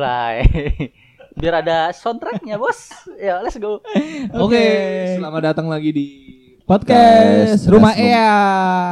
mulai. 0.00 0.36
Biar 1.40 1.54
ada 1.60 1.92
soundtracknya 1.92 2.56
bos. 2.56 2.88
Ya 3.16 3.38
let's 3.38 3.56
go. 3.56 3.84
Oke, 4.34 4.64
selamat 5.14 5.42
datang 5.46 5.68
lagi 5.68 5.92
di 5.92 6.06
Podcast 6.64 7.60
Teras 7.60 7.68
Rumah 7.68 7.92
Rum- 7.92 8.02
Ea. 8.02 8.32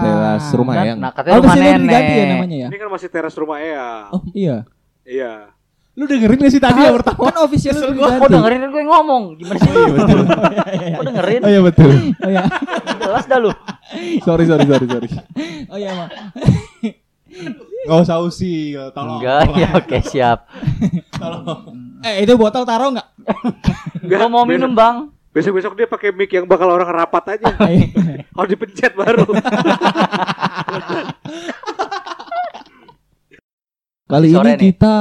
Teras 0.01 0.45
Rumah 0.51 0.75
Nah, 0.75 0.85
Eyang. 0.85 0.99
Nah 0.99 1.11
katanya 1.11 1.35
Oh, 1.35 1.41
rumah 1.41 1.57
nenek. 1.57 1.81
diganti 1.81 2.13
ya 2.13 2.25
namanya 2.29 2.57
ya? 2.59 2.69
Ini 2.69 2.77
kan 2.77 2.89
masih 2.91 3.09
teras 3.09 3.35
rumah 3.35 3.59
Ea. 3.59 3.89
Oh 4.11 4.23
iya. 4.33 4.57
Iya. 5.03 5.33
Lu 5.95 6.07
dengerin 6.07 6.39
gak 6.39 6.53
sih 6.53 6.63
tadi 6.63 6.79
yang 6.81 6.95
pertama? 6.95 7.27
Kan 7.27 7.37
official 7.43 7.75
udah 7.75 7.87
gua. 7.89 8.07
diganti. 8.07 8.21
Kok 8.21 8.31
dengerin 8.31 8.61
gue 8.69 8.83
ngomong? 8.85 9.23
Gimana 9.35 9.59
sih? 9.59 9.71
Kok 10.95 11.05
dengerin? 11.05 11.41
Oh 11.43 11.51
iya 11.51 11.61
betul. 11.61 11.91
Oh 12.19 12.31
iya. 12.33 12.43
Jelas 12.99 13.25
dah 13.27 13.39
lu. 13.41 13.51
sorry 14.23 14.45
sorry 14.45 14.65
sorry 14.65 14.87
sorry. 14.87 15.09
Oh 15.67 15.77
iya, 15.77 15.91
Mak. 15.93 16.09
Gak 17.87 17.99
usah 18.05 18.19
usil, 18.21 18.91
tolong. 18.97 19.21
Enggak, 19.21 19.53
ya 19.55 19.69
oke 19.81 19.99
siap. 20.03 20.49
Eh, 22.05 22.25
itu 22.25 22.33
botol 22.35 22.65
taruh 22.65 22.93
enggak? 22.93 23.09
Enggak, 24.01 24.19
Gue 24.25 24.29
mau 24.33 24.45
minum 24.49 24.73
bang. 24.73 25.09
Besok-besok 25.29 25.77
dia 25.77 25.87
pakai 25.87 26.11
mic 26.11 26.33
yang 26.33 26.49
bakal 26.49 26.73
orang 26.73 26.89
rapat 26.89 27.39
aja. 27.39 27.53
Harus 28.37 28.51
dipencet 28.51 28.97
baru. 28.97 29.23
Kali 34.09 34.33
Sore 34.33 34.57
ini 34.57 34.57
nih. 34.57 34.73
kita 34.73 34.95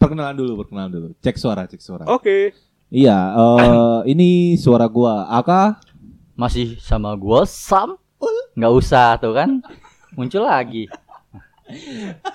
perkenalan 0.00 0.32
dulu, 0.32 0.64
perkenalan 0.64 0.90
dulu. 0.90 1.08
Cek 1.20 1.36
suara, 1.36 1.68
cek 1.68 1.80
suara. 1.84 2.08
Oke. 2.08 2.56
Iya, 2.90 3.18
eh 3.36 4.00
ini 4.10 4.56
suara 4.56 4.88
gua. 4.88 5.28
Aka 5.30 5.78
Masih 6.34 6.80
sama 6.80 7.12
gue 7.20 7.44
Sam. 7.44 8.00
Nggak 8.56 8.72
usah 8.72 9.20
tuh 9.20 9.36
kan. 9.36 9.60
Muncul 10.16 10.48
lagi. 10.48 10.88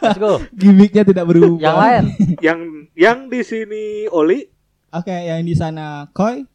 Let's 0.01 0.19
go. 0.19 0.41
gimmicknya 0.53 1.03
tidak 1.05 1.25
berubah. 1.27 1.61
Yang 1.61 1.77
lain. 1.77 2.03
Yang 2.39 2.59
yang 2.95 3.17
di 3.27 3.41
sini 3.43 3.83
Oli 4.11 4.47
Oke, 4.95 5.11
yang 5.11 5.43
di 5.43 5.51
sana 5.51 6.07
Koi. 6.15 6.47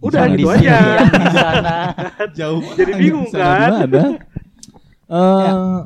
udah 0.00 0.24
gitu 0.32 0.48
sini, 0.52 0.68
aja. 0.68 0.76
Yang 1.04 1.12
di 1.20 1.28
sana. 1.32 1.76
jauh. 2.38 2.60
Jadi 2.76 2.92
bingung, 2.96 3.28
kan? 3.28 3.88
gimana? 3.88 4.02
Eh, 5.04 5.80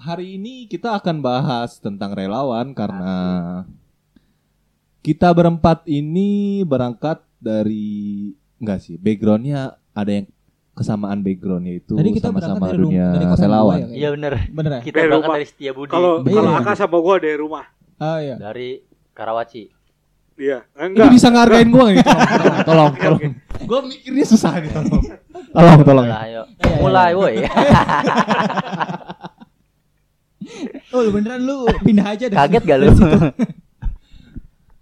hari 0.00 0.40
ini 0.40 0.64
kita 0.64 0.96
akan 0.96 1.20
bahas 1.20 1.76
tentang 1.76 2.16
relawan 2.16 2.72
karena 2.72 3.14
kita 5.04 5.30
berempat 5.36 5.84
ini 5.84 6.64
berangkat 6.64 7.20
dari 7.36 8.32
enggak 8.56 8.80
sih 8.82 8.96
backgroundnya 8.96 9.76
ada 9.92 10.10
yang 10.10 10.26
kesamaan 10.76 11.24
backgroundnya 11.24 11.74
itu 11.74 11.96
Tadi 11.96 12.10
kita 12.12 12.28
sama-sama 12.28 12.68
dari 12.68 12.76
dunia 12.78 13.06
dari 13.10 13.24
relawan. 13.24 13.76
ya, 13.80 13.86
Iya 13.90 14.08
bener. 14.12 14.32
Bener 14.46 14.70
ya? 14.70 14.80
Kita 14.84 14.94
Dari 14.94 15.08
berangkat 15.08 15.24
rumah. 15.24 15.36
dari 15.36 15.46
Setia 15.48 15.72
Budi. 15.72 15.88
Kalau 15.88 16.12
Iya. 16.20 16.34
kalau 16.36 16.50
Aka 16.54 16.72
sama 16.76 16.96
gua 17.00 17.16
dari 17.16 17.36
rumah. 17.36 17.64
Oh 17.96 18.18
iya. 18.18 18.36
Dari 18.36 18.68
Karawaci. 19.10 19.62
Iya. 20.36 20.58
Ini 20.70 20.92
Enggak. 20.92 21.08
bisa 21.10 21.26
ngargain 21.28 21.68
gua 21.68 21.84
nih? 21.88 22.04
Tolong, 22.04 22.60
tolong, 22.68 22.92
tolong. 22.94 23.20
Gua 23.64 23.80
mikirnya 23.82 24.26
susah 24.26 24.52
nih, 24.58 24.68
tolong. 24.68 25.02
Tolong, 25.50 25.80
tolong. 25.80 26.06
Ayo. 26.06 26.14
Iya, 26.14 26.42
iya, 26.62 26.76
Mulai 26.78 27.10
woi. 27.16 27.34
Oh, 30.88 31.02
lu 31.02 31.10
beneran 31.10 31.42
lu 31.42 31.66
pindah 31.82 32.14
aja 32.14 32.24
deh. 32.26 32.36
Kaget 32.36 32.62
gak 32.62 32.78
lu? 32.78 32.88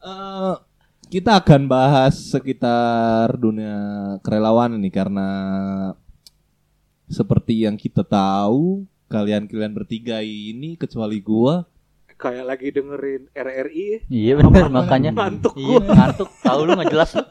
Eh, 0.05 0.55
kita 1.15 1.39
akan 1.39 1.71
bahas 1.71 2.35
sekitar 2.35 3.39
dunia 3.39 3.79
kerelawanan 4.27 4.83
nih 4.83 4.91
karena 4.91 5.31
seperti 7.07 7.63
yang 7.63 7.79
kita 7.79 8.03
tahu 8.03 8.83
kalian-kalian 9.07 9.71
bertiga 9.71 10.19
ini 10.27 10.75
kecuali 10.75 11.23
gua 11.23 11.63
Kayak 12.25 12.45
lagi 12.49 12.73
dengerin 12.73 13.23
RRI. 13.37 14.09
Iya 14.09 14.33
bener 14.41 14.73
makanya. 14.73 15.13
Ngantuk 15.13 15.53
Iya 15.61 15.77
ngantuk. 15.85 16.29
Tahu 16.41 16.61
lu 16.65 16.73
nggak 16.73 16.89
jelas. 16.89 17.11
lu. 17.21 17.25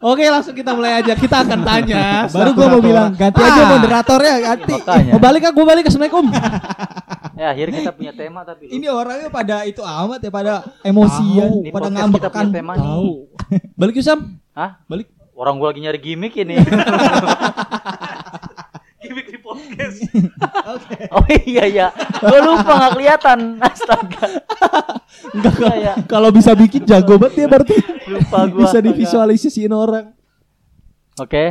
Oke 0.00 0.24
langsung 0.32 0.56
kita 0.56 0.72
mulai 0.72 1.04
aja 1.04 1.12
kita 1.12 1.44
akan 1.44 1.60
tanya 1.60 2.24
Baru 2.32 2.56
gua 2.56 2.66
mau 2.72 2.80
bilang 2.80 3.12
ganti 3.12 3.36
aja 3.36 3.62
moderatornya 3.68 4.34
ganti. 4.40 4.74
Makanya. 4.80 5.12
mau 5.12 5.20
balik 5.20 5.40
kan 5.44 5.52
gua 5.52 5.66
balik 5.68 5.84
assalamualaikum 5.92 6.24
Ya 7.36 7.46
akhirnya 7.52 7.78
kita 7.84 7.92
punya 7.92 8.12
tema 8.16 8.40
tapi. 8.48 8.72
Ini 8.72 8.88
orangnya 8.88 9.28
pada 9.28 9.64
itu 9.68 9.84
amat 9.84 10.20
ya 10.24 10.30
pada 10.32 10.54
emosian, 10.80 11.48
Tahu. 11.60 11.68
Pada 11.68 11.88
podcast 11.88 11.92
ngambek 12.00 12.20
kita 12.20 12.28
kan. 12.32 12.44
punya 12.48 12.56
tema 12.56 12.72
nih. 12.76 12.88
balik 13.80 13.94
yuk 14.00 14.04
Sam 14.08 14.20
Hah? 14.56 14.70
balik 14.88 15.08
Orang 15.36 15.56
gua 15.56 15.72
lagi 15.72 15.80
nyari 15.80 16.00
gimmick 16.00 16.32
ini. 16.36 16.56
Gimik 19.70 20.10
di 20.10 20.20
podcast. 20.30 21.14
oh 21.14 21.26
iya 21.46 21.64
iya. 21.70 21.86
Gua 22.18 22.38
lupa 22.42 22.72
nggak 22.74 22.92
kelihatan. 22.98 23.38
Astaga. 23.62 24.26
enggak 25.30 25.74
iya. 25.78 25.94
kalau 26.08 26.30
bisa 26.34 26.54
bikin 26.56 26.82
jago 26.86 27.18
banget 27.20 27.44
ya 27.44 27.46
berarti 27.50 27.76
Lupa 28.08 28.46
gua. 28.48 28.66
bisa 28.66 28.78
divisualisasiin 28.80 29.74
orang 29.74 30.16
Oke. 31.20 31.44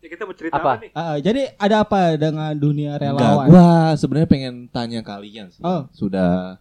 Ya 0.00 0.08
kita 0.10 0.26
mau 0.26 0.34
cerita 0.34 0.58
Apa? 0.58 0.74
apa, 0.74 0.82
nih? 0.82 0.90
Ah, 0.90 1.16
jadi 1.22 1.54
ada 1.54 1.86
apa 1.86 2.18
dengan 2.18 2.50
dunia 2.58 2.98
Enggak, 2.98 3.14
relawan? 3.14 3.46
gua 3.46 3.68
sebenarnya 3.94 4.28
pengen 4.30 4.54
tanya 4.70 5.00
kalian 5.06 5.54
sih. 5.54 5.62
Oh. 5.62 5.86
Sudah 5.94 6.58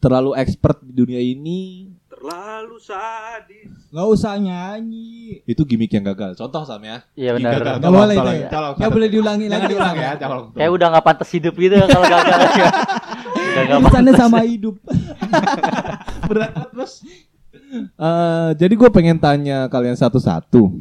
terlalu 0.00 0.32
expert 0.40 0.80
di 0.80 0.92
dunia 0.96 1.20
ini, 1.20 1.92
Terlalu 2.20 2.76
sadis. 2.76 3.72
Nggak 3.88 4.08
usah 4.12 4.36
nyanyi. 4.36 5.40
itu 5.48 5.62
gimmick 5.64 5.88
yang 5.88 6.04
gagal. 6.04 6.36
Contoh 6.36 6.68
Sam 6.68 6.84
ya. 6.84 7.00
Iya 7.16 7.32
Gagal. 7.32 7.40
benar. 7.40 7.56
Nggak 7.56 7.80
Tolong, 7.80 7.96
boleh 7.96 8.14
itu 8.14 8.30
ya. 8.76 8.88
boleh 8.92 9.08
diulangi 9.08 9.44
Jangan 9.48 9.56
lagi. 9.56 9.72
diulang 9.72 9.96
ya. 9.96 10.10
Kayak 10.52 10.70
udah 10.76 10.86
nggak 10.92 11.06
pantas 11.08 11.30
hidup 11.32 11.54
gitu 11.56 11.74
kalau 11.80 12.04
gagal. 12.04 12.38
nggak 13.56 13.78
Urusannya 13.80 14.12
pantas. 14.12 14.20
sama 14.20 14.38
hidup. 14.44 14.76
berat 16.28 16.52
terus. 16.68 16.92
Eh, 17.72 18.50
jadi 18.54 18.72
gue 18.76 18.90
pengen 18.92 19.16
tanya 19.16 19.64
kalian 19.72 19.96
satu-satu. 19.96 20.76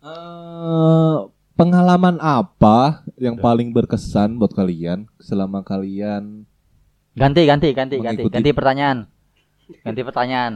Eh, 0.00 1.16
pengalaman 1.52 2.16
apa 2.16 3.04
yang 3.20 3.36
paling 3.36 3.70
berkesan 3.70 4.34
buat 4.34 4.50
kalian 4.50 5.04
selama 5.20 5.60
kalian 5.60 6.48
Ganti 7.12 7.44
ganti 7.44 7.76
ganti 7.76 8.00
ganti 8.00 8.24
ganti 8.24 8.50
pertanyaan. 8.56 9.04
Ganti 9.80 10.00
pertanyaan. 10.02 10.54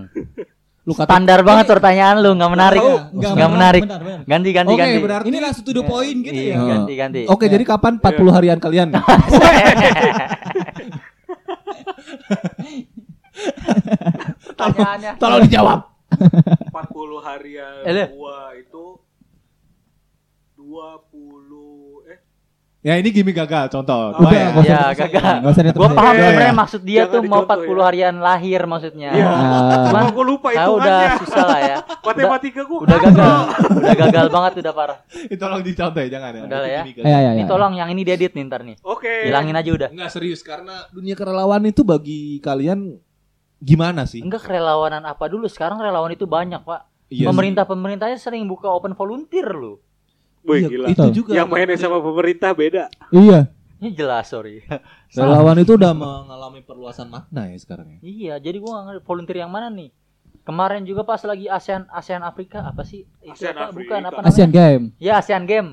lu 0.87 0.95
kata 0.95 1.11
Standar 1.11 1.43
banget 1.43 1.67
pertanyaan 1.67 2.23
lu 2.23 2.31
nggak 2.33 2.47
menarik. 2.49 2.79
Oh, 2.79 3.11
Nggak 3.11 3.51
menarik. 3.51 3.83
benar, 3.83 4.01
benar. 4.01 4.21
Ganti 4.25 4.51
ganti 4.51 4.71
Oke, 4.71 4.79
ganti. 4.79 4.99
berarti- 5.03 5.27
Ini 5.27 5.39
langsung 5.41 5.65
to 5.65 5.73
the 5.73 5.83
point 5.83 6.19
gitu 6.23 6.39
Iya, 6.39 6.55
ya. 6.55 6.63
ganti 6.63 6.93
ganti. 6.95 7.21
Oke, 7.27 7.45
jadi 7.47 7.65
kapan 7.67 7.99
40 7.99 8.31
harian 8.31 8.59
kalian? 8.59 8.89
Pertanyaannya. 14.47 15.13
Tolong 15.19 15.41
dijawab. 15.45 15.81
40 16.71 17.19
harian 17.21 17.83
Eh, 17.85 18.09
gua 18.09 18.55
itu 18.55 18.85
20 20.57 20.73
eh 20.79 21.46
Ya 22.87 22.95
ini 23.03 23.11
gimmick 23.11 23.35
gagal, 23.35 23.67
contoh. 23.67 24.15
Oh, 24.15 24.31
iya. 24.31 24.55
ya. 24.63 24.95
Ya 24.95 24.95
gagal. 24.95 25.43
Gua 25.75 25.91
paham 25.91 26.15
Iya, 26.15 26.23
sebenarnya 26.31 26.47
iya. 26.47 26.55
maksud 26.55 26.81
dia 26.87 27.03
Jangan 27.03 27.11
tuh 27.11 27.21
mau 27.27 27.43
dicontoh 27.43 27.59
40 27.59 27.67
ya. 27.67 27.83
harian 27.83 28.15
lahir 28.23 28.61
maksudnya. 28.63 29.11
Iya. 29.11 29.27
Cuman 29.27 29.91
Cuma 29.91 30.15
gua 30.15 30.25
lupa 30.31 30.49
saya 30.55 30.71
udah 30.71 30.99
susah 31.19 31.45
lah 31.51 31.61
ya. 31.67 31.77
Matematika 32.07 32.63
gua 32.63 32.79
Udah 32.87 32.99
gagal. 33.03 33.39
Udah 33.83 33.95
gagal 34.07 34.27
banget 34.31 34.53
udah 34.63 34.75
parah. 34.79 34.99
Itu 35.11 35.35
tolong 35.35 35.63
dicontoh 35.67 35.99
ya, 35.99 36.09
jangan 36.15 36.31
ya. 36.31 36.43
Udah 36.47 36.59
lah 36.63 36.71
ya. 36.71 36.83
Itu 36.87 36.91
gagal. 36.95 37.11
Iya, 37.11 37.19
iya, 37.19 37.31
Ini 37.35 37.43
iya. 37.43 37.51
tolong 37.51 37.73
yang 37.75 37.89
ini 37.91 38.03
diedit 38.07 38.33
nih 38.39 38.43
ntar 38.47 38.63
nih. 38.63 38.77
Oke. 38.87 39.15
Hilangin 39.27 39.57
aja 39.59 39.71
udah. 39.75 39.89
Enggak 39.91 40.11
serius 40.15 40.41
karena 40.47 40.87
dunia 40.95 41.19
kerelawan 41.19 41.67
itu 41.67 41.83
bagi 41.83 42.39
kalian 42.39 43.03
gimana 43.59 44.07
sih? 44.07 44.23
Enggak 44.23 44.47
kerelawanan 44.47 45.03
apa 45.03 45.27
dulu 45.27 45.51
sekarang 45.51 45.83
relawan 45.83 46.15
itu 46.15 46.23
banyak 46.23 46.63
pak. 46.63 46.87
Iya 47.11 47.35
Pemerintah 47.35 47.67
pemerintahnya 47.67 48.19
sering 48.19 48.47
buka 48.47 48.71
open 48.71 48.95
volunteer 48.95 49.51
loh. 49.51 49.83
Wih, 50.47 50.59
Iya, 50.59 50.69
gila. 50.69 50.87
Itu 50.87 51.03
Betul. 51.03 51.13
juga. 51.13 51.31
Yang 51.35 51.49
mainnya 51.49 51.77
sama 51.77 51.99
pemerintah 51.99 52.51
beda. 52.53 52.85
Iya. 53.11 53.41
Ini 53.77 53.89
jelas 53.93 54.25
sorry. 54.27 54.65
relawan 55.13 55.59
itu 55.59 55.75
udah 55.75 55.93
mengalami 55.93 56.61
perluasan 56.61 57.07
makna 57.07 57.45
ya 57.47 57.57
sekarang 57.57 57.87
ya. 57.93 57.99
iya 58.01 58.35
jadi 58.37 58.57
gua 58.57 58.73
nggak 58.73 58.85
ngerti 58.89 59.03
volunteer 59.05 59.39
yang 59.43 59.53
mana 59.53 59.69
nih. 59.69 59.93
Kemarin 60.43 60.83
juga 60.83 61.03
pas 61.03 61.19
lagi 61.21 61.45
ASEAN 61.45 61.91
ASEAN 61.91 62.23
Afrika 62.23 62.63
apa 62.63 62.83
sih? 62.83 63.03
Itu 63.21 63.35
ASEAN 63.35 63.53
apa? 63.53 63.65
Afrika. 63.69 63.93
Bukan 63.93 64.01
apa 64.01 64.19
namanya? 64.19 64.31
Asian 64.31 64.51
Game. 64.51 64.85
Ya 64.97 65.19
ASEAN 65.19 65.45
Game. 65.45 65.71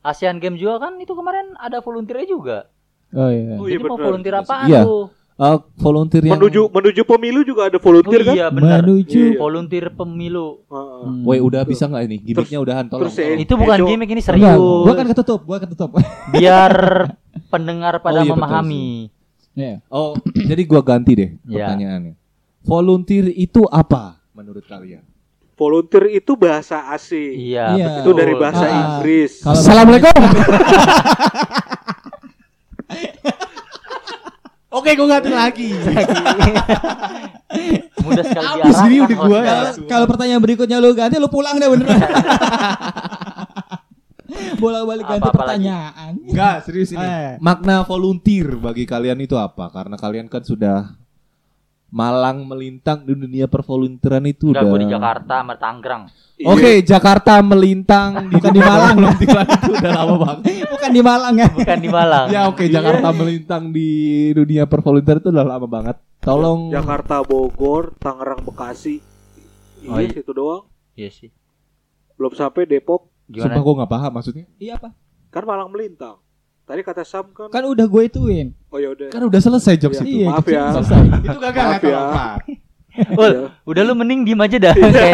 ASEAN 0.00 0.36
Game 0.38 0.56
juga 0.56 0.82
kan 0.82 0.96
itu 0.96 1.12
kemarin 1.12 1.52
ada 1.54 1.78
volunteernya 1.78 2.26
juga. 2.26 2.58
Oh 3.12 3.28
iya. 3.28 3.54
Oh, 3.54 3.64
iya, 3.64 3.76
Jadi 3.76 3.82
mau 3.84 3.94
benar. 3.94 4.04
volunteer 4.04 4.34
apaan 4.34 4.66
Iya. 4.66 4.82
tuh? 4.82 5.04
Eh, 5.34 5.58
volunteer 5.74 6.22
yang 6.22 6.38
Menuju 6.38 6.70
menuju 6.70 7.02
pemilu 7.02 7.42
juga 7.42 7.66
ada 7.66 7.74
Oh 7.74 7.82
volunteer 7.82 8.22
kan? 8.22 8.34
iya 8.34 8.46
benar. 8.48 8.78
Menuju. 8.80 9.18
Iya. 9.18 9.34
Volunteer 9.36 9.90
pemilu. 9.90 10.62
Heeh. 10.64 11.02
Hmm. 11.02 11.26
Woi, 11.26 11.38
udah 11.38 11.62
bisa 11.64 11.84
nggak 11.84 12.02
ini? 12.04 12.16
Gimmicknya 12.22 12.58
udahan 12.60 12.86
tolong. 12.86 13.02
terus 13.02 13.18
tolong. 13.18 13.42
Itu 13.42 13.54
bukan 13.56 13.76
Ejo. 13.76 13.86
gimmick 13.88 14.08
ini 14.08 14.22
Enggak, 14.22 14.30
serius. 14.30 14.62
gua 14.86 14.94
kan 14.94 15.06
ketutup, 15.08 15.40
gua 15.42 15.58
ketutup. 15.58 15.90
Biar 16.32 16.72
pendengar 17.48 17.98
pada 17.98 18.14
Oh, 18.14 18.22
iya, 18.22 18.30
betul 18.30 18.38
memahami. 18.38 19.10
Iya. 19.52 19.74
Oh, 19.88 20.14
jadi 20.50 20.62
gua 20.64 20.80
ganti 20.80 21.12
deh 21.12 21.30
Iya. 21.42 21.66
pertanyaannya. 21.66 22.14
Volunteer 22.62 23.26
itu 23.28 23.66
apa 23.66 24.22
menurut 24.32 24.62
kalian? 24.64 25.02
Volunteer 25.54 26.14
itu 26.14 26.34
bahasa 26.34 26.90
asing. 26.90 27.34
Iya, 27.34 27.74
Iya. 27.74 27.86
Itu 27.96 28.10
betul. 28.10 28.22
dari 28.22 28.34
bahasa 28.34 28.64
Ah. 28.64 28.74
Inggris. 28.76 29.42
Kalau- 29.42 29.58
Assalamualaikum. 29.58 30.14
Oke, 34.74 34.90
gue 34.92 35.06
ganti 35.06 35.30
lagi. 35.30 35.70
Mudah 38.04 38.24
sekali 38.26 38.44
Habis 38.44 38.76
ini 38.84 38.98
diarahkan 38.98 39.06
udah 39.06 39.18
gua 39.22 39.40
hostnya. 39.40 39.86
Kalau- 39.88 40.08
pertanyaan 40.10 40.42
berikutnya 40.42 40.76
lu 40.82 40.90
ganti 40.92 41.16
lu 41.16 41.30
pulang 41.30 41.56
deh 41.56 41.68
beneran. 41.70 41.94
Bolak-balik 44.58 45.04
ganti 45.06 45.22
Apa-apa 45.22 45.44
lagi? 45.46 45.62
pertanyaan. 45.62 46.12
Enggak, 46.26 46.56
serius 46.66 46.90
ini. 46.90 47.04
Eh. 47.06 47.38
Makna 47.38 47.86
volunteer 47.86 48.58
bagi 48.58 48.82
kalian 48.82 49.22
itu 49.22 49.38
apa? 49.38 49.70
Karena 49.70 49.94
kalian 49.94 50.26
kan 50.26 50.42
sudah 50.42 50.90
malang 51.94 52.42
melintang 52.42 53.06
di 53.06 53.14
dunia 53.14 53.46
pervolunteeran 53.46 54.26
itu 54.26 54.50
Enggak, 54.50 54.66
udah. 54.66 54.70
gue 54.74 54.80
di 54.82 54.88
Jakarta 54.90 55.34
sama 55.38 55.54
Tangerang. 55.54 56.02
Iya. 56.34 56.46
Oke, 56.50 56.70
Jakarta 56.82 57.32
melintang 57.38 58.10
di 58.26 58.34
Bukan 58.34 58.50
di 58.50 58.58
Malang. 58.58 58.94
pervolunteeran 58.98 59.46
itu 59.46 59.70
udah 59.72 59.92
lama 59.94 60.14
banget. 60.18 60.42
Bukan 60.74 60.90
di 60.90 61.00
Malang 61.00 61.34
ya. 61.36 61.48
Bukan 61.48 61.78
di 61.78 61.88
Malang. 61.88 62.26
Ya 62.28 62.40
oke, 62.44 62.64
Jakarta 62.66 63.08
melintang 63.10 63.62
di 63.70 63.88
dunia 64.32 64.66
pervolunteer 64.66 65.22
itu 65.22 65.30
udah 65.30 65.46
lama 65.46 65.66
banget. 65.66 65.96
Tolong 66.18 66.68
Jakarta, 66.68 67.22
Bogor, 67.22 67.94
Tangerang, 67.96 68.42
Bekasi. 68.42 68.98
Oh, 69.84 69.94
Iya, 69.94 70.08
iya. 70.08 70.16
situ 70.16 70.32
doang. 70.32 70.64
Iya 70.92 71.10
sih. 71.12 71.30
Belum 72.16 72.32
sampai 72.32 72.64
Depok. 72.64 73.06
Sumpah 73.24 73.52
Gimana? 73.52 73.62
gue 73.62 73.74
gak 73.78 73.92
paham 73.92 74.10
maksudnya. 74.12 74.44
Iya 74.56 74.76
apa? 74.76 74.90
Kan 75.28 75.44
Malang 75.44 75.70
melintang. 75.70 76.18
Tadi 76.64 76.80
kata 76.80 77.04
Sam 77.04 77.28
kan. 77.30 77.48
Kan 77.48 77.64
udah 77.66 77.84
gue 77.84 78.02
ituin. 78.04 78.56
Oh 78.68 78.78
ya 78.78 78.88
udah. 78.90 79.12
Kan 79.12 79.20
udah 79.22 79.36
selesai 79.36 79.76
jokes 79.76 80.00
Iya. 80.00 80.02
itu. 80.02 80.16
Iya, 80.16 80.28
maaf 80.30 80.46
ya. 80.46 80.62
selesai. 80.72 81.00
Itu 81.20 81.38
gagal 81.38 81.64
Maaf 81.66 81.82
ya. 81.84 81.98
apa? 82.00 82.24
Ul, 83.14 83.32
Iya. 83.34 83.42
udah 83.64 83.82
lu 83.84 83.92
mending 83.94 84.20
diem 84.24 84.40
aja 84.40 84.56
dah 84.58 84.72
kayaknya. 84.78 85.12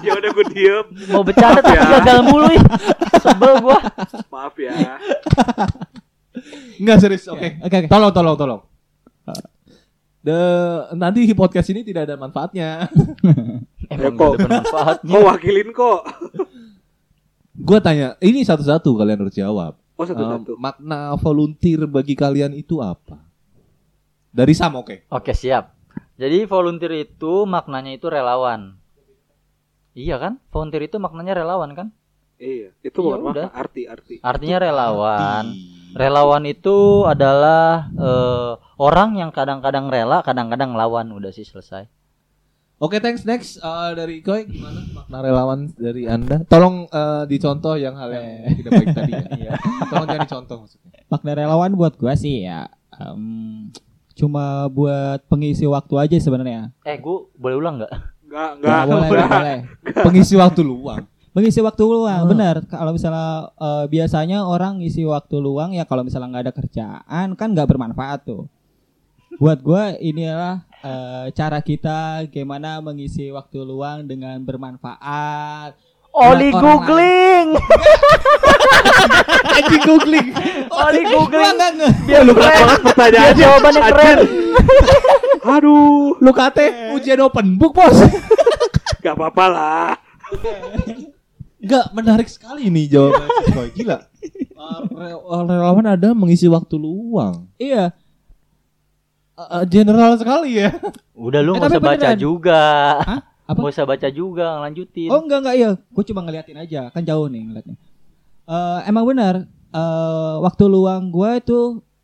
ya 0.00 0.12
udah 0.14 0.30
gue 0.30 0.46
diem. 0.50 0.84
Mau 1.08 1.22
bercanda 1.22 1.58
tapi 1.58 1.74
Ya. 1.74 1.82
gagal 1.98 2.18
mulu 2.22 2.46
ih. 2.48 2.62
Sebel 3.18 3.52
gua. 3.58 3.78
Maaf 4.28 4.54
ya. 4.56 4.72
Enggak 6.78 6.96
serius. 7.00 7.26
Oke. 7.26 7.58
Oke 7.58 7.76
oke. 7.82 7.88
Tolong, 7.88 8.12
tolong, 8.12 8.36
tolong. 8.36 8.60
The, 10.22 10.38
nanti 10.94 11.22
podcast 11.32 11.70
ini 11.70 11.82
tidak 11.82 12.06
ada 12.06 12.14
manfaatnya. 12.14 12.90
Emang 13.94 14.14
kok. 14.14 14.34
gak 14.34 14.34
ada 14.34 14.38
bermanfaatnya. 14.42 15.10
Kok 15.10 15.22
wakilin 15.24 15.68
kok. 15.70 16.00
Gue 17.56 17.78
tanya, 17.80 18.18
ini 18.20 18.42
satu-satu 18.42 18.90
kalian 18.94 19.22
harus 19.22 19.34
jawab. 19.34 19.78
Oh 19.96 20.04
satu-satu. 20.04 20.54
Um, 20.54 20.60
makna 20.60 21.16
volunteer 21.16 21.88
bagi 21.88 22.12
kalian 22.12 22.52
itu 22.52 22.84
apa? 22.84 23.16
Dari 24.28 24.52
Sam, 24.52 24.76
oke. 24.76 25.08
Oke, 25.08 25.32
siap. 25.32 25.72
Jadi 26.20 26.44
volunteer 26.44 27.08
itu 27.08 27.48
maknanya 27.48 27.96
itu 27.96 28.12
relawan. 28.12 28.76
Iya 29.96 30.20
kan? 30.20 30.36
Volunteer 30.52 30.92
itu 30.92 31.00
maknanya 31.00 31.40
relawan 31.40 31.72
kan? 31.72 31.88
iya. 32.36 32.68
Itu 32.84 33.00
Iya, 33.00 33.16
bukan 33.16 33.20
makna 33.32 33.48
arti 33.56 33.88
arti. 33.88 34.14
Artinya 34.20 34.60
relawan. 34.60 35.56
Relawan 35.96 36.44
itu 36.44 37.08
adalah 37.08 37.88
eh, 37.96 38.52
orang 38.76 39.16
yang 39.16 39.32
kadang-kadang 39.32 39.88
rela, 39.88 40.20
kadang-kadang 40.20 40.76
lawan. 40.76 41.08
Udah 41.16 41.32
sih 41.32 41.48
selesai. 41.48 41.88
Oke, 42.76 43.00
thanks. 43.00 43.24
Next 43.24 43.56
Uh, 43.58 43.92
dari 43.92 44.20
Koi 44.20 44.44
gimana 44.44 44.84
makna 44.92 45.18
relawan 45.18 45.60
dari 45.72 46.04
Anda? 46.04 46.44
Tolong 46.44 46.84
uh, 46.86 47.24
dicontoh 47.24 47.72
yang 47.74 47.96
hal 47.96 48.12
yang 48.12 48.26
tidak 48.54 48.70
baik 48.74 48.88
tadi 48.92 49.12
ya. 49.12 49.24
Iya. 49.40 49.52
Tolong 49.86 50.06
jangan 50.06 50.22
dicontoh 50.22 50.56
maksudnya. 50.60 50.90
Makna 51.06 51.30
relawan 51.34 51.72
buat 51.72 51.96
gua 51.96 52.12
sih 52.12 52.44
ya 52.44 52.68
em, 52.92 53.72
cuma 54.12 54.68
buat 54.68 55.24
pengisi 55.24 55.64
waktu 55.64 55.94
aja 55.98 56.16
sebenarnya. 56.18 56.68
Eh, 56.82 56.96
gua 56.96 57.24
boleh 57.32 57.56
ulang 57.56 57.74
nggak? 57.80 57.92
Enggak, 58.26 58.50
Nggak 58.58 58.76
enggak. 58.76 58.84
boleh, 58.84 59.08
nggak 59.08 59.30
boleh. 59.30 59.58
Pengisi 60.04 60.34
waktu 60.34 60.60
luang. 60.60 61.02
Mengisi 61.32 61.60
waktu 61.60 61.82
luang, 61.84 62.22
Ah. 62.24 62.28
benar. 62.28 62.56
Kalau 62.64 62.92
misalnya 62.92 63.26
eh, 63.54 63.84
biasanya 63.86 64.44
orang 64.44 64.80
ngisi 64.80 65.04
waktu 65.04 65.36
luang 65.36 65.72
ya 65.72 65.84
kalau 65.84 66.00
misalnya 66.00 66.28
nggak 66.28 66.44
ada 66.44 66.54
kerjaan 66.54 67.26
kan 67.32 67.48
nggak 67.52 67.68
bermanfaat 67.68 68.24
tuh. 68.24 68.48
Buat 69.36 69.58
gua 69.60 69.92
inilah 70.00 70.64
eh, 70.80 71.26
cara 71.36 71.60
kita 71.60 72.24
gimana 72.32 72.80
mengisi 72.80 73.28
waktu 73.28 73.60
luang 73.62 74.08
dengan 74.08 74.40
bermanfaat. 74.40 75.76
Oli 76.16 76.48
googling. 76.48 77.60
Anjing 79.56 79.82
googling. 79.84 80.28
Oli 80.72 81.02
googling. 81.04 81.56
Biar 82.08 82.24
Lu 82.24 82.32
keren. 82.32 82.56
banget 82.56 82.80
pertanyaannya. 82.88 83.36
jawabannya 83.36 83.82
keren. 83.92 84.18
Aduh. 85.60 86.16
Lu 86.16 86.32
kate 86.32 86.96
ujian 86.96 87.20
open 87.20 87.60
book, 87.60 87.76
Bos. 87.76 88.00
Gak 89.04 89.12
apa-apa 89.12 89.44
lah. 89.52 89.92
Enggak, 91.60 91.84
menarik 91.92 92.28
sekali 92.32 92.72
nih 92.72 92.96
jawaban 92.96 93.28
si 93.44 93.50
Koi. 93.52 93.68
Gila. 93.76 93.98
Uh, 94.56 94.80
re- 94.96 95.20
uh, 95.20 95.42
relawan 95.44 95.86
ada 95.86 96.16
mengisi 96.16 96.48
waktu 96.48 96.80
luang. 96.80 97.44
Iya, 97.60 97.92
Uh, 99.36 99.60
uh, 99.60 99.64
general 99.68 100.16
sekali 100.16 100.64
ya. 100.64 100.72
Udah 101.12 101.44
lu 101.44 101.52
Eh, 101.52 101.60
nggak 101.60 101.68
tapi 101.68 101.76
usah 101.76 101.84
baca 101.84 102.08
beneran. 102.08 102.18
juga. 102.18 102.62
Hah? 103.04 103.20
Apa? 103.46 103.58
Nggak 103.60 103.74
usah 103.76 103.86
baca 103.86 104.08
juga, 104.08 104.46
lanjutin. 104.58 105.08
Oh 105.12 105.20
enggak 105.22 105.38
enggak 105.44 105.56
iya, 105.60 105.70
gue 105.76 106.04
cuma 106.08 106.20
ngeliatin 106.24 106.58
aja, 106.58 106.80
kan 106.90 107.04
jauh 107.04 107.28
nih 107.28 107.42
ngeliatnya. 107.44 107.76
Eh 108.48 108.80
emang 108.88 109.04
benar, 109.04 109.44
eh 109.70 110.34
waktu 110.40 110.64
luang 110.66 111.12
gue 111.12 111.30
itu 111.36 111.60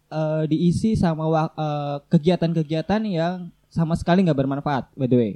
eh, 0.06 0.44
diisi 0.46 0.93
sama 0.94 1.25
eh, 1.56 1.96
kegiatan-kegiatan 2.06 3.02
yang 3.08 3.49
sama 3.73 3.96
sekali 3.96 4.23
nggak 4.23 4.37
bermanfaat, 4.37 4.93
by 4.93 5.08
the 5.08 5.17
way. 5.17 5.32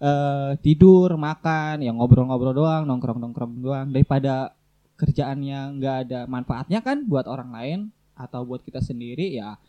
Eh, 0.00 0.50
tidur, 0.58 1.14
makan, 1.14 1.84
yang 1.84 2.00
ngobrol-ngobrol 2.00 2.56
doang, 2.56 2.82
nongkrong-nongkrong 2.88 3.52
doang, 3.60 3.86
daripada 3.92 4.56
kerjaan 4.96 5.44
yang 5.44 5.76
nggak 5.76 5.96
ada 6.08 6.20
manfaatnya 6.24 6.80
kan 6.80 7.04
buat 7.04 7.28
orang 7.28 7.52
lain 7.52 7.78
atau 8.16 8.42
buat 8.42 8.64
kita 8.64 8.80
sendiri 8.80 9.36
ya. 9.36 9.60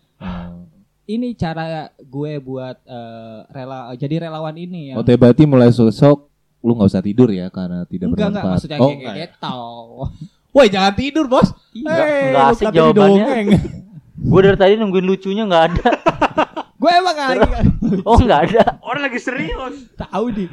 Ini 1.06 1.38
cara 1.38 1.66
gue 1.96 2.34
buat 2.40 2.78
eh, 2.82 3.40
rela 3.48 3.94
jadi 3.94 4.26
relawan 4.26 4.54
ini 4.54 4.90
yang 4.90 4.98
Oh, 4.98 5.06
berarti 5.06 5.46
mulai 5.46 5.70
sosok 5.70 6.26
lu 6.60 6.74
nggak 6.74 6.90
usah 6.90 7.00
tidur 7.00 7.30
ya 7.30 7.48
karena 7.48 7.86
tidak 7.86 8.10
enggak 8.10 8.26
enggak 8.26 8.42
bermanfaat. 8.42 8.54
maksudnya 8.58 8.78
oh, 8.78 8.88
kayak 8.88 8.98
enggak 8.98 9.16
ya? 9.16 9.28
gitu. 9.28 9.58
Woi, 10.50 10.68
jangan 10.72 10.94
tidur, 10.96 11.26
Bos. 11.28 11.48
Nggak- 11.70 12.00
Eh, 12.00 12.24
nggak 12.26 12.42
lu 12.42 12.50
asik 12.50 12.66
jawabannya. 12.72 13.26
Gue 14.16 14.40
dari 14.42 14.58
tadi 14.58 14.74
nungguin 14.76 15.06
lucunya 15.06 15.44
nggak 15.46 15.64
ada. 15.70 15.90
Gue 16.82 16.92
emang 16.92 17.16
lagi 17.16 17.50
Oh 18.10 18.18
nggak 18.18 18.42
ada. 18.50 18.64
Orang 18.80 19.02
lagi 19.04 19.20
serius. 19.20 19.76
tahu 19.94 20.26
di. 20.32 20.50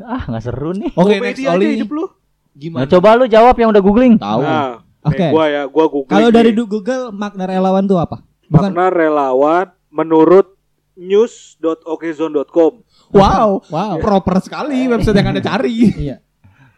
Ah 0.00 0.26
nggak 0.26 0.42
seru 0.42 0.74
nih. 0.74 0.90
Oke, 0.92 1.14
Komedi 1.14 1.42
next 1.42 1.52
Oli. 1.52 1.66
hidup 1.76 1.90
lu. 1.90 2.04
Nah, 2.04 2.10
Gimana? 2.52 2.88
coba 2.88 3.08
lu 3.14 3.24
jawab 3.30 3.54
yang 3.54 3.70
udah 3.70 3.80
googling. 3.80 4.14
Tahu. 4.16 4.40
Nah, 4.42 4.82
Oke. 5.00 5.16
nih 5.16 5.30
gua 5.30 5.44
ya, 5.46 5.62
gua 5.64 5.86
googling. 5.86 6.10
Kalau 6.10 6.28
dari 6.28 6.50
Google 6.52 7.14
makna 7.14 7.44
relawan 7.46 7.84
tuh 7.84 7.96
apa? 7.96 8.24
Bukan. 8.50 8.74
makna 8.74 8.90
relawan 8.90 9.66
menurut 9.94 10.58
news.okezone.com 10.98 12.82
Wow. 13.10 13.66
Wow. 13.66 13.96
Proper 13.98 14.38
sekali 14.42 14.86
website 14.92 15.18
yang 15.18 15.34
Anda 15.34 15.42
cari. 15.42 15.74
Iya. 15.90 16.16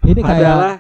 Ini 0.03 0.21
kayak 0.21 0.41
adalah 0.41 0.75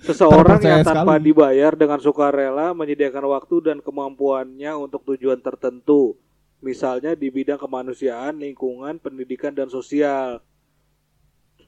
seseorang 0.00 0.60
yang 0.60 0.84
tanpa 0.84 1.16
sekali. 1.16 1.24
dibayar 1.30 1.72
dengan 1.76 1.98
sukarela 2.00 2.72
menyediakan 2.72 3.24
waktu 3.30 3.56
dan 3.72 3.78
kemampuannya 3.84 4.72
untuk 4.80 5.04
tujuan 5.14 5.40
tertentu. 5.44 6.16
Misalnya 6.64 7.12
di 7.12 7.28
bidang 7.28 7.60
kemanusiaan, 7.60 8.40
lingkungan, 8.40 8.96
pendidikan 8.96 9.52
dan 9.52 9.68
sosial. 9.68 10.40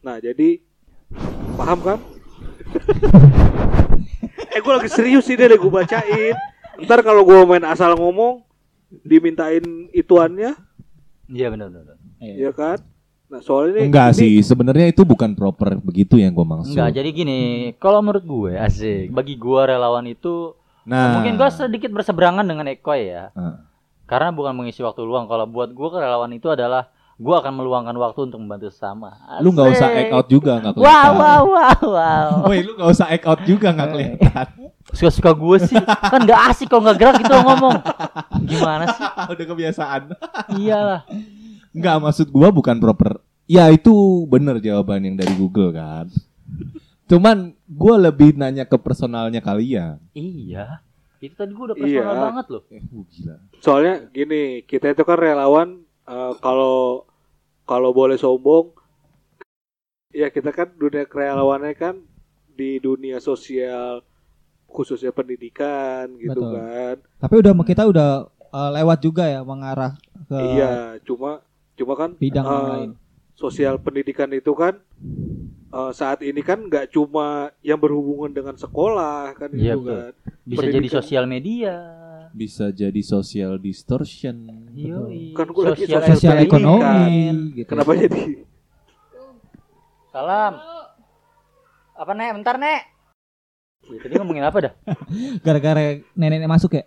Nah, 0.00 0.16
jadi 0.16 0.64
paham 1.60 1.78
kan? 1.84 1.98
eh 4.56 4.60
gue 4.64 4.72
lagi 4.72 4.88
serius 4.88 5.28
sih 5.28 5.36
deh 5.36 5.52
gue 5.52 5.68
bacain. 5.68 6.32
Ntar 6.80 7.04
kalau 7.04 7.28
gue 7.28 7.36
main 7.44 7.64
asal 7.68 7.92
ngomong 7.92 8.45
dimintain 9.02 9.62
ituannya, 9.90 10.54
Iya 11.26 11.50
benar 11.50 11.68
benar. 11.68 11.96
Iya. 12.18 12.34
ya 12.38 12.50
kan? 12.52 12.78
Nah, 13.26 13.42
soalnya 13.42 13.82
ini 13.82 13.90
Enggak 13.90 14.14
ini- 14.14 14.18
sih, 14.38 14.46
sebenarnya 14.46 14.86
itu 14.86 15.02
bukan 15.02 15.34
proper 15.34 15.74
begitu 15.76 16.14
yang 16.14 16.30
gua 16.30 16.46
maksud. 16.46 16.72
Enggak, 16.72 16.94
jadi 16.94 17.08
gini, 17.10 17.40
kalau 17.76 17.98
menurut 17.98 18.22
gue 18.22 18.52
asik. 18.54 19.10
Bagi 19.10 19.34
gua 19.34 19.66
relawan 19.66 20.06
itu 20.06 20.54
Nah, 20.86 21.18
mungkin 21.18 21.34
gua 21.34 21.50
sedikit 21.50 21.90
berseberangan 21.90 22.46
dengan 22.46 22.70
Eko 22.70 22.94
ya. 22.94 23.34
Ah. 23.34 23.66
Karena 24.06 24.30
bukan 24.30 24.54
mengisi 24.54 24.78
waktu 24.80 25.02
luang. 25.02 25.26
Kalau 25.26 25.42
buat 25.44 25.74
gua 25.74 25.98
relawan 25.98 26.30
itu 26.30 26.46
adalah 26.46 26.86
gua 27.18 27.42
akan 27.42 27.58
meluangkan 27.58 27.96
waktu 27.96 28.30
untuk 28.30 28.38
membantu 28.38 28.70
sesama. 28.70 29.18
lu 29.42 29.50
nggak 29.50 29.74
usah 29.74 29.88
Asik. 29.90 29.98
act 29.98 30.12
out 30.14 30.26
juga 30.30 30.52
nggak 30.62 30.72
Wow 30.72 30.78
kelihatan. 30.78 31.14
wow 31.18 31.42
wow 31.42 31.78
wow. 31.90 32.28
Woi, 32.46 32.58
lu 32.62 32.78
nggak 32.78 32.90
usah 32.92 33.06
act 33.10 33.26
out 33.26 33.40
juga 33.42 33.74
nggak 33.74 33.88
kelihatan. 33.90 34.46
Suka-suka 34.96 35.30
gue 35.30 35.56
sih. 35.68 35.76
Kan 35.84 36.24
nggak 36.24 36.40
asik 36.50 36.72
kalau 36.72 36.88
nggak 36.88 36.98
gerak 36.98 37.14
gitu 37.20 37.32
lo 37.36 37.42
ngomong. 37.44 37.76
Gimana 38.48 38.84
sih? 38.88 39.04
Udah 39.36 39.44
kebiasaan. 39.44 40.02
Iyalah. 40.56 41.00
Enggak, 41.70 41.96
maksud 42.00 42.32
gua 42.32 42.48
bukan 42.48 42.80
proper. 42.80 43.20
Ya 43.44 43.68
itu 43.68 43.92
bener 44.26 44.56
jawaban 44.58 45.04
yang 45.04 45.14
dari 45.14 45.36
Google 45.36 45.70
kan. 45.70 46.08
Cuman 47.04 47.52
gua 47.68 48.00
lebih 48.00 48.32
nanya 48.34 48.64
ke 48.64 48.74
personalnya 48.74 49.38
kalian. 49.38 50.00
Iya. 50.10 50.80
Itu 51.20 51.36
tadi 51.36 51.52
gua 51.52 51.70
udah 51.70 51.76
Iya. 51.76 52.00
personal 52.00 52.16
banget 52.32 52.46
loh. 52.48 52.62
Eh, 52.72 52.80
uh, 52.80 53.04
gila. 53.06 53.36
soalnya 53.60 53.94
gini 54.10 54.42
kita 54.64 54.90
itu 54.90 55.04
kan 55.04 55.16
relawan 55.16 55.68
eh, 56.04 56.32
kalau 56.40 57.04
kalau 57.62 57.90
boleh 57.90 58.16
sombong 58.16 58.72
ya 60.10 60.30
kita 60.30 60.48
kan 60.50 60.72
dunia 60.72 61.04
kerelawannya 61.04 61.74
kan 61.74 61.98
di 62.52 62.78
dunia 62.78 63.20
sosial 63.20 64.00
khususnya 64.66 65.10
pendidikan 65.10 66.10
gitu 66.16 66.36
Betul. 66.36 66.52
kan 66.54 66.96
Tapi 67.18 67.34
udah 67.38 67.52
kita 67.62 67.82
udah 67.84 68.08
eh, 68.28 68.70
lewat 68.76 68.98
juga 69.00 69.24
ya 69.24 69.40
mengarah 69.40 69.94
ke 70.26 70.36
Iya, 70.36 70.70
cuma 71.02 71.40
cuma 71.74 71.92
kan 71.94 72.10
bidang 72.16 72.44
yang 72.44 72.56
eh, 72.56 72.70
lain. 72.72 72.90
sosial 73.32 73.76
pendidikan 73.76 74.28
itu 74.30 74.52
kan 74.52 74.76
eh, 75.70 75.92
saat 75.92 76.20
ini 76.20 76.40
kan 76.40 76.62
nggak 76.62 76.90
cuma 76.90 77.52
yang 77.60 77.76
berhubungan 77.76 78.30
dengan 78.30 78.54
sekolah 78.54 79.34
kan 79.34 79.50
Iya, 79.50 79.74
itu 79.74 79.80
betul. 79.80 79.96
kan. 79.96 80.12
Bisa 80.42 80.60
jadi 80.62 80.70
Pendidikan. 80.72 80.96
sosial 80.96 81.24
media. 81.26 81.74
Bisa 82.30 82.68
jadi 82.68 83.00
social 83.00 83.56
distortion. 83.56 84.36
Yoi. 84.70 85.32
Kan 85.32 85.48
gua 85.48 85.72
lagi 85.72 85.88
Sosial, 85.88 86.04
sosial 86.06 86.36
ekonomi 86.38 87.16
gitu. 87.56 87.66
Kenapa 87.66 87.96
jadi? 87.96 88.44
Salam. 90.08 90.52
Apa 91.94 92.12
nek? 92.12 92.30
Bentar 92.36 92.56
nek. 92.56 92.82
Ya, 93.86 93.98
tadi 94.02 94.12
ngomongin 94.18 94.42
apa 94.42 94.58
dah? 94.60 94.72
Gara-gara 95.46 95.82
nenek 96.12 96.46
masuk 96.46 96.74
ya? 96.74 96.84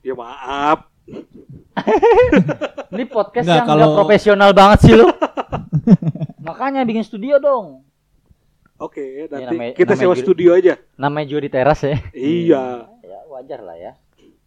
Ya 0.00 0.14
maaf. 0.14 0.86
Ini 2.90 3.04
podcast 3.06 3.44
Nggak, 3.46 3.58
yang 3.58 3.68
kalau- 3.68 3.96
profesional 3.96 4.50
banget 4.52 4.78
sih 4.86 4.94
lu. 4.94 5.06
Makanya 6.48 6.82
bikin 6.82 7.02
studio 7.02 7.36
dong. 7.38 7.82
Oke, 8.78 9.26
nanti 9.26 9.42
Ya, 9.42 9.50
namanya- 9.50 9.74
kita 9.74 9.92
namanya 9.92 10.02
sewa 10.06 10.14
studio 10.14 10.50
aja. 10.54 10.74
Namanya 10.94 11.26
juga 11.26 11.40
di 11.42 11.50
teras 11.50 11.80
ya. 11.82 11.98
Iya. 12.14 12.64
Ya 13.02 13.18
wajar 13.26 13.60
lah 13.60 13.74
ya. 13.74 13.92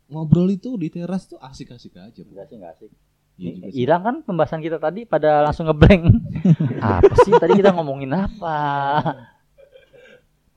Ngobrol 0.08 0.48
itu 0.50 0.76
di 0.76 0.88
teras 0.88 1.28
tuh 1.28 1.40
asik-asik 1.40 1.96
aja. 1.96 2.22
Enggak 2.24 2.46
sih 2.48 2.56
enggak 2.56 2.72
asik. 2.80 2.92
Iya. 3.36 3.68
Hilang 3.68 4.02
kan 4.04 4.16
pembahasan 4.24 4.62
kita 4.62 4.78
tadi 4.78 5.04
pada 5.04 5.44
langsung 5.44 5.68
ngeblank. 5.68 6.04
apa 6.80 7.14
sih 7.24 7.34
tadi 7.36 7.60
kita 7.60 7.76
ngomongin 7.76 8.12
apa? 8.16 8.56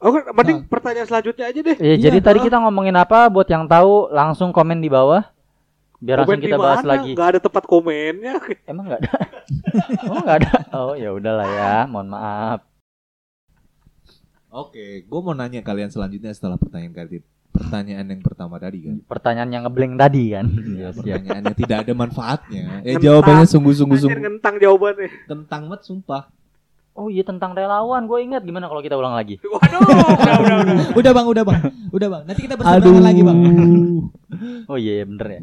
Oke, 0.04 0.20
Nah. 0.20 0.36
mending 0.36 0.68
pertanyaan 0.68 1.08
selanjutnya 1.08 1.48
aja 1.48 1.60
deh. 1.62 1.76
Ya, 1.76 1.84
Iya, 1.86 1.96
jadi 1.98 2.18
tadi 2.20 2.38
ah. 2.38 2.44
kita 2.44 2.56
ngomongin 2.60 2.92
apa 2.92 3.24
buat 3.26 3.48
yang 3.48 3.64
tahu 3.64 4.12
langsung 4.12 4.52
komen 4.52 4.78
di 4.78 4.86
bawah. 4.86 5.24
Biar 5.96 6.20
Komen 6.20 6.36
langsung 6.36 6.44
kita 6.44 6.56
di 6.56 6.60
bahas 6.60 6.78
mana? 6.78 6.90
lagi. 6.92 7.10
Nggak 7.16 7.28
ada 7.32 7.40
tempat 7.40 7.64
komennya. 7.64 8.34
Emang 8.68 8.84
enggak 8.84 9.00
ada? 9.00 9.12
oh, 10.12 10.16
enggak 10.20 10.36
ada. 10.36 10.50
Oh, 10.70 10.92
ya 10.92 11.08
udahlah 11.10 11.48
ya. 11.48 11.74
Mohon 11.88 12.08
maaf. 12.12 12.58
Oke, 14.50 15.02
gue 15.02 15.20
mau 15.20 15.32
nanya 15.32 15.60
kalian 15.60 15.88
selanjutnya 15.88 16.30
setelah 16.30 16.54
pertanyaan 16.54 16.92
kalian. 16.92 17.24
Pertanyaan 17.50 18.06
yang 18.06 18.20
pertama 18.20 18.58
tadi 18.58 18.78
kan. 18.82 18.96
Pertanyaan 19.00 19.50
yang 19.50 19.62
ngeblank 19.64 19.94
tadi 19.96 20.24
kan. 20.30 20.46
Iya, 20.50 20.88
pertanyaan 20.92 21.42
yang 21.44 21.56
tidak 21.56 21.76
ada 21.80 21.92
manfaatnya. 21.92 22.62
Eh 22.82 22.92
Ngentang. 22.92 23.02
jawabannya 23.02 23.46
sungguh-sungguh 23.48 23.98
sungguh 23.98 24.20
ngentang 24.20 24.54
jawabannya. 24.58 25.08
tentang 25.24 25.62
mat 25.66 25.80
sumpah. 25.80 26.28
Oh 26.94 27.10
iya 27.10 27.26
tentang 27.26 27.58
relawan, 27.58 28.06
gue 28.06 28.18
ingat 28.22 28.46
gimana 28.46 28.70
kalau 28.70 28.78
kita 28.78 28.94
ulang 28.94 29.18
lagi? 29.18 29.42
Waduh, 29.42 29.82
udah, 29.82 30.06
udah, 30.14 30.56
udah. 30.62 30.76
Udah 30.94 31.12
bang, 31.18 31.26
udah 31.26 31.42
bang, 31.42 31.58
udah 31.90 32.08
bang. 32.08 32.22
Nanti 32.22 32.40
kita 32.46 32.54
berseberangan 32.54 33.02
lagi 33.02 33.22
bang. 33.26 33.38
Oh 34.66 34.74
iya 34.74 35.02
iya, 35.02 35.04
bener 35.06 35.26
ya. 35.30 35.40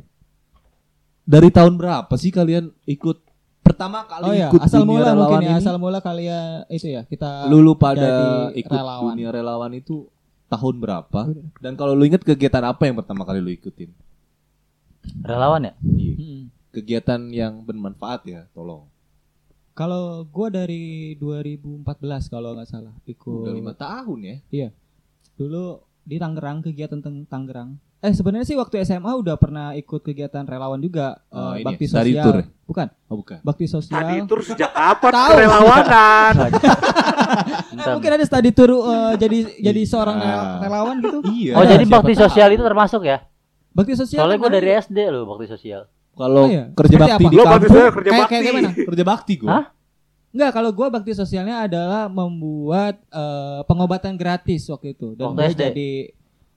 Dari 1.24 1.50
tahun 1.52 1.80
berapa 1.80 2.12
sih 2.20 2.28
kalian 2.28 2.76
ikut 2.84 3.24
pertama 3.64 4.04
kali 4.04 4.26
Oh 4.28 4.34
ya, 4.36 4.48
ikut 4.52 4.60
asal 4.60 4.84
dunia 4.84 5.00
mula 5.00 5.08
relawan 5.08 5.20
mungkin 5.32 5.40
ya, 5.40 5.52
ini? 5.52 5.60
asal 5.64 5.76
mula 5.80 6.00
kalian 6.04 6.60
itu 6.68 6.88
ya 6.92 7.02
kita. 7.08 7.48
Lulu 7.48 7.74
pada 7.80 8.04
jadi 8.04 8.28
ikut 8.68 8.76
relawan. 8.76 9.12
dunia 9.16 9.30
relawan 9.32 9.72
itu 9.72 10.12
tahun 10.52 10.76
berapa? 10.84 11.22
Dan 11.64 11.80
kalau 11.80 11.96
lu 11.96 12.04
inget 12.04 12.28
kegiatan 12.28 12.68
apa 12.68 12.84
yang 12.84 13.00
pertama 13.00 13.24
kali 13.24 13.40
lu 13.40 13.52
ikutin? 13.56 13.96
Relawan 15.24 15.72
ya? 15.72 15.74
Iya. 15.88 16.14
Hmm. 16.20 16.44
Kegiatan 16.76 17.22
yang 17.32 17.64
bermanfaat 17.64 18.28
ya, 18.28 18.42
tolong. 18.52 18.91
Kalau 19.72 20.04
gua 20.26 20.48
dari 20.48 21.16
2014 21.16 21.88
kalau 22.28 22.54
nggak 22.54 22.68
salah 22.68 22.94
ikut. 23.04 23.44
Udah 23.44 23.54
lima 23.54 23.74
tahun 23.74 24.20
ya. 24.50 24.70
Dulu 25.34 25.66
di 26.02 26.18
Tangerang 26.18 26.60
kegiatan 26.62 27.00
teng 27.00 27.24
Tangerang. 27.24 27.80
Eh 27.98 28.12
sebenarnya 28.12 28.44
sih 28.44 28.58
waktu 28.58 28.82
SMA 28.82 29.14
udah 29.14 29.38
pernah 29.38 29.72
ikut 29.72 30.02
kegiatan 30.02 30.42
relawan 30.44 30.78
juga 30.78 31.22
Oh, 31.30 31.54
eh, 31.54 31.62
ini 31.62 31.66
bakti 31.68 31.86
ya, 31.86 31.92
study 31.92 32.12
sosial. 32.12 32.26
tour 32.26 32.36
ya? 32.36 32.46
Bukan, 32.66 32.88
Oh 33.06 33.16
bukan. 33.16 33.38
bakti 33.40 33.66
Tadi 33.66 33.74
sosial. 33.78 34.04
itu 34.20 34.36
sejak 34.44 34.72
kapan 34.72 35.12
Tahu. 35.12 35.30
kerelawanan? 35.32 36.34
Eh, 37.32 37.78
Bentar. 37.78 37.96
mungkin 37.96 38.12
ada 38.12 38.26
study 38.26 38.52
tour 38.52 38.72
eh, 38.84 39.14
jadi 39.16 39.38
jadi 39.64 39.82
Iya. 39.82 39.88
seorang 39.88 40.18
rel- 40.20 40.50
relawan 40.60 40.96
gitu. 41.00 41.18
Iya. 41.24 41.54
Oh 41.56 41.64
jadi 41.64 41.86
bakti 41.86 42.14
tahu. 42.14 42.22
sosial 42.26 42.50
itu 42.50 42.60
termasuk 42.62 43.02
ya? 43.02 43.18
Bakti 43.72 43.94
sosial. 43.96 44.20
Soalnya 44.20 44.36
kan 44.36 44.44
gue 44.44 44.52
dari 44.52 44.70
SD 44.76 44.98
loh 45.08 45.24
bakti 45.26 45.48
sosial. 45.48 45.88
Kalau 46.14 46.44
Oh, 46.44 46.48
iya. 46.48 46.64
kerja 46.72 46.92
Seperti 46.92 46.98
bakti 47.08 47.14
apa? 47.18 47.22
di 47.24 47.36
Lo 47.36 47.44
bakti 47.44 47.52
kampung, 47.58 47.72
saya 47.72 47.90
kerja 47.90 48.04
Kayak- 48.06 48.22
bakti. 48.22 48.32
kayak 48.32 48.44
gimana? 48.46 48.70
kerja 48.76 49.04
bakti 49.04 49.34
gue. 49.38 49.50
Hah? 49.50 49.66
Enggak, 50.32 50.52
kalau 50.54 50.70
gua 50.72 50.88
bakti 50.90 51.12
sosialnya 51.12 51.58
adalah 51.62 52.08
membuat 52.08 53.04
eh, 53.06 53.62
pengobatan 53.62 54.16
gratis 54.16 54.64
waktu 54.66 54.94
itu 54.94 55.12
dan 55.14 55.36
SD? 55.36 55.60
jadi 55.66 55.92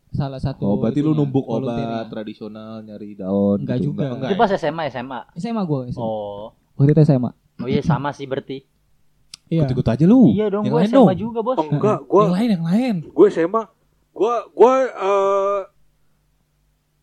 salah 0.09 0.39
satu 0.39 0.63
Oh, 0.65 0.77
berarti 0.77 1.01
lu 1.01 1.11
numbuk 1.11 1.43
obat 1.45 2.07
tradisional, 2.07 2.79
nyari 2.81 3.15
daun 3.15 3.59
Enggak 3.61 3.79
gitu. 3.79 3.91
juga. 3.91 4.15
Enggak, 4.15 4.31
Itu 4.31 4.37
pas 4.37 4.51
SMA 4.53 4.83
SMA. 4.89 5.21
SMA 5.35 5.63
gua 5.65 5.81
SMA. 5.89 5.99
Oh. 6.01 6.55
Waktu 6.75 6.91
itu 6.93 7.03
SMA. 7.05 7.31
Oh 7.57 7.67
iya 7.67 7.81
sama 7.81 8.11
sih 8.11 8.25
berarti. 8.25 8.63
Iya. 9.45 9.67
Ikut-ikut 9.67 9.87
aja 9.89 10.05
lu. 10.05 10.31
Iya 10.31 10.47
dong, 10.49 10.63
Yang 10.63 10.71
gue 10.71 10.79
lain 10.79 10.89
SMA 10.89 11.03
dong. 11.05 11.19
juga 11.21 11.39
bos. 11.41 11.57
Oh, 11.57 11.67
enggak, 11.69 11.99
gua 12.05 12.23
Yang 12.23 12.33
lain, 12.33 12.49
yang 12.49 12.65
lain. 12.65 12.95
gue 13.05 13.27
SMA 13.29 13.63
gue 14.13 14.35
gue 14.55 14.75
eh, 14.87 15.59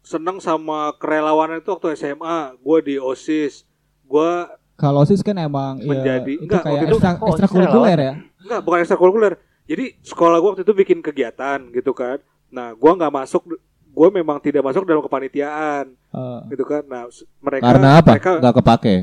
seneng 0.01 0.37
sama 0.37 0.93
kerelawanan 0.95 1.57
itu 1.57 1.69
waktu 1.69 1.93
SMA 1.93 2.37
gue 2.55 2.77
di 2.83 2.95
osis 2.97 3.63
gue 4.03 4.31
Kalau 4.73 5.05
OSIS 5.05 5.21
kan 5.21 5.37
emang 5.37 5.77
ya, 5.77 5.85
Menjadi- 5.85 6.35
itu 6.35 6.43
enggak, 6.43 6.63
kayak 6.63 6.81
itu- 6.83 6.97
ekstra, 6.97 7.11
oh, 7.15 7.29
ekstrakurikuler 7.29 7.97
ya. 7.97 8.13
enggak 8.39 8.61
bukan 8.61 8.79
ekstrakurikuler 8.79 9.33
jadi 9.63 9.85
sekolah 10.01 10.37
gue 10.37 10.49
waktu 10.49 10.63
itu 10.63 10.73
bikin 10.75 10.99
kegiatan 10.99 11.69
gitu 11.69 11.93
kan. 11.93 12.17
Nah 12.49 12.73
gue 12.73 12.91
nggak 12.91 13.13
masuk 13.13 13.45
gue 13.87 14.07
memang 14.11 14.37
tidak 14.37 14.61
masuk 14.61 14.83
dalam 14.83 14.99
kepanitiaan 14.99 15.85
Eh, 16.09 16.39
gitu 16.49 16.65
kan. 16.65 16.81
Nah 16.83 17.05
mereka 17.37 17.63
Karena 17.63 17.89
apa? 17.95 18.09
mereka 18.11 18.31
Enggak 18.35 18.55
kepake. 18.57 18.95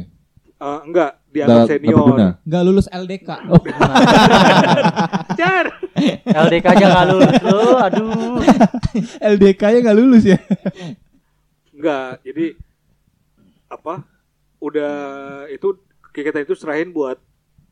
Eh, 0.59 0.81
enggak 0.85 1.11
Enggak 1.11 1.11
dianggap 1.29 1.57
enggak 1.57 1.69
senior 1.71 1.97
berguna. 2.01 2.29
nggak 2.43 2.63
lulus 2.65 2.87
LDK. 2.89 3.29
Jar. 5.39 5.67
LDK 6.25 6.67
aja 6.69 6.85
nggak 6.89 7.07
lulus 7.07 7.35
lu, 7.41 7.61
aduh. 7.77 8.37
LDK-nya 9.21 9.79
nggak 9.81 9.99
lulus 9.99 10.25
ya. 10.25 10.39
enggak 11.71 12.19
jadi 12.23 12.47
apa 13.69 14.03
udah 14.59 14.95
itu 15.49 15.79
kegiatan 16.11 16.43
itu 16.43 16.55
serahin 16.55 16.91
buat 16.91 17.23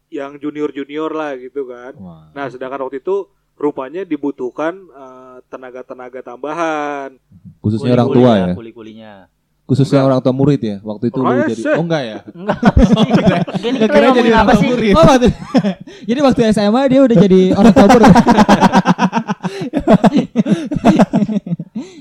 yang 0.06 0.38
junior 0.38 0.70
junior 0.70 1.10
lah 1.10 1.34
gitu 1.34 1.66
kan 1.66 1.98
Wah. 1.98 2.30
Nah, 2.30 2.46
sedangkan 2.46 2.86
waktu 2.86 3.02
itu 3.02 3.26
rupanya 3.56 4.04
dibutuhkan 4.04 4.78
eh, 4.86 5.36
tenaga-tenaga 5.48 6.20
tambahan. 6.22 7.18
Khususnya 7.58 7.96
orang 7.96 8.08
tua 8.12 8.30
ya. 8.36 8.46
Kuli-kulinya. 8.54 9.26
Khususnya 9.66 10.06
orang 10.06 10.22
tua 10.22 10.30
murid 10.30 10.62
ya. 10.62 10.76
Waktu 10.78 11.10
itu 11.10 11.18
lu 11.18 11.26
Rese. 11.26 11.58
jadi 11.58 11.74
Oh 11.74 11.82
enggak 11.82 12.02
ya? 12.06 12.18
Enggak 12.30 12.58
sih. 12.62 13.10
Gini 13.58 13.76
Nggak 13.82 13.90
kita 13.90 13.98
kira 13.98 14.08
jadi 14.14 14.30
orang 14.30 14.46
apa 14.46 14.52
tua 14.54 14.62
sih? 14.62 14.68
murid. 14.70 14.94
Oh, 14.94 15.02
waktu, 15.02 15.26
jadi 16.08 16.20
waktu 16.22 16.40
SMA 16.54 16.82
dia 16.86 17.00
udah 17.02 17.16
jadi 17.18 17.40
orang 17.58 17.72
tua 17.74 17.86
murid. 17.90 18.06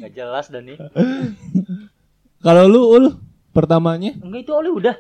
Gak 0.06 0.12
jelas 0.14 0.46
dan 0.54 0.64
nih. 0.70 0.78
Kalau 2.40 2.70
lu 2.70 2.82
ul 2.86 3.06
pertamanya 3.50 4.14
Enggak 4.22 4.46
itu 4.46 4.52
Oli 4.54 4.70
udah. 4.70 4.96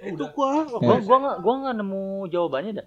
Itu 0.00 0.24
gua 0.32 0.64
Gua 0.64 0.96
gua 1.04 1.16
nggak 1.20 1.36
gua 1.44 1.54
nggak 1.60 1.74
nemu 1.76 2.02
jawabannya 2.32 2.72
dah. 2.80 2.86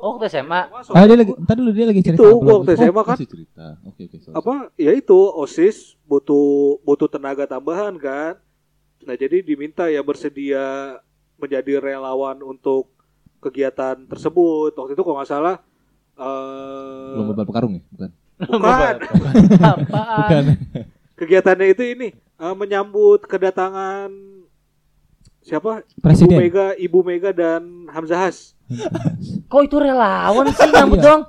Oh, 0.00 0.16
waktu 0.16 0.32
SMA. 0.32 0.60
Ah, 0.96 1.04
dia 1.04 1.16
lagi, 1.20 1.32
ntar 1.36 1.54
dulu 1.60 1.70
dia 1.76 1.84
lagi 1.84 2.00
cerita. 2.00 2.24
itu 2.24 2.40
belum. 2.40 2.64
waktu 2.64 2.72
SMA 2.80 3.02
kan 3.04 3.16
masih 3.20 3.28
cerita. 3.28 3.66
Oke 3.84 4.08
oke. 4.08 4.16
sorry. 4.16 4.34
apa 4.40 4.54
ya 4.80 4.90
itu 4.96 5.18
OSIS 5.36 6.00
butuh 6.08 6.80
butuh 6.88 7.08
tenaga 7.12 7.44
tambahan 7.44 8.00
kan. 8.00 8.40
Nah, 9.04 9.14
jadi 9.16 9.44
diminta 9.44 9.92
ya 9.92 10.00
bersedia 10.00 10.96
menjadi 11.36 11.80
relawan 11.80 12.40
untuk 12.40 12.88
kegiatan 13.44 14.08
tersebut. 14.08 14.72
Waktu 14.72 14.96
itu 14.96 15.02
kalau 15.04 15.16
nggak 15.20 15.28
salah 15.28 15.56
eh 16.16 17.16
Lomba 17.16 17.32
balap 17.36 17.52
karung 17.52 17.76
ya? 17.76 17.82
Bukan. 17.92 18.10
bukan. 18.40 18.94
Bukan. 20.20 20.44
Kegiatannya 21.20 21.66
itu 21.76 21.82
ini 21.84 22.08
eh, 22.16 22.54
menyambut 22.56 23.28
kedatangan 23.28 24.08
siapa? 25.44 25.84
Presiden. 26.00 26.36
Ibu 26.36 26.40
Mega, 26.40 26.66
Ibu 26.76 27.00
Mega 27.04 27.30
dan 27.36 27.88
Hamzah 27.92 28.28
Has. 28.28 28.56
Kok 29.50 29.60
itu 29.62 29.76
relawan 29.76 30.44
sih 30.48 30.68
nyambut 30.68 30.98
Iya. 30.98 31.06
dong? 31.06 31.22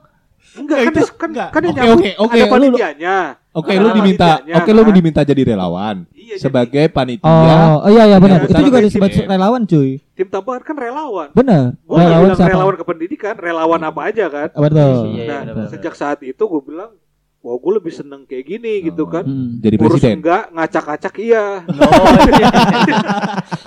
Enggak, 0.52 0.78
kan, 0.78 0.86
itu 0.86 1.02
kan, 1.16 1.30
enggak. 1.32 1.50
kan 1.50 1.62
Oke, 1.62 1.72
nyambut 1.72 1.96
oke, 1.96 2.10
oke, 2.20 2.34
ada 2.34 2.44
lu- 2.44 2.52
panitianya. 2.52 3.18
Oke, 3.52 3.72
lu 3.74 3.88
diminta. 3.92 4.30
Oke, 4.54 4.70
lu 4.70 4.82
diminta 4.90 5.22
jadi 5.22 5.42
relawan 5.46 6.08
Iya, 6.10 6.36
jadi 6.36 6.42
sebagai 6.42 6.86
panitia. 6.88 7.28
Oh, 7.28 7.84
oh 7.84 7.90
iya 7.90 8.04
iya 8.06 8.18
benar. 8.18 8.40
Iya, 8.42 8.48
Itu 8.50 8.64
juga 8.64 8.80
disebut 8.80 9.10
relawan 9.26 9.62
cuy. 9.66 10.00
tim 10.12 10.28
tambahan 10.28 10.62
kan 10.62 10.76
relawan. 10.78 11.28
Benar. 11.32 11.76
Nggak 11.78 12.00
Relawan 12.00 12.22
bilang 12.22 12.38
siapa? 12.38 12.52
relawan 12.52 12.76
kependidikan, 12.78 13.36
relawan 13.36 13.82
apa 13.82 14.02
aja 14.06 14.26
kan. 14.28 14.48
Betul. 14.50 14.88
Iya, 14.88 14.96
iya, 15.10 15.24
nah, 15.26 15.40
benar-benar. 15.42 15.70
sejak 15.70 15.94
saat 15.94 16.20
itu 16.22 16.40
gue 16.42 16.62
bilang, 16.64 16.92
wah 17.42 17.56
gue 17.56 17.72
lebih 17.76 17.90
seneng 17.90 18.22
kayak 18.24 18.46
gini 18.48 18.84
gitu 18.84 19.04
kan. 19.06 19.24
Hmm. 19.24 19.58
Jadi 19.58 19.76
Urus 19.76 19.84
presiden. 19.98 20.20
enggak, 20.20 20.44
ngacak-ngacak 20.52 21.14
iya. 21.18 21.64
Oh, 21.66 22.06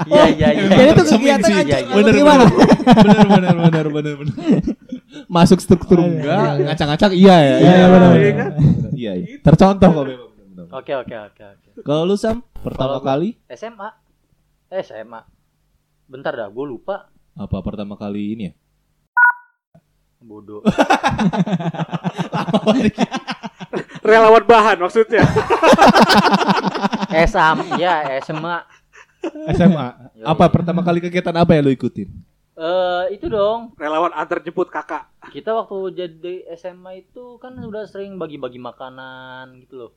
iya 0.07 0.25
iya 0.31 0.49
iya. 0.53 0.67
Jadi 0.71 0.91
itu 0.91 1.03
Semin 1.05 1.19
kegiatan 1.19 1.43
sih. 1.43 1.55
anjir, 1.57 1.75
Iya, 1.75 1.79
iya. 1.85 1.97
lu 1.97 2.11
gimana? 2.13 2.45
bener 3.03 3.27
bener 3.27 3.55
bener 3.61 3.87
bener 3.91 4.15
bener. 4.17 4.35
Masuk 5.27 5.59
struktur 5.59 5.99
Iya, 5.99 6.07
enggak, 6.09 6.39
iya, 6.39 6.53
iya. 6.53 6.65
ngacak-ngacak 6.65 7.11
iya 7.13 7.35
ya. 7.35 7.39
Iya, 7.57 7.73
iya, 7.73 7.87
benar, 7.89 8.11
Iya 8.15 8.33
kan? 8.33 8.49
Iya, 8.95 9.13
iya. 9.17 9.27
Tercontoh 9.41 9.89
kok 9.91 10.05
memang. 10.05 10.31
Oke 10.73 10.93
oke 10.93 11.15
oke 11.25 11.43
oke. 11.45 11.69
Kalau 11.83 12.03
lu 12.05 12.15
Sam, 12.15 12.41
pertama 12.57 12.99
kali 12.99 13.37
SMA. 13.49 13.89
Eh, 14.69 14.81
SMA. 14.81 15.21
Bentar 16.05 16.33
dah, 16.33 16.47
gue 16.47 16.65
lupa. 16.65 17.09
apa 17.33 17.57
pertama 17.61 17.95
kali 17.95 18.33
ini 18.33 18.43
ya? 18.45 18.53
Bodoh. 20.21 20.63
Relawan 24.07 24.43
bahan 24.43 24.77
maksudnya. 24.79 25.21
SM, 27.27 27.57
ya 27.79 28.19
SMA. 28.21 28.57
SMA. 29.53 29.87
Apa 30.23 30.45
pertama 30.49 30.81
kali 30.81 31.01
kegiatan 31.01 31.33
apa 31.33 31.53
yang 31.53 31.65
lu 31.65 31.73
ikutin? 31.73 32.09
Eh, 32.55 33.03
itu 33.11 33.27
dong. 33.27 33.75
Relawan 33.75 34.13
antar 34.15 34.39
jemput 34.39 34.69
kakak. 34.69 35.09
Kita 35.29 35.53
waktu 35.53 35.77
jadi 35.93 36.35
SMA 36.55 37.03
itu 37.03 37.37
kan 37.37 37.53
udah 37.57 37.85
sering 37.85 38.15
bagi-bagi 38.15 38.57
makanan 38.57 39.59
gitu 39.61 39.75
loh. 39.77 39.91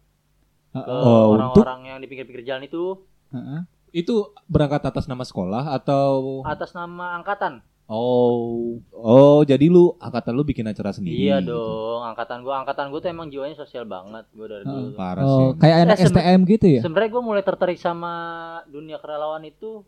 Ke 0.73 0.83
Oh, 0.83 1.33
untuk- 1.33 1.61
orang-orang 1.61 1.79
yang 1.87 1.97
di 1.97 2.05
pinggir-pinggir 2.05 2.45
jalan 2.45 2.65
itu 2.65 2.83
Heeh. 3.27 3.59
Itu 3.93 4.31
berangkat 4.47 4.83
atas 4.83 5.05
nama 5.05 5.21
sekolah 5.21 5.69
atau 5.73 6.41
atas 6.43 6.71
nama 6.71 7.15
angkatan. 7.15 7.59
Oh, 7.87 8.83
oh 8.91 9.39
jadi 9.41 9.65
lu 9.65 9.95
angkatan 9.97 10.35
lu 10.35 10.43
bikin 10.43 10.67
acara 10.67 10.91
sendiri. 10.91 11.15
Iya 11.23 11.39
gitu. 11.39 11.55
dong, 11.55 12.03
angkatan 12.03 12.43
gua, 12.43 12.59
angkatan 12.59 12.91
gua 12.91 12.99
tuh 12.99 13.07
emang 13.07 13.31
jiwanya 13.31 13.55
sosial 13.55 13.83
banget 13.83 14.27
gua 14.29 14.47
dari 14.49 14.61
Heeh. 14.61 14.75
dulu. 14.83 14.89
Parah 14.93 15.23
Oh, 15.23 15.31
sih. 15.31 15.47
kayak 15.57 15.77
anak 15.81 15.97
Eh, 15.97 16.05
STM 16.05 16.39
gitu 16.45 16.65
ya? 16.67 16.81
Sebenarnya 16.83 17.09
gua 17.09 17.23
mulai 17.23 17.41
tertarik 17.41 17.75
sama 17.77 18.13
dunia 18.67 18.99
kerelawan 18.99 19.39
itu 19.41 19.87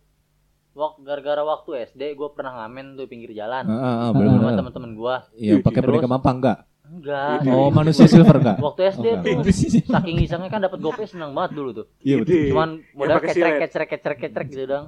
waktu 0.71 0.99
gara-gara 1.03 1.43
waktu 1.43 1.69
SD 1.85 2.15
gua 2.15 2.31
pernah 2.31 2.55
ngamen 2.57 2.95
tuh 2.95 3.05
pinggir 3.05 3.35
jalan 3.35 3.67
Ah, 3.67 3.75
ah, 3.75 3.95
ah, 4.05 4.09
Ah. 4.09 4.39
sama 4.41 4.51
teman-teman 4.55 4.91
gua. 4.95 5.15
Iya, 5.35 5.59
pakai 5.59 5.79
boneka 5.81 6.07
mampa 6.07 6.31
enggak? 6.31 6.57
Enggak. 6.89 7.45
Oh, 7.45 7.67
manusia 7.69 8.07
silver 8.07 8.39
enggak? 8.39 8.57
Waktu 8.57 8.81
SD 8.95 9.05
Oh, 9.11 9.43
tuh 9.43 9.53
saking 9.91 10.23
isengnya 10.23 10.47
kan 10.47 10.63
dapat 10.63 10.79
gopay 10.79 11.03
senang 11.03 11.35
banget 11.35 11.51
dulu 11.51 11.69
tuh. 11.75 11.85
Iya 11.99 12.23
betul. 12.23 12.47
Cuman 12.49 12.69
modal 12.95 13.19
silet. 13.19 13.59
kecerek 13.59 13.89
kecerek 13.91 14.19
kecerek 14.23 14.47
gitu 14.49 14.65
dong. 14.65 14.85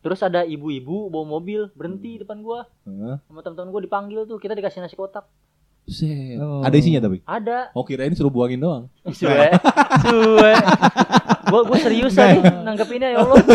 Terus 0.00 0.20
ada 0.20 0.42
ibu-ibu 0.42 1.06
bawa 1.06 1.28
mobil 1.30 1.68
berhenti 1.70 2.16
depan 2.16 2.40
gua 2.40 2.64
Heeh. 2.82 3.20
sama 3.22 3.40
teman-teman 3.40 3.68
gua 3.70 3.80
dipanggil 3.80 4.20
tuh 4.24 4.36
kita 4.36 4.52
dikasih 4.52 4.80
nasi 4.80 4.94
kotak. 4.94 5.28
Oh. 6.38 6.62
Ada 6.62 6.76
isinya 6.76 7.00
tapi? 7.02 7.18
Ada. 7.22 7.68
Oh 7.72 7.82
kirain 7.82 8.10
suruh 8.10 8.28
buangin 8.28 8.58
doang. 8.58 8.86
Suwe. 9.10 9.48
Suwe. 10.00 10.52
Gua 11.46 11.60
gua 11.62 11.78
serius 11.78 12.12
Enggak. 12.12 12.38
tadi 12.38 12.62
nanggepinnya 12.62 13.08
ya 13.10 13.18
Allah. 13.20 13.36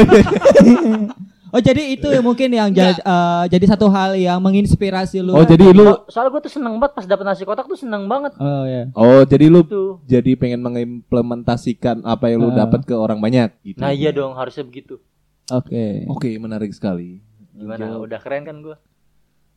Oh 1.47 1.63
jadi 1.63 1.87
itu 1.89 2.03
yang 2.03 2.19
mungkin 2.19 2.51
yang 2.51 2.67
ja- 2.69 2.91
eh, 2.91 3.43
jadi 3.47 3.63
satu 3.65 3.87
hal 3.87 4.11
yang 4.13 4.43
menginspirasi 4.43 5.23
lu. 5.23 5.31
Oh 5.31 5.47
jadi 5.47 5.71
lu 5.71 5.87
So- 5.87 6.03
Soalnya 6.11 6.31
gue 6.33 6.41
tuh 6.43 6.51
seneng 6.51 6.75
banget 6.75 6.91
pas 6.93 7.05
dapet 7.07 7.23
nasi 7.23 7.47
kotak 7.47 7.63
tuh 7.63 7.79
seneng 7.79 8.11
banget 8.11 8.35
Oh 8.35 8.67
ya. 8.67 8.91
Oh 8.91 9.23
jadi 9.23 9.47
lu 9.47 9.63
tuh. 9.63 10.03
jadi 10.03 10.35
pengen 10.35 10.59
mengimplementasikan 10.59 12.03
apa 12.03 12.27
yang 12.27 12.43
lu 12.43 12.51
Ah. 12.51 12.67
dapat 12.67 12.83
ke 12.83 12.91
orang 12.91 13.17
banyak 13.17 13.55
gitu. 13.63 13.79
Nah 13.79 13.89
iya 13.89 14.11
dong 14.11 14.35
harusnya 14.35 14.61
begitu. 14.61 14.99
Oke. 15.47 16.05
Oke, 16.07 16.29
menarik 16.35 16.71
sekali. 16.71 17.21
Gimana? 17.51 17.77
Jawab. 17.79 17.99
Udah 18.03 18.19
keren 18.19 18.43
kan 18.43 18.57
gue? 18.59 18.75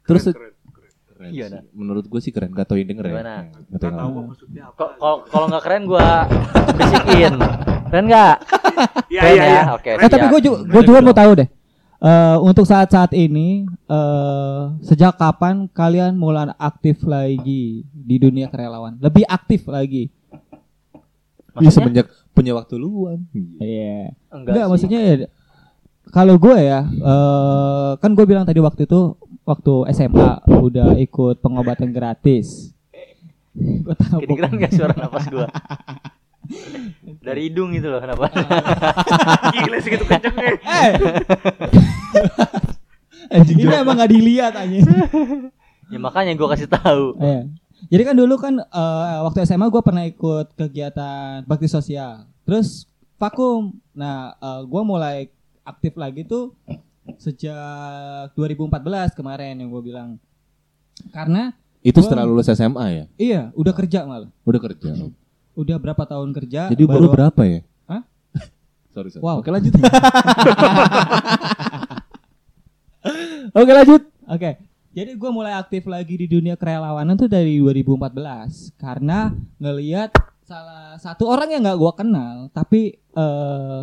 Terus 0.04 0.22
Keren, 0.26 0.52
keren. 0.68 0.92
keren 1.08 1.30
Iya, 1.32 1.46
dah. 1.50 1.62
Menurut 1.72 2.04
gue 2.04 2.20
sih 2.20 2.28
keren. 2.28 2.52
Gak 2.52 2.66
tau 2.66 2.76
yang 2.76 2.88
denger 2.88 3.08
Gimana? 3.08 3.48
ya. 3.48 3.74
Gak 3.74 3.80
tau 3.82 4.10
maksudnya 4.22 4.62
apa. 4.68 4.84
Kalau 4.94 5.16
kalau 5.24 5.46
nggak 5.48 5.62
keren 5.64 5.82
gue 5.84 6.08
bisikin. 6.74 7.34
Keren 7.88 8.04
nggak? 8.06 8.36
Iya 9.10 9.22
iya 9.26 9.34
ya? 9.34 9.46
iya. 9.50 9.62
Oke. 9.74 9.90
Eh 9.90 10.06
tapi 10.06 10.26
gue 10.28 10.40
juga 10.40 10.58
gue 10.62 10.82
juga 10.84 11.00
mau 11.02 11.10
tahu 11.10 11.32
deh. 11.34 11.48
Eh 11.98 12.36
untuk 12.38 12.62
saat-saat 12.62 13.10
ini 13.10 13.66
eh 13.66 14.62
sejak 14.84 15.18
kapan 15.18 15.66
kalian 15.66 16.14
mulai 16.14 16.54
aktif 16.54 17.02
lagi 17.02 17.82
di 17.90 18.16
dunia 18.16 18.46
kerelawan? 18.46 18.94
Lebih 19.02 19.26
aktif 19.26 19.66
lagi. 19.66 20.12
Iya 21.58 21.66
Maksudnya? 21.66 21.74
semenjak 21.74 22.06
punya 22.30 22.52
waktu 22.54 22.78
luang. 22.78 23.26
Iya. 23.58 24.14
Enggak, 24.30 24.46
Enggak, 24.46 24.62
sih. 24.62 24.70
maksudnya 24.70 25.00
ya 25.02 25.14
kalau 26.14 26.40
gue 26.40 26.56
ya 26.58 26.84
eh 26.84 27.90
kan 28.00 28.10
gue 28.16 28.24
bilang 28.24 28.48
tadi 28.48 28.60
waktu 28.62 28.84
itu 28.88 29.16
waktu 29.48 29.74
SMA 29.96 30.44
udah 30.44 31.00
ikut 31.00 31.40
pengobatan 31.40 31.88
gratis. 31.92 32.76
Gue 33.56 33.96
tahu. 33.96 34.20
Kedengeran 34.22 34.52
nggak 34.60 34.72
suara 34.76 34.94
napas 34.94 35.26
gue? 35.32 35.46
Dari 37.26 37.50
hidung 37.50 37.76
itu 37.76 37.88
loh 37.88 38.00
kenapa? 38.00 38.28
Gila 39.54 39.78
segitu 39.84 40.04
kencengnya. 40.08 40.56
Eh. 40.64 40.92
Ini 43.44 43.84
emang 43.84 44.00
gak 44.00 44.08
dilihat 44.08 44.56
aja. 44.56 44.80
ya 45.92 45.98
makanya 46.00 46.32
gue 46.32 46.48
kasih 46.48 46.68
tahu. 46.68 47.20
Iya. 47.20 47.52
Jadi 47.92 48.02
kan 48.04 48.16
dulu 48.16 48.34
kan 48.40 48.54
eh, 48.64 49.18
waktu 49.28 49.44
SMA 49.44 49.68
gue 49.68 49.82
pernah 49.84 50.08
ikut 50.08 50.56
kegiatan 50.56 51.44
bakti 51.44 51.68
sosial. 51.68 52.24
Terus 52.48 52.88
vakum. 53.20 53.76
Nah, 53.92 54.32
eh, 54.40 54.60
gue 54.64 54.82
mulai 54.84 55.28
aktif 55.68 55.92
lagi 55.94 56.24
tuh 56.24 56.56
sejak 57.16 58.32
2014 58.32 59.12
kemarin 59.12 59.56
yang 59.56 59.68
gue 59.68 59.82
bilang. 59.84 60.16
Karena 61.10 61.52
Itu 61.78 62.02
Gua- 62.02 62.06
setelah 62.10 62.26
lulus 62.26 62.50
SMA 62.50 62.86
ya? 62.90 63.04
iya 63.16 63.40
udah 63.54 63.70
kerja 63.70 64.02
malah. 64.02 64.28
Udah 64.42 64.60
kerja. 64.60 64.90
Udah 65.54 65.76
berapa 65.78 66.02
tahun 66.02 66.34
kerja? 66.34 66.66
Jadi 66.68 66.82
baru 66.84 67.06
berapa 67.06 67.42
ya? 67.46 67.60
Hah? 67.86 68.02
sorry, 68.94 69.08
sorry. 69.08 69.22
Wow. 69.22 69.38
Oke 69.38 69.50
lanjut. 69.50 69.72
Oke 73.54 73.72
lanjut. 73.72 74.02
Oke. 74.26 74.50
Jadi 74.90 75.14
gue 75.14 75.30
mulai 75.30 75.54
aktif 75.54 75.86
lagi 75.86 76.18
di 76.18 76.26
dunia 76.26 76.58
kerelawanan 76.58 77.14
tuh 77.14 77.30
dari 77.30 77.62
2014 77.62 78.74
karena 78.74 79.30
ngelihat 79.62 80.10
salah 80.42 80.96
satu 80.98 81.28
orang 81.28 81.52
yang 81.52 81.62
nggak 81.62 81.78
gue 81.78 81.92
kenal 81.94 82.34
tapi 82.50 82.96
eh 82.96 83.80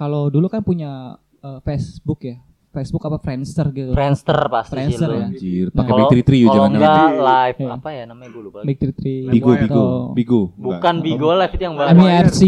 kalau 0.00 0.32
dulu 0.32 0.48
kan 0.48 0.64
punya 0.64 1.20
eh, 1.38 1.60
Facebook 1.60 2.24
ya 2.24 2.40
Facebook 2.70 3.02
apa 3.02 3.18
Friendster 3.18 3.66
gitu 3.68 3.90
Friendster 3.90 4.38
pasti 4.46 4.72
Friendster 4.72 5.10
ya. 5.10 5.26
Anjir, 5.26 5.66
Nah, 5.68 5.74
pakai 5.76 5.90
Kalau 5.90 5.98
Big 6.00 6.08
Tree 6.08 6.24
Tree 6.24 6.42
kalau 6.42 6.54
jangan 6.54 6.70
enggak 6.72 6.94
live 7.20 7.58
Iya. 7.58 7.68
apa 7.74 7.88
ya 7.90 8.02
namanya 8.06 8.28
gue 8.30 8.42
lupa. 8.42 8.58
Big 8.62 8.78
Tree 8.78 8.94
Tree 8.94 9.20
Bigo. 9.26 9.50
Bigo, 9.50 9.66
atau 9.66 9.86
Bigo. 10.14 10.40
Bukan 10.54 10.94
Bigo 11.02 11.28
Live 11.34 11.52
itu 11.52 11.62
yang 11.66 11.74
baru. 11.74 11.92
MIRC 11.92 12.40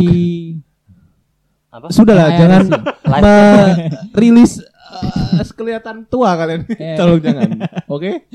Apa? 1.69 1.87
Sudah 1.89 2.15
lah, 2.15 2.29
MIRC. 2.31 2.39
jangan 2.39 2.63
Live. 3.03 3.27
rilis 4.15 4.53
eh, 5.35 5.45
kelihatan 5.51 5.97
tua 6.07 6.37
kalian. 6.37 6.63
Eh. 6.79 6.95
Tolong 6.95 7.19
jangan. 7.19 7.49
Oke? 7.89 8.29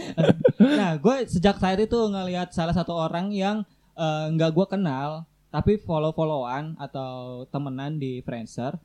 nah 0.59 0.91
gue 0.93 1.15
sejak 1.25 1.55
saat 1.55 1.79
itu 1.79 1.95
ngelihat 1.95 2.51
salah 2.51 2.75
satu 2.75 2.91
orang 2.91 3.31
yang 3.31 3.63
eh, 3.93 4.25
nggak 4.33 4.51
gue 4.51 4.65
kenal 4.67 5.23
tapi 5.47 5.79
follow 5.79 6.11
followan 6.11 6.75
atau 6.75 7.45
temenan 7.47 7.95
di 7.95 8.19
Friendster 8.19 8.75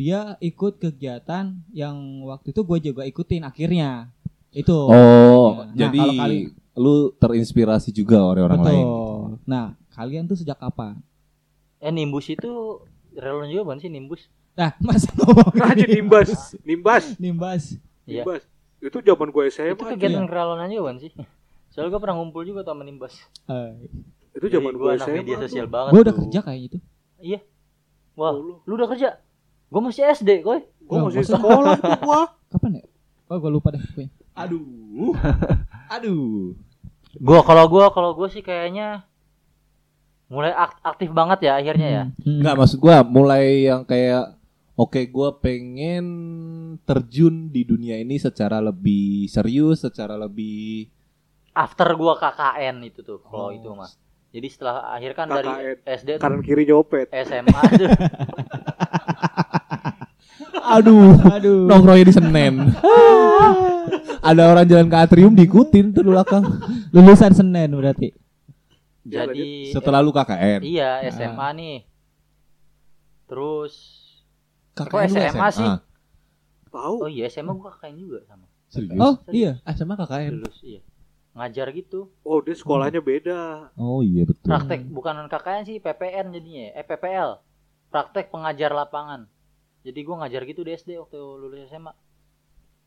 dia 0.00 0.20
ikut 0.40 0.78
kegiatan 0.78 1.44
yang 1.70 1.96
waktu 2.24 2.50
itu 2.50 2.60
gue 2.62 2.78
juga 2.82 3.02
ikutin 3.04 3.44
akhirnya 3.44 4.08
itu 4.50 4.72
Oh, 4.72 5.60
Nah, 5.60 5.76
jadi 5.76 6.00
kalau 6.00 6.14
kali- 6.16 6.48
lu 6.74 6.94
terinspirasi 7.14 7.90
juga 7.90 8.24
oleh 8.24 8.40
orang 8.40 8.58
betul 8.58 8.72
lain. 8.72 8.86
nah 9.44 9.66
kalian 9.90 10.24
tuh 10.24 10.34
sejak 10.34 10.56
kapan 10.56 10.96
Eh 11.78 11.88
Nimbus 11.90 12.28
itu 12.28 12.80
relon 13.12 13.46
juga 13.46 13.62
bukan 13.66 13.78
sih 13.78 13.88
Nimbus? 13.88 14.24
nah 14.52 14.72
masa 14.82 15.12
ngomong 15.14 15.52
Aja 15.54 15.84
nimbas. 15.86 16.28
Nimbas. 16.62 17.04
nimbas 17.16 17.62
Iya. 18.02 18.24
Nimbas. 18.24 18.42
Itu 18.78 18.98
zaman 18.98 19.28
gue 19.28 19.44
SMA. 19.46 19.72
Itu 19.72 19.84
aja. 19.84 19.92
kegiatan 19.94 20.24
kerelonan 20.24 20.66
juga 20.66 20.82
bukan 20.82 20.96
sih? 20.98 21.12
Soalnya 21.68 21.90
gue 21.90 22.00
pernah 22.00 22.16
ngumpul 22.16 22.42
juga 22.42 22.60
tuh 22.60 22.72
sama 22.72 22.82
Nimbus. 22.82 23.14
Eh, 23.46 23.70
Itu 24.32 24.46
zaman 24.48 24.72
gue 24.72 24.90
SMA. 24.98 25.14
media 25.14 25.34
tuh. 25.34 25.42
sosial 25.44 25.66
banget. 25.66 25.90
gue 25.90 26.00
udah 26.00 26.10
tuh. 26.10 26.20
kerja 26.24 26.38
kayaknya 26.40 26.66
itu 26.66 26.78
Iya. 27.18 27.40
Wah, 28.12 28.30
Oh, 28.30 28.40
lu. 28.42 28.54
lu 28.62 28.72
udah 28.74 28.88
kerja? 28.88 29.08
Gue 29.70 29.80
masih 29.80 30.02
SD, 30.04 30.42
koy. 30.42 30.60
Gue 30.82 30.92
Oh, 30.92 31.06
masih 31.06 31.22
sekolah 31.22 31.78
tuh 31.78 31.94
gua. 32.00 32.22
kapan 32.52 32.70
ya 32.76 32.84
oh 33.24 33.38
gue 33.38 33.46
lupa 33.48 33.70
deh 33.70 33.78
pokoknya. 33.80 34.10
Aduh. 34.34 35.14
Aduh. 35.94 36.58
Gua 37.12 37.40
kalau 37.40 37.66
gua 37.66 37.88
kalau 37.88 38.10
gua 38.12 38.26
sih 38.26 38.40
kayaknya 38.40 39.06
mulai 40.26 40.50
ak- 40.50 40.82
aktif 40.84 41.10
banget 41.10 41.42
ya 41.44 41.52
akhirnya 41.56 41.88
ya. 41.88 42.04
Hmm. 42.20 42.38
Enggak 42.38 42.54
maksud 42.56 42.78
gua 42.78 43.02
mulai 43.02 43.64
yang 43.64 43.82
kayak 43.82 44.34
oke 44.72 44.98
gua 45.06 45.34
pengen 45.36 46.06
terjun 46.80 47.46
di 47.48 47.62
dunia 47.62 47.94
ini 47.96 48.14
secara 48.16 48.58
lebih 48.60 49.26
serius, 49.26 49.80
secara 49.80 50.14
lebih 50.14 50.90
After 51.52 51.94
gua 51.94 52.14
KKN 52.16 52.82
itu 52.84 53.02
tuh 53.02 53.18
kalau 53.20 53.50
Oh. 53.50 53.50
itu 53.52 53.70
mah. 53.70 53.90
Jadi 54.30 54.46
setelah 54.46 54.90
akhir 54.92 55.10
kan 55.12 55.26
dari 55.28 55.46
KKN. 55.46 55.78
SD 55.84 56.08
tuh 56.12 56.20
Kanan 56.20 56.40
kiri 56.40 56.62
nyopet. 56.64 57.10
SMA 57.12 57.60
tuh. 57.72 57.88
aduh, 60.58 61.14
aduh 61.30 61.66
nongkrongnya 61.68 62.06
di 62.08 62.14
Senen. 62.14 62.54
Ada 64.20 64.42
orang 64.52 64.66
jalan 64.68 64.86
ke 64.92 64.96
atrium 65.00 65.32
diikutin 65.32 65.96
tuh 65.96 66.04
di 66.04 66.10
belakang. 66.12 66.44
lulusan 66.92 67.32
Senin 67.32 67.72
berarti 67.72 68.12
Jadi 69.06 69.72
Setelah 69.72 70.04
lu 70.04 70.12
KKN. 70.12 70.60
iya 70.60 71.00
SMA 71.08 71.48
nih. 71.56 71.78
Terus 73.24 73.74
KKN 74.76 74.92
Kok 74.92 75.00
lu 75.00 75.20
SMA 75.32 75.48
sih? 75.54 75.68
Tahu. 76.70 76.94
oh 77.02 77.10
iya 77.10 77.26
SMA 77.26 77.50
gua 77.58 77.74
KKN 77.74 77.94
juga 77.98 78.18
sama. 78.30 78.46
Serius? 78.70 79.00
oh 79.00 79.14
iya 79.32 79.58
SMA 79.74 79.94
KKN. 79.98 80.32
Lulus 80.38 80.58
iya. 80.62 80.80
Ngajar 81.30 81.70
gitu. 81.72 82.10
Oh, 82.26 82.42
dia 82.42 82.54
sekolahnya 82.58 83.00
beda. 83.02 83.70
Oh 83.78 84.02
iya 84.02 84.26
betul. 84.26 84.50
Praktek 84.50 84.86
bukan 84.90 85.26
KKN 85.26 85.62
sih 85.66 85.76
PPN 85.82 86.34
jadinya. 86.34 86.62
ya. 86.70 86.78
Eh 86.78 86.84
PPL. 86.86 87.30
praktek 87.90 88.30
pengajar 88.30 88.70
lapangan. 88.70 89.26
Jadi 89.80 89.98
gue 89.98 90.14
ngajar 90.14 90.42
gitu 90.44 90.60
di 90.60 90.72
SD 90.72 90.96
waktu 90.96 91.16
lulus 91.16 91.64
SMA. 91.66 91.92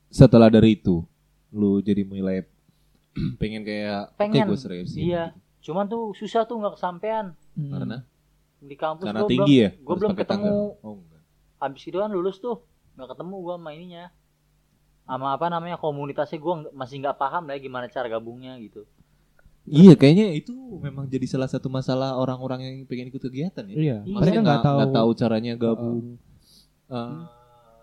Setelah 0.07 0.47
dari 0.47 0.75
itu, 0.75 1.01
lu 1.49 1.79
jadi 1.79 2.03
mulai 2.03 2.45
pengen 3.41 3.61
kayak 3.61 4.13
Pengen. 4.15 4.45
oke 4.45 4.53
gue 4.53 4.59
serius. 4.59 4.93
Iya. 4.93 5.33
Cuman 5.59 5.85
tuh 5.85 6.13
susah 6.13 6.43
tuh 6.43 6.57
nggak 6.57 6.75
kesampaian 6.75 7.33
Hmm. 7.53 7.69
Karena 7.69 7.97
di 8.57 8.73
kampus. 8.73 9.05
karena 9.05 9.21
gua 9.21 9.29
tinggi 9.29 9.55
belum, 9.55 9.61
ya. 9.61 9.69
Gue 9.77 9.95
belum 9.95 10.11
ketemu. 10.13 10.25
tangga. 10.25 10.49
Oh, 10.81 10.93
enggak. 10.97 11.21
Abis 11.59 11.83
itu 11.85 11.97
kan 11.97 12.09
lulus 12.09 12.37
tuh 12.37 12.65
nggak 12.93 13.09
ketemu 13.11 13.35
gue 13.39 13.53
sama 13.53 13.69
ininya. 13.71 14.05
Sama 15.03 15.27
apa 15.31 15.45
namanya 15.47 15.77
komunitasnya 15.77 16.37
gue 16.37 16.53
masih 16.71 16.97
nggak 16.99 17.13
paham 17.15 17.45
lah 17.45 17.53
ya 17.53 17.61
gimana 17.61 17.85
cara 17.87 18.07
gabungnya 18.07 18.57
gitu. 18.57 18.89
Iya, 19.63 19.93
kayaknya 19.93 20.33
itu 20.33 20.49
memang 20.75 21.05
jadi 21.05 21.23
salah 21.23 21.45
satu 21.45 21.69
masalah 21.69 22.17
orang-orang 22.17 22.59
yang 22.63 22.75
pengen 22.83 23.07
ikut 23.07 23.21
kegiatan 23.21 23.63
ya. 23.63 23.69
Iya. 23.69 23.77
Iya. 23.77 23.95
Mereka 24.01 24.11
Maksudnya 24.11 24.41
nggak 24.41 24.61
tahu. 24.61 24.75
nggak 24.75 24.93
tahu 24.93 25.09
caranya 25.13 25.53
gabung 25.55 25.99
eh, 26.93 27.13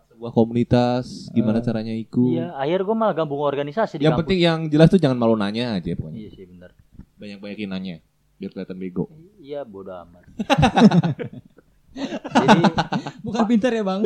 sebuah 0.08 0.30
komunitas, 0.30 1.04
gimana 1.30 1.58
Eh. 1.58 1.62
caranya 1.62 1.90
ikut. 1.92 2.30
Iya, 2.32 2.54
akhir 2.54 2.80
gue 2.80 2.94
malah 2.94 3.14
gabung 3.14 3.40
organisasi 3.40 3.96
di 3.96 4.04
Yang 4.04 4.14
kampus. 4.14 4.22
penting 4.22 4.40
yang 4.40 4.58
jelas 4.66 4.88
tuh 4.88 4.98
jangan 4.98 5.16
malu 5.16 5.34
nanya 5.34 5.74
aja 5.74 5.90
pokoknya. 5.92 6.16
Iya 6.16 6.30
sih 6.30 6.44
bener. 6.46 6.70
Banyak-banyakin 7.16 7.68
nanya 7.68 7.96
biar 8.36 8.50
kelihatan 8.50 8.76
bego. 8.76 9.04
Iya 9.36 9.60
bodo 9.62 9.92
amat. 9.92 10.24
jadi 12.02 12.60
Bukan 13.26 13.42
pinter 13.46 13.70
ya 13.70 13.82
bang. 13.82 14.00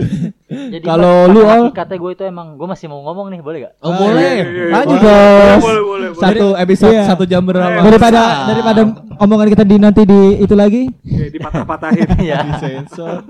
jadi 0.44 0.82
Kalau 0.82 1.26
lu, 1.26 1.40
Al? 1.42 1.70
kata 1.70 1.94
gue 1.94 2.10
itu 2.10 2.22
emang 2.22 2.54
gue 2.54 2.66
masih 2.66 2.86
mau 2.86 3.00
ngomong 3.02 3.26
nih 3.28 3.40
boleh 3.40 3.58
gak? 3.62 3.74
Oh, 3.78 3.88
Ah, 3.88 3.96
boleh. 3.96 4.20
iya, 4.20 4.32
iya, 4.34 4.44
iya. 4.44 4.64
Lanjut, 4.74 4.98
Boleh. 4.98 5.04
Bos. 5.04 5.62
Boleh, 5.62 5.82
boleh, 5.82 6.08
boleh. 6.10 6.20
Satu 6.20 6.46
episode 6.56 6.92
Iya. 6.92 7.04
satu 7.06 7.24
jam 7.24 7.42
berapa? 7.42 7.78
daripada 7.80 8.20
daripada 8.46 8.80
omongan 9.16 9.48
kita 9.48 9.64
di 9.64 9.76
nanti 9.76 10.02
di 10.02 10.20
itu 10.38 10.54
lagi 10.54 10.82
Oke, 10.90 11.24
dipatah-patahin. 11.30 12.06
Iya. 12.26 12.38
sensor. 12.58 13.22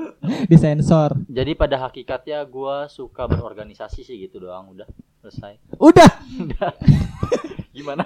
disensor. 0.46 1.10
Jadi 1.26 1.52
pada 1.52 1.76
hakikatnya 1.78 2.42
gue 2.44 2.76
suka 2.88 3.24
berorganisasi 3.24 4.00
sih 4.00 4.16
gitu 4.18 4.40
doang 4.40 4.70
udah 4.70 4.88
selesai. 5.24 5.56
Udah. 5.80 6.10
Gimana? 7.74 8.04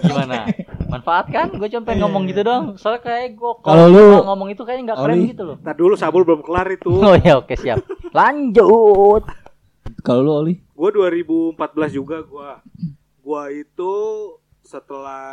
Gimana? 0.00 0.48
Manfaat 0.88 1.26
kan? 1.28 1.50
Gue 1.50 1.68
cuma 1.68 1.84
pengen 1.84 2.06
ngomong 2.06 2.24
gitu 2.24 2.40
doang. 2.40 2.78
Soalnya 2.78 3.02
kayak 3.02 3.34
gue 3.34 3.52
Kalau 3.60 3.84
lu- 3.86 4.22
ngomong 4.22 4.48
itu 4.48 4.62
kayaknya 4.62 4.92
nggak 4.92 4.98
keren 5.02 5.18
Oli. 5.18 5.28
gitu 5.28 5.42
loh. 5.44 5.56
Ntar 5.60 5.74
dulu 5.74 5.94
Sabul 5.94 6.22
belum 6.22 6.40
kelar 6.40 6.70
itu. 6.70 6.88
Oh 7.02 7.12
ya 7.12 7.36
oke 7.36 7.52
siap. 7.52 7.82
Lanjut. 8.12 9.22
Kalau 10.00 10.20
lu 10.22 10.32
Oli? 10.32 10.54
Gue 10.72 10.88
2014 10.90 11.58
juga 11.92 12.22
gua. 12.22 12.62
Gua 13.18 13.50
itu 13.50 13.92
setelah 14.62 15.24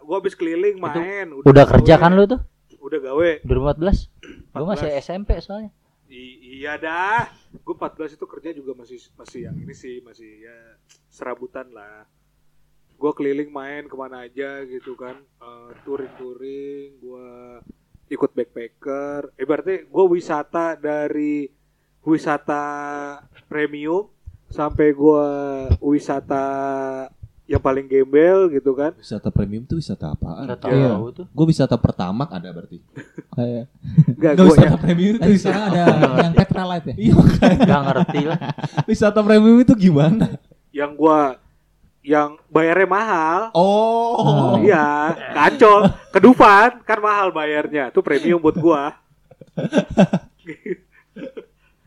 gua 0.00 0.16
habis 0.18 0.34
keliling 0.34 0.76
main. 0.76 1.30
Udah 1.40 1.64
kerja 1.68 1.94
gawe. 1.94 2.02
kan 2.02 2.10
lu 2.12 2.26
tuh? 2.26 2.40
Udah 2.80 2.98
gawe. 2.98 3.30
2014. 3.44 4.08
Gue 4.50 4.66
masih 4.66 4.88
14. 4.88 5.04
SMP 5.04 5.30
soalnya. 5.38 5.70
I- 6.08 6.58
iya 6.58 6.74
dah. 6.74 7.30
Gue 7.50 7.74
14 7.74 8.14
itu 8.14 8.26
kerja 8.30 8.50
juga 8.54 8.72
masih 8.78 8.98
masih 9.18 9.50
yang 9.50 9.56
ini 9.58 9.74
sih 9.74 9.98
masih 10.06 10.46
ya 10.46 10.58
serabutan 11.10 11.66
lah. 11.74 12.06
Gue 12.94 13.12
keliling 13.16 13.50
main 13.50 13.88
ke 13.88 13.96
mana 13.96 14.28
aja 14.28 14.62
gitu 14.68 14.94
kan, 14.94 15.18
Eh, 15.40 15.70
touring-touring. 15.82 17.00
Gue 17.00 17.30
ikut 18.10 18.30
backpacker. 18.34 19.34
Eh 19.34 19.46
berarti 19.46 19.86
gue 19.86 20.04
wisata 20.10 20.76
dari 20.76 21.48
wisata 22.04 22.64
premium 23.46 24.08
sampai 24.50 24.90
gue 24.90 25.26
wisata 25.78 26.44
yang 27.50 27.58
paling 27.58 27.82
gembel 27.82 28.46
gitu 28.46 28.70
kan. 28.72 28.94
Wisata 28.94 29.26
premium 29.28 29.66
tuh 29.66 29.82
wisata 29.82 30.14
apaan? 30.14 30.46
Udah 30.46 30.54
Iya. 30.70 30.94
tahu 30.94 31.06
tuh. 31.10 31.26
Gue 31.34 31.46
wisata 31.50 31.74
pertamak 31.74 32.30
ada 32.30 32.46
berarti. 32.46 32.78
Kayak 33.34 33.66
Enggak 34.06 34.30
Gak 34.30 34.34
gue 34.38 34.46
wisata 34.54 34.76
premium 34.78 35.14
itu 35.18 35.30
wisata. 35.34 35.50
sekarang 35.50 35.64
ada 35.66 35.82
yang 36.22 36.34
Petra 36.38 36.62
Life 36.62 36.86
ya. 36.86 36.94
Iya 36.94 37.12
makanya. 37.18 37.58
Gak 37.66 37.82
ngerti 37.82 38.20
lah. 38.22 38.38
wisata 38.90 39.18
premium 39.20 39.58
itu 39.58 39.74
gimana? 39.74 40.26
yang 40.70 40.94
gua 40.94 41.34
yang 42.00 42.38
bayarnya 42.46 42.86
mahal. 42.86 43.40
Oh. 43.52 44.54
Iya, 44.62 44.86
kacau. 45.34 45.90
Kedufan 46.14 46.78
kan 46.86 46.98
mahal 47.02 47.34
bayarnya. 47.34 47.90
Itu 47.90 47.98
premium 47.98 48.38
buat 48.38 48.54
gua. 48.54 48.94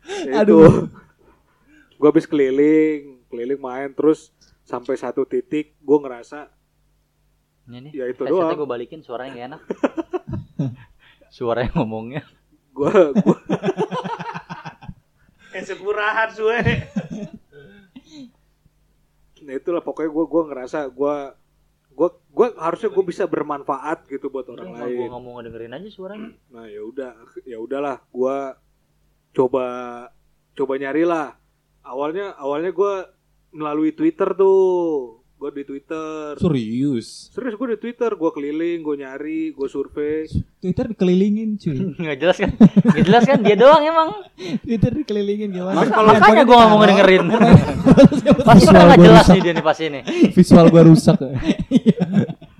Ya 0.04 0.28
itu. 0.28 0.36
Aduh. 0.36 0.92
Gua 1.96 2.08
habis 2.12 2.28
keliling, 2.28 3.16
keliling 3.26 3.56
main 3.56 3.88
terus 3.88 4.28
sampai 4.64 4.94
satu 4.94 5.22
titik 5.22 5.76
gua 5.78 6.00
ngerasa 6.00 6.48
Ini 7.64 7.78
nih. 7.80 7.90
ya 7.94 8.04
itu 8.08 8.22
doang. 8.22 8.50
gue 8.50 8.66
balikin 8.66 8.98
suaranya 9.00 9.34
gak 9.34 9.46
enak. 9.46 9.60
Suaranya 11.30 11.70
ngomongnya. 11.74 12.22
Gua 12.70 13.10
gua 13.14 13.38
Headset 15.50 15.78
murahan 15.78 16.28
suwe. 16.28 16.58
Nah 19.40 19.52
itulah 19.54 19.78
pokoknya 19.78 20.08
gua 20.08 20.24
gua 20.24 20.42
ngerasa 20.48 20.88
gua 20.88 21.34
gua 21.90 22.08
gua 22.28 22.46
harusnya 22.58 22.88
gua 22.88 23.04
bisa 23.04 23.22
bermanfaat 23.24 24.04
gitu 24.08 24.26
buat 24.26 24.44
orang 24.48 24.72
Gue 24.72 24.98
lain. 24.98 25.08
ngomong 25.08 25.40
dengerin 25.42 25.72
aja 25.72 25.88
suaranya. 25.88 26.32
Nah 26.48 26.66
ya 26.66 26.80
udah 26.82 27.12
ya 27.44 27.56
udahlah 27.56 28.00
gua 28.08 28.58
coba 29.30 29.64
coba 30.52 30.72
nyari 30.74 31.04
lah. 31.04 31.38
Awalnya 31.80 32.34
awalnya 32.34 32.70
gua 32.70 33.08
melalui 33.54 33.90
Twitter 33.90 34.34
tuh. 34.34 35.22
Gua 35.34 35.50
di 35.50 35.60
Twitter. 35.62 36.38
Serius. 36.38 37.28
Serius 37.28 37.54
gua 37.54 37.68
di 37.68 37.78
Twitter, 37.78 38.10
gua 38.14 38.30
keliling, 38.30 38.80
gua 38.80 38.96
nyari, 38.96 39.52
gua 39.52 39.66
survei. 39.66 40.24
Twitter 40.56 40.88
dikelilingin 40.88 41.58
cuy. 41.58 41.78
Nggak 42.00 42.16
jelas 42.18 42.36
kan? 42.38 42.50
Nggak 42.56 43.04
jelas 43.04 43.22
kan? 43.24 43.38
Dia 43.42 43.56
doang 43.58 43.82
emang. 43.82 44.08
Twitter 44.62 44.92
dikelilingin 44.94 45.52
gimana? 45.52 45.76
Mas, 45.76 45.90
kalau- 45.90 46.16
Makanya 46.16 46.42
gue 46.42 46.56
ngomong 46.56 46.80
dengerin. 46.82 47.22
Pasti 48.40 48.64
Visual 48.64 48.84
nggak 48.88 49.00
jelas 49.02 49.26
nih 49.28 49.40
dia 49.42 49.52
nih 49.52 49.64
pas 49.64 49.78
ini. 49.78 50.00
Visual 50.32 50.66
gua 50.70 50.82
rusak. 50.86 51.18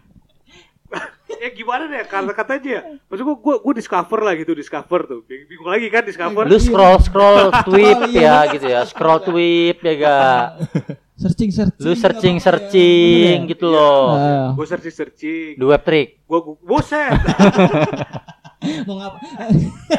Ya 1.44 1.52
gimana 1.52 1.84
deh 1.84 2.00
kata-katanya 2.02 2.64
ya. 2.64 2.80
Maksud 3.04 3.20
gua 3.22 3.36
gua, 3.36 3.54
gua 3.60 3.74
discover 3.74 4.16
lah 4.18 4.32
gitu, 4.32 4.56
discover 4.56 5.04
tuh. 5.04 5.20
Bing- 5.22 5.44
Bingung 5.44 5.68
lagi 5.68 5.92
kan 5.92 6.00
discover. 6.00 6.48
Lu 6.48 6.56
scroll 6.56 6.96
scroll 6.98 7.52
tweet 7.68 7.98
Oh, 7.98 8.08
iya. 8.08 8.48
ya 8.48 8.50
gitu 8.50 8.66
ya. 8.66 8.80
Scroll 8.82 9.20
tweet 9.22 9.76
ya 9.78 9.92
gak. 9.94 10.44
Searching 11.20 11.52
searching. 11.52 11.84
Lu 11.84 11.92
searching 11.94 12.34
ya. 12.34 12.42
searching 12.42 13.36
ya? 13.38 13.46
gitu 13.46 13.66
loh. 13.68 14.08
Ah, 14.10 14.48
Gua 14.50 14.64
searching 14.64 14.88
searching. 14.90 15.52
Di 15.54 15.62
web 15.62 15.84
trick. 15.84 16.24
Gua, 16.24 16.40
gua 16.40 16.56
buset. 16.58 17.12
mau 18.88 18.96
ngapa? 18.96 19.18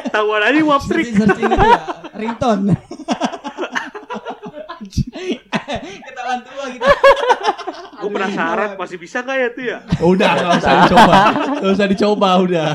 Tahuan 0.10 0.42
aja 0.42 0.60
web 0.60 0.82
trick. 0.84 1.06
searching 1.08 1.16
searching 1.22 1.46
itu 1.48 1.62
ya. 1.62 1.80
Ringtone. 2.12 2.74
Ketahuan 6.08 6.40
tua 6.46 6.66
gitu. 6.74 6.86
Gua 8.02 8.10
penasaran 8.12 8.70
masih 8.76 8.98
bisa 9.00 9.24
nggak 9.24 9.38
ya 9.38 9.50
tuh 9.50 9.64
ya? 9.64 9.80
Udah, 10.04 10.32
nggak 10.36 10.60
usah 10.62 10.74
dicoba. 10.84 11.20
Nggak 11.60 11.74
usah 11.74 11.88
dicoba 11.88 12.30
udah. 12.44 12.70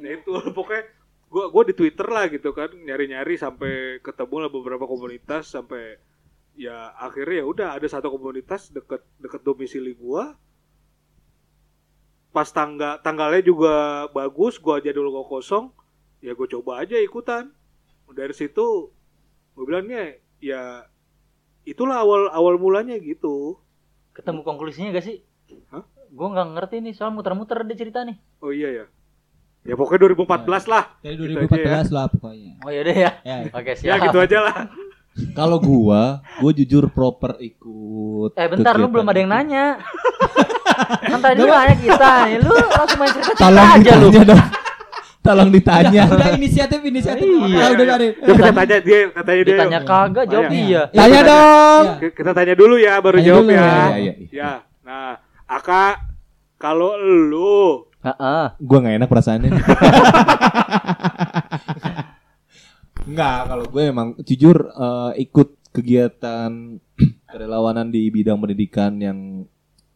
Nah 0.00 0.10
itu 0.10 0.32
pokoknya 0.50 0.84
gua 1.28 1.44
gua 1.52 1.62
di 1.64 1.74
Twitter 1.76 2.08
lah 2.08 2.24
gitu 2.28 2.50
kan 2.56 2.72
nyari-nyari 2.72 3.36
sampai 3.36 4.00
ketemu 4.04 4.36
lah 4.48 4.50
beberapa 4.50 4.84
komunitas 4.84 5.52
sampai 5.52 5.96
ya 6.56 6.92
akhirnya 7.00 7.40
ya 7.40 7.46
udah 7.48 7.68
ada 7.76 7.88
satu 7.88 8.12
komunitas 8.12 8.68
deket 8.68 9.00
deket 9.16 9.40
domisili 9.40 9.96
gua 9.96 10.36
pas 12.32 12.48
tangga 12.48 13.00
tanggalnya 13.00 13.40
juga 13.44 14.08
bagus 14.12 14.60
gua 14.60 14.80
jadwal 14.80 15.08
gua 15.08 15.24
kosong 15.24 15.72
ya 16.22 16.38
gue 16.38 16.48
coba 16.48 16.86
aja 16.86 16.96
ikutan 17.02 17.50
dari 18.14 18.30
situ 18.30 18.94
gue 19.52 19.64
bilangnya 19.64 20.02
ya 20.38 20.88
itulah 21.62 22.00
awal 22.00 22.32
awal 22.32 22.56
mulanya 22.56 22.96
gitu 22.96 23.58
Ketemu 24.12 24.44
konklusinya 24.44 24.92
gak 24.92 25.08
sih? 25.08 25.24
Hah? 25.72 25.88
Gue 26.12 26.26
nggak 26.28 26.52
ngerti 26.52 26.84
nih 26.84 26.92
soal 26.92 27.08
muter-muter 27.10 27.56
dia 27.64 27.76
cerita 27.76 28.04
nih. 28.04 28.20
oh 28.38 28.52
iya 28.52 28.68
ya 28.68 28.84
ya 29.62 29.72
pokoknya 29.72 30.10
2014 30.12 30.68
lah 30.68 30.84
Dari 31.00 31.14
Gitu 31.16 31.38
aja 31.38 31.56
ya. 31.56 31.80
2014 31.86 31.96
lah 31.96 32.04
pokoknya. 32.10 32.52
Oh 32.60 32.68
yaudah 32.68 32.96
ya. 32.98 33.10
Ya. 33.22 33.36
Oke 33.48 33.72
ya 33.72 33.76
siap. 33.78 34.04
gitu 34.04 34.18
aja 34.20 34.38
lah 34.42 34.56
Kalau 35.38 35.60
gua, 35.60 36.24
gua 36.40 36.52
jujur 36.52 36.88
proper 36.88 37.36
ikut. 37.38 38.32
Eh 38.32 38.48
bentar 38.48 38.76
lu 38.76 38.88
belum 38.88 39.04
ada 39.04 39.20
yang 39.20 39.28
nanya. 39.28 39.76
kan 41.12 41.20
tadi 41.20 41.36
lu 41.36 41.52
nanya 41.52 41.76
kita 41.76 42.10
nih. 42.26 42.36
Lu 42.40 42.48
langsung 42.48 42.96
main 42.96 43.12
cerita 43.12 43.28
cerita 43.28 43.44
Tolong 43.44 43.68
aja 43.76 43.92
lu. 43.96 44.08
dong. 44.08 44.44
Tolong 45.22 45.48
ditanya. 45.48 46.02
Udah, 46.04 46.18
udah 46.18 46.28
inisiatif 46.34 46.82
inisiatif. 46.82 47.22
Iya. 47.22 47.56
Ah, 47.56 47.68
udah 47.70 47.86
dari. 47.88 48.08
Yuk 48.12 48.34
kita 48.34 48.50
tanya 48.52 48.76
dia 48.78 48.98
katanya 49.08 49.38
dia 49.38 49.54
Ditanya 49.54 49.80
kagak 49.80 50.24
jawab 50.26 50.50
Iya. 50.50 50.58
iya. 50.60 50.82
Tanya 50.90 51.06
Iya. 51.14 51.22
dong. 51.24 51.84
Ya. 51.86 51.94
Ki- 51.96 52.14
Kita 52.18 52.30
tanya 52.32 52.54
dulu 52.54 52.74
ya 52.74 52.94
baru 52.98 53.16
Tanya 53.16 53.28
jawab 53.30 53.42
dulu, 53.42 53.52
ya. 53.52 53.62
Iya, 53.62 53.78
iya, 53.96 53.96
iya. 53.96 54.14
Ya. 54.28 54.52
Nah, 54.82 55.12
Aka 55.46 55.84
kalau 56.56 56.98
lu 56.98 57.86
Heeh. 58.02 58.44
Gua 58.58 58.78
nggak 58.78 58.96
enak 58.98 59.08
perasaannya. 59.08 59.50
Enggak, 63.02 63.38
kalau 63.46 63.64
gue 63.64 63.82
emang 63.84 64.08
jujur 64.20 64.56
eh, 64.68 65.12
ikut 65.20 65.48
kegiatan 65.70 66.50
kerelawanan 67.30 67.88
di 67.88 68.06
bidang 68.08 68.38
pendidikan 68.38 68.94
yang 68.96 69.18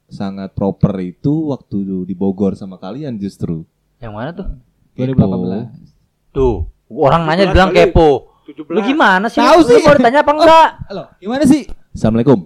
sangat 0.07 0.55
proper 0.55 0.95
itu 1.01 1.51
waktu 1.51 1.77
di 2.05 2.15
Bogor 2.15 2.55
sama 2.55 2.79
kalian 2.79 3.15
justru. 3.17 3.67
Yang 3.99 4.13
mana 4.13 4.31
tuh? 4.33 4.49
2018. 4.97 6.33
Tuh, 6.33 6.69
orang 6.89 7.23
nanya 7.25 7.45
17 7.49 7.55
bilang 7.55 7.71
kali. 7.71 7.79
kepo. 7.93 8.09
17. 8.47 8.73
Lu 8.73 8.81
gimana 8.81 9.27
sih? 9.29 9.41
Tahu 9.41 9.59
Lu 9.61 9.69
sih. 9.69 9.83
mau 9.85 9.95
ditanya 9.97 10.21
apa 10.25 10.33
enggak? 10.33 10.69
Halo, 10.91 11.03
gimana 11.19 11.45
sih? 11.45 11.63
Assalamualaikum. 11.93 12.39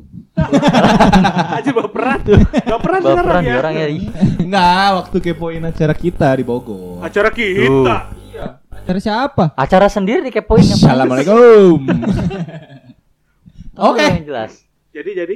Aja 1.58 1.70
baperan. 1.74 2.18
Baperan 2.22 2.66
Baperan 2.70 3.00
sekarang 3.02 3.42
dia 3.42 3.50
ya. 3.50 3.58
orang 3.58 3.74
ya. 3.74 3.86
Enggak, 4.38 4.86
waktu 4.96 5.16
kepoin 5.20 5.62
acara 5.66 5.94
kita 5.94 6.28
di 6.34 6.44
Bogor. 6.46 7.02
Acara 7.02 7.28
kita. 7.34 7.96
Acara 8.70 8.98
siapa? 8.98 9.44
Acara 9.58 9.86
sendiri 9.90 10.24
dikepoin 10.24 10.64
yang 10.64 10.78
Assalamualaikum. 10.78 11.78
Oke. 13.90 14.06
Yang 14.06 14.26
jelas. 14.26 14.52
Jadi 14.90 15.10
jadi 15.14 15.34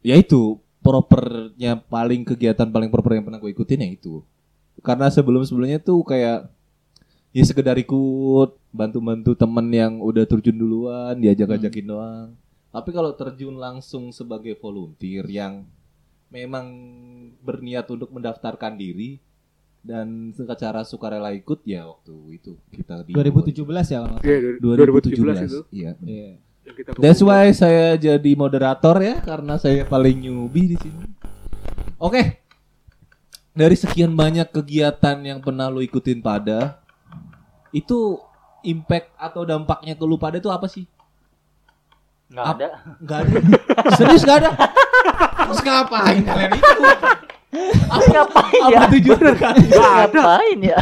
ya 0.00 0.16
itu 0.16 0.56
propernya 0.80 1.76
paling 1.76 2.24
kegiatan 2.24 2.68
paling 2.72 2.88
proper 2.88 3.12
yang 3.12 3.24
pernah 3.28 3.36
gue 3.36 3.52
ikutin 3.52 3.84
ya 3.84 3.88
itu 3.92 4.24
karena 4.80 5.08
sebelum 5.08 5.44
sebelumnya 5.44 5.78
tuh 5.78 6.02
kayak 6.02 6.48
ya 7.30 7.44
sekedar 7.46 7.78
ikut 7.78 8.58
bantu-bantu 8.70 9.38
temen 9.38 9.66
yang 9.70 9.92
udah 10.02 10.26
terjun 10.26 10.56
duluan 10.56 11.14
diajak-ajakin 11.14 11.86
doang 11.86 12.28
tapi 12.70 12.90
kalau 12.90 13.14
terjun 13.14 13.58
langsung 13.58 14.10
sebagai 14.10 14.54
volunteer 14.58 15.26
yang 15.26 15.66
memang 16.30 16.66
berniat 17.42 17.86
untuk 17.90 18.10
mendaftarkan 18.10 18.78
diri 18.78 19.18
dan 19.80 20.30
secara 20.36 20.84
sukarela 20.84 21.32
ikut 21.32 21.64
ya 21.64 21.88
waktu 21.88 22.36
itu 22.36 22.52
kita 22.70 23.02
di 23.02 23.16
2017 23.16 23.64
ya 23.90 23.98
kalau 24.04 24.18
Iya, 24.20 24.36
salah. 24.60 24.76
2017 24.76 25.10
itu 25.10 25.60
2017 25.72 25.72
iya 25.72 25.92
Iya. 26.04 26.30
kita 26.70 26.90
That's 27.00 27.22
why 27.24 27.50
saya 27.50 27.96
jadi 27.96 28.30
moderator 28.36 28.96
ya 29.00 29.18
karena 29.24 29.58
saya 29.58 29.82
paling 29.88 30.20
newbie 30.22 30.70
di 30.70 30.78
sini. 30.78 31.02
Oke. 31.98 32.39
Dari 33.50 33.74
sekian 33.74 34.14
banyak 34.14 34.46
kegiatan 34.54 35.16
yang 35.20 35.42
pernah 35.42 35.66
lu 35.66 35.82
ikutin 35.82 36.22
pada 36.22 36.78
itu 37.70 38.18
impact 38.62 39.10
atau 39.18 39.42
dampaknya 39.42 39.98
ke 39.98 40.04
lu 40.06 40.14
pada 40.16 40.38
itu 40.38 40.50
apa 40.50 40.70
sih? 40.70 40.86
Enggak 42.30 42.46
Ap- 42.46 42.56
ada. 42.56 42.68
Enggak 43.02 43.18
ada. 43.26 43.38
Serius 43.98 44.22
enggak 44.22 44.38
ada? 44.46 44.50
Terus 45.50 45.60
ngapain 45.66 46.18
kalian 46.22 46.50
itu? 46.54 46.82
Ngapain 47.90 48.62
ya? 48.70 48.78
Apa 48.78 48.86
tujuan 48.94 49.34
kalian? 49.34 49.66
Nggak 49.66 49.94
ada. 49.98 50.20
Ngapain 50.22 50.58
ya? 50.62 50.80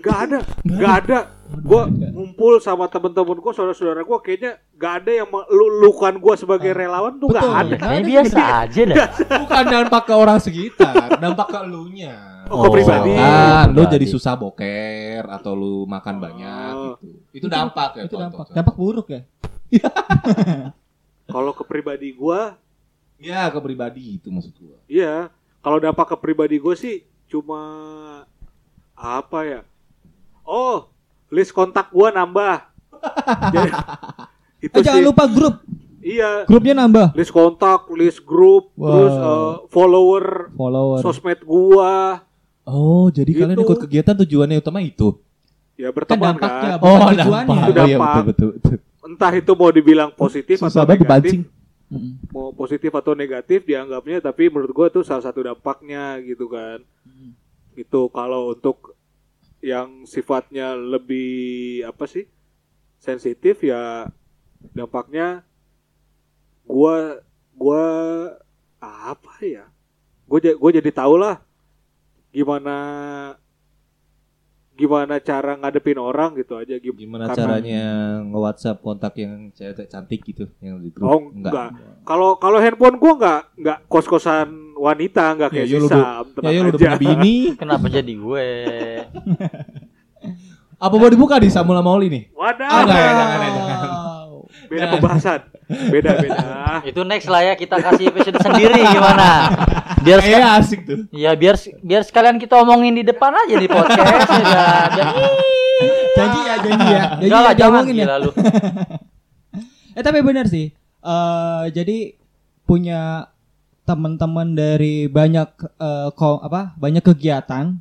Gak 0.00 0.18
ada, 0.24 0.38
gak 0.64 0.94
ada. 1.04 1.18
Gua 1.50 1.86
ngumpul 1.86 2.58
sama 2.58 2.86
temen-temen 2.86 3.36
gua, 3.36 3.50
saudara-saudara 3.50 4.00
gua 4.00 4.18
kayaknya 4.18 4.58
gak 4.72 5.02
ada 5.02 5.12
yang 5.22 5.28
melulukan 5.28 6.14
gua 6.16 6.34
sebagai 6.34 6.70
relawan 6.70 7.18
tuh 7.18 7.26
gak 7.28 7.42
ada. 7.42 7.74
Ya, 7.74 7.86
ada 7.90 8.00
biasa 8.00 8.40
aja 8.64 8.80
dah. 8.86 8.96
Bukan 9.42 9.64
dampak 9.66 10.02
ke 10.04 10.14
orang 10.14 10.38
sekitar, 10.38 11.18
dampak 11.18 11.46
ke 11.46 11.58
elunya. 11.60 12.14
Oh, 12.46 12.66
ke 12.66 12.82
pribadi. 12.82 13.14
Kan, 13.14 13.66
lu 13.70 13.82
jadi 13.84 14.06
susah 14.06 14.34
boker 14.34 15.22
atau 15.28 15.52
lu 15.54 15.86
makan 15.86 16.14
banyak 16.18 16.72
Oh. 16.72 16.94
gitu. 16.98 17.06
Itu 17.30 17.46
dampak 17.46 17.94
ya. 17.94 18.02
Itu 18.06 18.14
contoh, 18.14 18.22
dampak. 18.26 18.38
contoh. 18.46 18.54
Dampak 18.54 18.74
buruk 18.74 19.06
ya. 19.08 19.20
Kalau 21.30 21.52
ke 21.54 21.62
pribadi 21.62 22.10
gua, 22.10 22.58
Ya 23.20 23.52
ke 23.52 23.60
pribadi 23.60 24.16
itu 24.16 24.32
maksud 24.32 24.56
gua. 24.56 24.80
iya. 24.86 25.28
Kalau 25.60 25.76
dampak 25.76 26.08
ke 26.08 26.16
pribadi 26.16 26.56
gua 26.56 26.72
sih 26.72 27.04
cuma 27.28 27.60
apa 28.96 29.40
ya? 29.44 29.60
Oh, 30.42 30.88
list 31.30 31.50
kontak 31.50 31.88
gua 31.88 32.10
nambah. 32.10 32.66
Jadi, 33.54 33.70
itu 34.60 34.74
Eh, 34.74 34.82
jangan 34.82 35.02
lupa 35.02 35.24
grup. 35.26 35.54
Iya, 36.00 36.44
Grupnya 36.44 36.74
nambah. 36.74 37.12
list 37.12 37.28
kontak, 37.28 37.84
list 37.90 38.20
grup, 38.22 38.72
Wow. 38.72 38.88
terus 38.88 39.14
eh, 39.14 39.52
follower 39.68 40.24
Follower. 40.50 40.98
sosmed 41.00 41.40
gua. 41.42 42.24
Oh, 42.62 43.08
jadi 43.08 43.32
kalian 43.34 43.56
Itu. 43.56 43.64
ikut 43.64 43.78
kegiatan 43.80 44.14
tujuannya 44.16 44.58
utama 44.58 44.78
itu? 44.78 45.16
Ya 45.74 45.88
kan 45.88 45.96
berteman 45.96 46.36
dampaknya 46.36 46.70
kan. 46.70 46.78
Oh, 46.78 46.96
dampak. 47.00 47.16
Itu 47.16 47.30
Oh, 47.50 47.56
iya, 47.56 47.72
dampak. 47.74 48.12
betul, 48.12 48.22
betul, 48.22 48.48
betul. 48.54 48.76
Entah 49.02 49.32
itu 49.34 49.52
mau 49.54 49.70
dibilang 49.70 50.10
positif 50.10 50.56
Susah 50.56 50.70
atau 50.78 50.92
negatif. 50.94 51.08
pancing. 51.08 51.42
Mm-mm. 51.90 52.30
mau 52.30 52.54
positif 52.54 52.94
atau 52.94 53.12
negatif 53.12 53.66
dianggapnya 53.66 54.22
tapi 54.22 54.46
menurut 54.46 54.70
gua 54.70 54.86
tuh 54.88 55.02
salah 55.02 55.20
satu 55.20 55.42
dampaknya 55.42 56.22
gitu 56.22 56.46
kan 56.46 56.78
Mm. 57.02 57.34
itu 57.74 58.00
kalau 58.08 58.54
untuk 58.54 58.94
yang 59.60 60.08
sifatnya 60.08 60.72
lebih 60.76 61.84
apa 61.84 62.04
sih 62.08 62.24
sensitif 63.00 63.60
ya 63.64 64.08
dampaknya 64.76 65.44
gua 66.64 67.20
gua 67.56 67.84
apa 68.80 69.34
ya 69.44 69.64
gua 70.28 70.38
ja- 70.40 70.56
gua 70.56 70.70
jadi 70.72 70.90
tahu 70.92 71.14
lah 71.20 71.40
gimana 72.32 72.76
gimana 74.80 75.20
cara 75.20 75.52
ngadepin 75.54 75.96
orang 75.96 76.32
gitu 76.34 76.56
aja 76.56 76.74
Gim- 76.74 76.96
Gimana 76.96 77.28
karena- 77.28 77.36
caranya 77.36 77.84
nge-WhatsApp 78.24 78.80
kontak 78.80 79.12
yang 79.14 79.52
cewek 79.52 79.84
cantik 79.86 80.24
gitu 80.24 80.48
yang 80.58 80.80
di 80.80 80.88
grup? 80.88 81.04
Oh 81.06 81.20
enggak. 81.28 81.76
Kalau 82.02 82.34
kalau 82.34 82.56
handphone 82.56 82.96
gua 82.96 83.12
enggak 83.14 83.40
enggak 83.54 83.78
kos-kosan 83.86 84.48
wanita 84.74 85.36
enggak 85.36 85.50
kayak 85.52 85.66
Ya, 85.66 85.76
ya 85.76 85.80
sisa. 85.82 85.98
Ya, 86.40 86.48
ya 86.48 86.58
lu 86.58 86.68
udah 86.68 86.72
aja. 86.72 86.80
punya 86.80 86.96
bini. 86.96 87.34
Kenapa 87.60 87.86
jadi 87.86 88.12
gue? 88.12 88.48
Apa 90.76 90.94
mau 90.96 91.06
dibuka 91.06 91.36
di 91.36 91.52
Samula 91.52 91.84
Mauli 91.84 92.08
nih? 92.08 92.22
Wadah. 92.32 92.64
Ah, 92.66 92.80
enggak 92.80 92.96
jangan 92.96 93.38
ya, 93.38 93.50
jangan. 93.52 93.78
Beda 94.66 94.86
pembahasan. 94.88 95.40
Beda 95.70 96.18
beda. 96.18 96.38
Itu 96.90 97.00
next 97.02 97.26
lah 97.26 97.42
ya 97.42 97.54
kita 97.54 97.78
kasih 97.78 98.10
episode 98.10 98.38
sendiri 98.38 98.82
gimana? 98.84 99.54
Biar 100.00 100.18
Kayaknya 100.18 100.48
sek- 100.50 100.58
asik 100.58 100.80
tuh. 100.82 100.98
ya 101.10 101.30
biar 101.32 101.54
biar 101.80 102.02
sekalian 102.02 102.36
kita 102.36 102.58
omongin 102.58 102.92
di 102.92 103.04
depan 103.04 103.30
aja 103.30 103.54
di 103.54 103.68
podcast 103.68 104.02
ya. 104.02 104.18
kan? 104.26 104.88
Biar 104.90 105.08
Janji 106.10 106.40
ya, 106.42 106.54
janji 106.58 106.86
ya. 106.86 107.02
Janji 107.16 107.24
Enggak 107.24 107.40
lah, 107.40 107.52
ya, 107.52 107.58
jangan 107.58 107.82
ya. 107.82 107.92
gila 107.94 108.14
lu. 108.18 108.30
Eh 109.90 110.02
tapi 110.02 110.18
benar 110.20 110.46
sih. 110.46 110.70
Eh 111.00 111.64
jadi 111.70 112.14
punya 112.62 113.26
teman-teman 113.82 114.54
dari 114.54 115.06
banyak 115.06 115.48
eh, 115.76 116.08
ko- 116.12 116.38
apa 116.38 116.74
banyak 116.76 117.02
kegiatan 117.02 117.74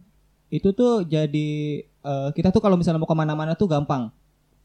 itu 0.50 0.74
tuh 0.74 1.06
jadi 1.06 1.50
eh, 1.86 2.30
kita 2.34 2.50
tuh 2.50 2.58
kalau 2.58 2.74
misalnya 2.74 2.98
mau 2.98 3.06
ke 3.06 3.14
mana-mana 3.14 3.54
tuh 3.54 3.70
gampang 3.70 4.10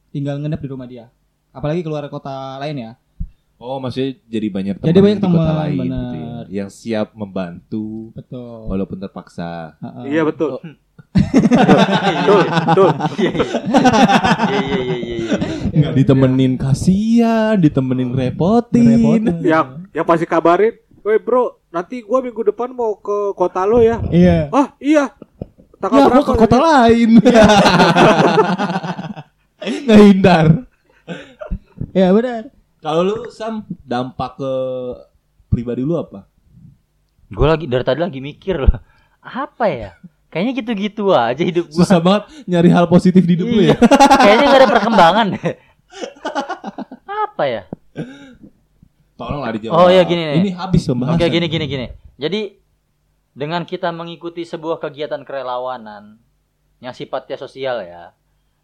tinggal 0.09 0.41
nginep 0.41 0.57
di 0.57 0.69
rumah 0.69 0.89
dia 0.89 1.13
apalagi 1.53 1.85
keluar 1.85 2.09
kota 2.09 2.57
lain 2.57 2.81
ya 2.81 2.91
Oh, 3.55 3.79
maksudnya 3.79 4.19
jadi 4.27 4.47
banyak 4.51 4.75
teman 4.83 4.89
Jadi 4.91 4.99
banyak 4.99 5.19
di 5.19 5.25
kota 5.25 5.39
teman, 5.47 5.57
lain 5.63 5.79
gitu 5.87 6.17
ya. 6.19 6.31
Yang 6.51 6.69
siap 6.75 7.09
membantu 7.15 8.11
betul 8.13 8.67
walaupun 8.69 8.99
terpaksa. 8.99 9.79
Heeh. 9.79 10.19
Iya 10.19 10.23
betul. 10.27 10.51
Oh. 10.59 10.63
Betul. 11.15 12.43
Betul. 12.51 12.89
Iya 13.15 13.31
iya 14.59 14.59
iya 14.59 14.97
iya 14.99 15.17
iya. 15.17 15.35
Enggak 15.71 15.93
ditemenin 15.95 16.53
kasihan, 16.59 17.55
ditemenin 17.59 18.11
repotin. 18.11 18.83
Ngerepotin. 18.83 19.25
Yang 19.43 19.67
yang 19.95 20.07
pasti 20.07 20.27
kabarin, 20.27 20.75
"Woi 21.03 21.19
bro, 21.23 21.63
nanti 21.71 22.03
gua 22.03 22.19
minggu 22.23 22.43
depan 22.51 22.75
mau 22.75 22.99
ke 22.99 23.35
kota 23.35 23.63
lo 23.67 23.79
ya." 23.79 24.03
iya 24.11 24.51
Ah, 24.51 24.75
iya. 24.83 25.15
Ya, 25.15 25.79
Tanggal 25.79 25.99
gua 26.01 26.11
berapa? 26.11 26.27
ke 26.27 26.35
kota 26.37 26.59
lain. 26.59 27.11
Ngehindar. 29.87 30.47
ya 31.99 32.11
benar 32.11 32.51
Kalau 32.85 33.01
lu 33.01 33.33
Sam 33.33 33.65
dampak 33.81 34.37
ke 34.37 34.53
pribadi 35.49 35.81
lu 35.81 35.97
apa? 35.97 36.29
Gue 37.33 37.49
lagi 37.49 37.65
dari 37.65 37.81
tadi 37.81 37.97
lagi 38.05 38.21
mikir 38.21 38.61
loh. 38.61 38.77
Apa 39.25 39.73
ya? 39.73 39.97
Kayaknya 40.29 40.53
gitu-gitu 40.61 41.09
aja 41.17 41.41
hidup 41.41 41.73
gue. 41.73 41.81
Susah 41.81 41.97
banget 41.97 42.29
nyari 42.45 42.69
hal 42.69 42.85
positif 42.85 43.25
di 43.25 43.41
hidup 43.41 43.49
lu 43.49 43.63
ya. 43.65 43.81
Kayaknya 44.21 44.45
gak 44.53 44.61
ada 44.61 44.69
perkembangan 44.69 45.27
deh. 45.33 45.57
Apa 47.09 47.45
ya? 47.49 47.63
Tolonglah 49.17 49.57
dijawab. 49.57 49.81
Oh, 49.81 49.89
iya, 49.89 50.05
gini 50.05 50.21
nih. 50.21 50.37
Ini 50.45 50.51
habis 50.53 50.85
pembahasan. 50.85 51.17
Oke 51.17 51.25
gini 51.33 51.47
gini 51.49 51.65
gini. 51.65 51.87
Jadi 52.21 52.41
dengan 53.33 53.65
kita 53.65 53.97
mengikuti 53.97 54.45
sebuah 54.45 54.77
kegiatan 54.77 55.25
kerelawanan 55.25 56.21
yang 56.85 56.93
sifatnya 56.93 57.41
sosial 57.41 57.81
ya, 57.81 58.13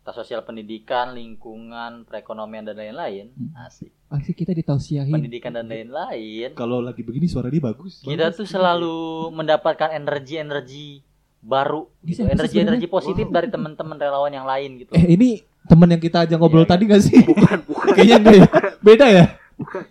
entah 0.01 0.17
sosial 0.17 0.41
pendidikan, 0.43 1.13
lingkungan, 1.13 2.09
perekonomian 2.09 2.65
dan 2.65 2.77
lain-lain, 2.81 3.31
asik. 3.69 3.93
pasti 4.09 4.33
kita 4.33 4.57
ditausiahin 4.57 5.13
Pendidikan 5.13 5.53
dan 5.53 5.69
lain-lain, 5.69 6.57
Kalau 6.57 6.81
lagi 6.81 7.05
begini 7.05 7.29
suara 7.29 7.53
dia 7.53 7.61
bagus. 7.61 8.01
kita 8.01 8.33
tuh 8.33 8.49
selalu 8.49 9.29
mendapatkan 9.31 9.93
energi-energi 9.93 11.05
baru, 11.45 11.85
gitu. 12.05 12.25
Energi-energi 12.25 12.89
positif 12.89 13.29
dari 13.29 13.53
teman-teman 13.53 13.97
relawan 14.01 14.33
yang 14.33 14.49
lain 14.49 14.85
gitu. 14.85 14.93
Eh 14.97 15.17
ini 15.17 15.45
teman 15.69 15.89
yang 15.93 16.01
kita 16.01 16.25
ajak 16.25 16.37
ngobrol 16.41 16.65
Iya, 16.65 16.71
tadi 16.73 16.83
gak 16.89 17.03
sih? 17.05 17.21
Bukan, 17.21 17.59
bukan. 17.69 17.93
Kayaknya 17.93 18.17
enggak 18.17 18.37
ya. 18.37 18.47
Beda 18.81 19.07
ya? 19.09 19.25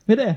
beda 0.10 0.24
ya 0.34 0.36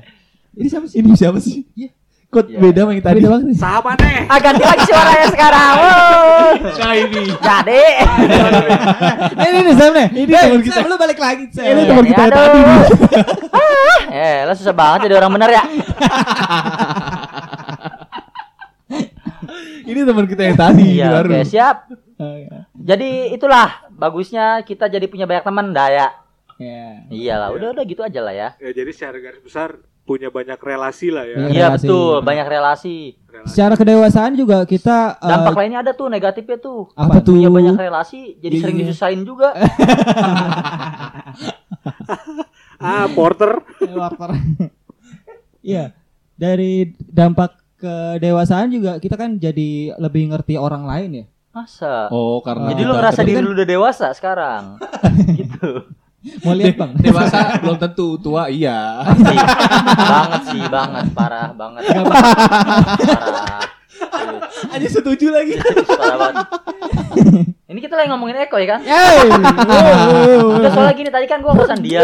ini 0.53 0.67
siapa 0.69 0.85
sih 0.85 0.97
Ini 1.01 1.17
siapa 1.17 1.39
sih? 1.41 1.65
Iya. 1.73 1.89
Kok 2.33 2.43
Iya. 2.43 2.57
beda 2.59 2.79
sama 2.81 2.91
yang 2.91 3.03
tadi? 3.03 3.15
beda 3.15 3.29
banget 3.29 3.45
nih 3.45 3.55
Sahabat 3.55 3.95
deh. 3.95 4.25
Ah, 4.25 4.39
ganti 4.39 4.63
lagi 4.63 4.83
suaranya 4.83 5.27
sekarang. 5.29 5.73
Wow. 5.83 6.49
Nah 6.75 6.93
ini. 6.95 7.23
Jadi, 7.29 7.83
Eh, 9.33 9.45
ini 9.45 9.59
nih 9.61 9.75
Sam 9.75 9.91
nih 9.91 10.07
Ini 10.15 10.31
teman 10.31 10.61
kita. 10.61 10.75
Sam, 10.75 10.85
lu 10.85 10.97
balik 10.97 11.19
lagi 11.19 11.43
Sam 11.47 11.63
Ini 11.63 11.81
teman 11.85 12.05
kita 12.05 12.23
tadi 12.27 12.59
eh, 14.15 14.37
lo 14.43 14.53
susah 14.53 14.71
banget 14.71 14.99
jadi 15.05 15.15
orang 15.15 15.31
bener 15.31 15.49
ya. 15.51 15.63
Ini 19.83 19.99
teman 20.01 20.25
kita 20.25 20.41
yang 20.43 20.57
tadi 20.57 20.87
Iya, 20.95 21.09
baru. 21.13 21.29
oke, 21.29 21.39
siap. 21.43 21.77
Oh, 22.15 22.35
iya. 22.35 22.57
Jadi 22.73 23.09
itulah 23.31 23.67
bagusnya 23.91 24.45
kita 24.61 24.87
jadi 24.87 25.05
punya 25.05 25.25
banyak 25.25 25.43
teman 25.43 25.69
dah 25.69 25.89
ya. 25.89 26.07
Ya. 26.55 27.03
Iyalah, 27.09 27.49
udah 27.51 27.73
udah 27.73 27.83
gitu 27.83 27.99
aja 27.99 28.19
lah 28.19 28.31
ya. 28.31 28.49
Ya 28.57 28.71
jadi 28.71 28.89
secara 28.89 29.17
garis 29.19 29.41
besar 29.41 29.75
punya 30.03 30.27
banyak 30.27 30.57
relasi 30.57 31.07
lah 31.09 31.23
ya. 31.23 31.37
Iya. 31.47 31.67
Betul, 31.73 32.19
banyak 32.21 32.43
relasi. 32.45 33.15
Relasi. 33.25 33.49
Secara 33.49 33.73
kedewasaan 33.73 34.33
juga 34.33 34.61
kita 34.63 35.15
eh, 35.15 35.25
Dampak 35.25 35.55
lainnya 35.55 35.79
ada 35.79 35.91
tuh 35.91 36.07
negatifnya 36.07 36.57
tuh. 36.57 36.91
apa 36.93 37.19
tuh? 37.19 37.33
Punya 37.33 37.47
banyak 37.47 37.73
relasi, 37.73 38.35
jadi 38.37 38.53
Iya, 38.53 38.61
sering 38.61 38.75
iya. 38.75 38.83
disusahin 38.85 39.21
juga. 39.23 39.49
Ah, 42.77 43.07
Porter. 43.09 43.63
Lapar. 43.95 44.35
Iya. 45.63 45.95
Dari 46.35 46.91
dampak 46.99 47.55
kedewasaan 47.79 48.67
juga 48.67 48.99
kita 48.99 49.15
kan 49.15 49.39
jadi 49.39 49.95
lebih 49.95 50.27
ngerti 50.27 50.59
orang 50.59 50.83
lain 50.83 51.09
ya. 51.13 51.25
Masa? 51.49 52.11
Oh, 52.11 52.43
karena 52.43 52.67
Jadi 52.67 52.83
lu 52.83 52.91
ngerasa 52.91 53.21
diri 53.23 53.39
kan- 53.39 53.45
lu 53.45 53.55
udah 53.55 53.63
dewasa 53.63 54.07
sekarang. 54.11 54.75
gitu. 55.31 55.87
Mau 56.23 56.55
lihat 56.55 56.79
bang? 56.79 56.91
dewasa 57.03 57.59
belum 57.59 57.75
tentu 57.75 58.15
tua 58.15 58.47
iya. 58.47 59.03
Sih, 59.11 59.39
banget 59.99 60.41
sih, 60.55 60.63
banget, 60.71 61.05
parah 61.11 61.51
banget. 61.51 61.83
parah. 61.91 63.59
Aja 64.71 64.87
setuju 64.87 65.35
lagi. 65.35 65.59
parah 65.99 66.17
banget. 66.19 66.47
Ini 67.63 67.79
kita 67.79 67.95
lagi 67.95 68.11
ngomongin 68.11 68.43
Eko 68.43 68.59
ya 68.59 68.75
kan? 68.75 68.83
Yeay. 68.83 69.23
Udah 70.59 70.69
soalnya 70.75 70.95
gini 70.99 71.07
tadi 71.07 71.31
kan 71.31 71.39
gua 71.39 71.55
ngosan 71.55 71.79
dia. 71.79 72.03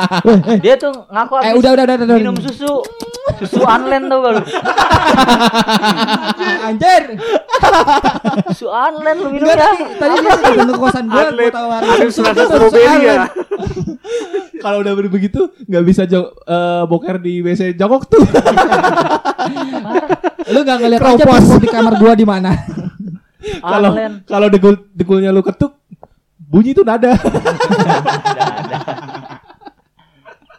Dia 0.64 0.80
tuh 0.80 1.04
ngaku 1.12 1.32
Eh 1.36 1.52
habis 1.52 1.60
udah 1.60 1.70
udah 1.76 1.84
udah 1.84 1.96
udah. 2.00 2.16
minum 2.16 2.36
susu. 2.40 2.80
Susu 3.36 3.60
anlen 3.68 4.08
tau 4.08 4.24
gak 4.24 4.40
lu? 4.40 4.42
Anjir. 6.72 7.02
Susu 8.48 8.72
anlen 8.72 9.16
lu 9.20 9.28
minum 9.36 9.52
ya. 9.52 9.68
tadi, 10.00 10.16
dia 10.16 10.64
ke 10.64 10.74
kosan 10.80 11.04
gua, 11.12 11.28
gua 11.28 11.52
tawarin. 11.52 12.08
susu, 12.08 12.20
susu 12.24 12.80
ya. 12.80 13.28
Kalau 14.64 14.80
udah 14.80 14.92
begitu 14.96 15.52
nggak 15.68 15.84
bisa 15.84 16.08
eh, 16.08 16.82
boker 16.88 17.20
di 17.20 17.44
WC 17.44 17.76
jongkok 17.76 18.08
tuh. 18.08 18.24
Lu 20.56 20.64
gak 20.64 20.80
ngeliat 20.80 21.04
aja 21.04 21.24
di 21.60 21.68
kamar 21.68 22.00
gua 22.00 22.16
di 22.16 22.24
mana? 22.24 22.56
Kalau 23.72 23.90
kalau 24.26 24.46
degul 24.50 24.74
degulnya 24.92 25.30
lu 25.30 25.42
ketuk 25.42 25.78
bunyi 26.36 26.72
tuh 26.72 26.84
nada. 26.86 27.14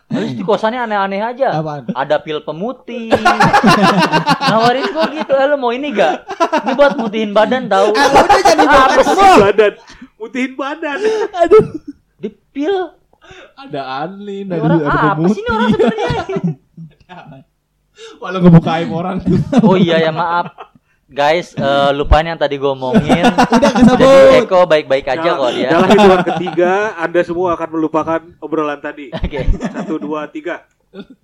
Terus 0.08 0.40
di 0.40 0.44
kosannya 0.44 0.88
aneh-aneh 0.88 1.20
aja. 1.20 1.60
Apaan? 1.60 1.92
Ada 1.92 2.24
pil 2.24 2.40
pemutih. 2.40 3.12
Nawarin 4.52 4.88
gua 4.96 5.12
gitu, 5.12 5.34
eh 5.36 5.46
lu 5.52 5.60
mau 5.60 5.76
ini 5.76 5.92
gak? 5.92 6.24
Ini 6.64 6.74
buat 6.80 6.96
mutihin 6.96 7.36
badan 7.36 7.68
tau. 7.68 7.92
Eh, 7.92 8.08
udah 8.16 8.40
jadi 8.40 8.64
Apa 8.66 9.04
sih? 9.04 9.36
badan. 9.44 9.74
Mutihin 10.16 10.56
badan. 10.56 10.98
Aduh. 11.44 11.64
Di 12.24 12.32
pil. 12.56 12.96
Ada 13.60 14.08
Anlin, 14.08 14.48
ada 14.48 14.64
orang 14.64 14.80
ada 14.88 15.12
apa 15.12 15.28
sih 15.36 15.44
ini 15.44 15.50
orang 15.52 15.70
sebenarnya? 15.76 16.12
Walau 18.24 18.40
ngebuka 18.40 18.72
aib 18.80 18.90
orang 18.96 19.20
tuh. 19.20 19.36
Oh 19.68 19.76
iya 19.76 20.00
ya 20.00 20.16
maaf. 20.16 20.48
Guys, 21.08 21.56
eh, 21.56 21.90
lupain 21.96 22.22
yang 22.22 22.36
tadi 22.36 22.60
gue 22.60 22.68
omongin. 22.68 23.24
Udah 23.48 23.48
Jadi 23.64 23.80
kesebut. 23.80 24.44
Eko 24.44 24.68
baik-baik 24.68 25.08
aja 25.08 25.24
Dalam- 25.24 25.40
kok 25.40 25.52
dia. 25.54 25.70
Dalam 25.72 25.88
hitungan 25.88 26.22
ketiga, 26.36 26.72
Anda 27.00 27.22
semua 27.24 27.56
akan 27.56 27.70
melupakan 27.72 28.22
obrolan 28.38 28.84
tadi. 28.84 29.16
Oke, 29.16 29.48
Satu, 29.48 29.96
dua, 29.98 30.28
tiga. 30.28 30.68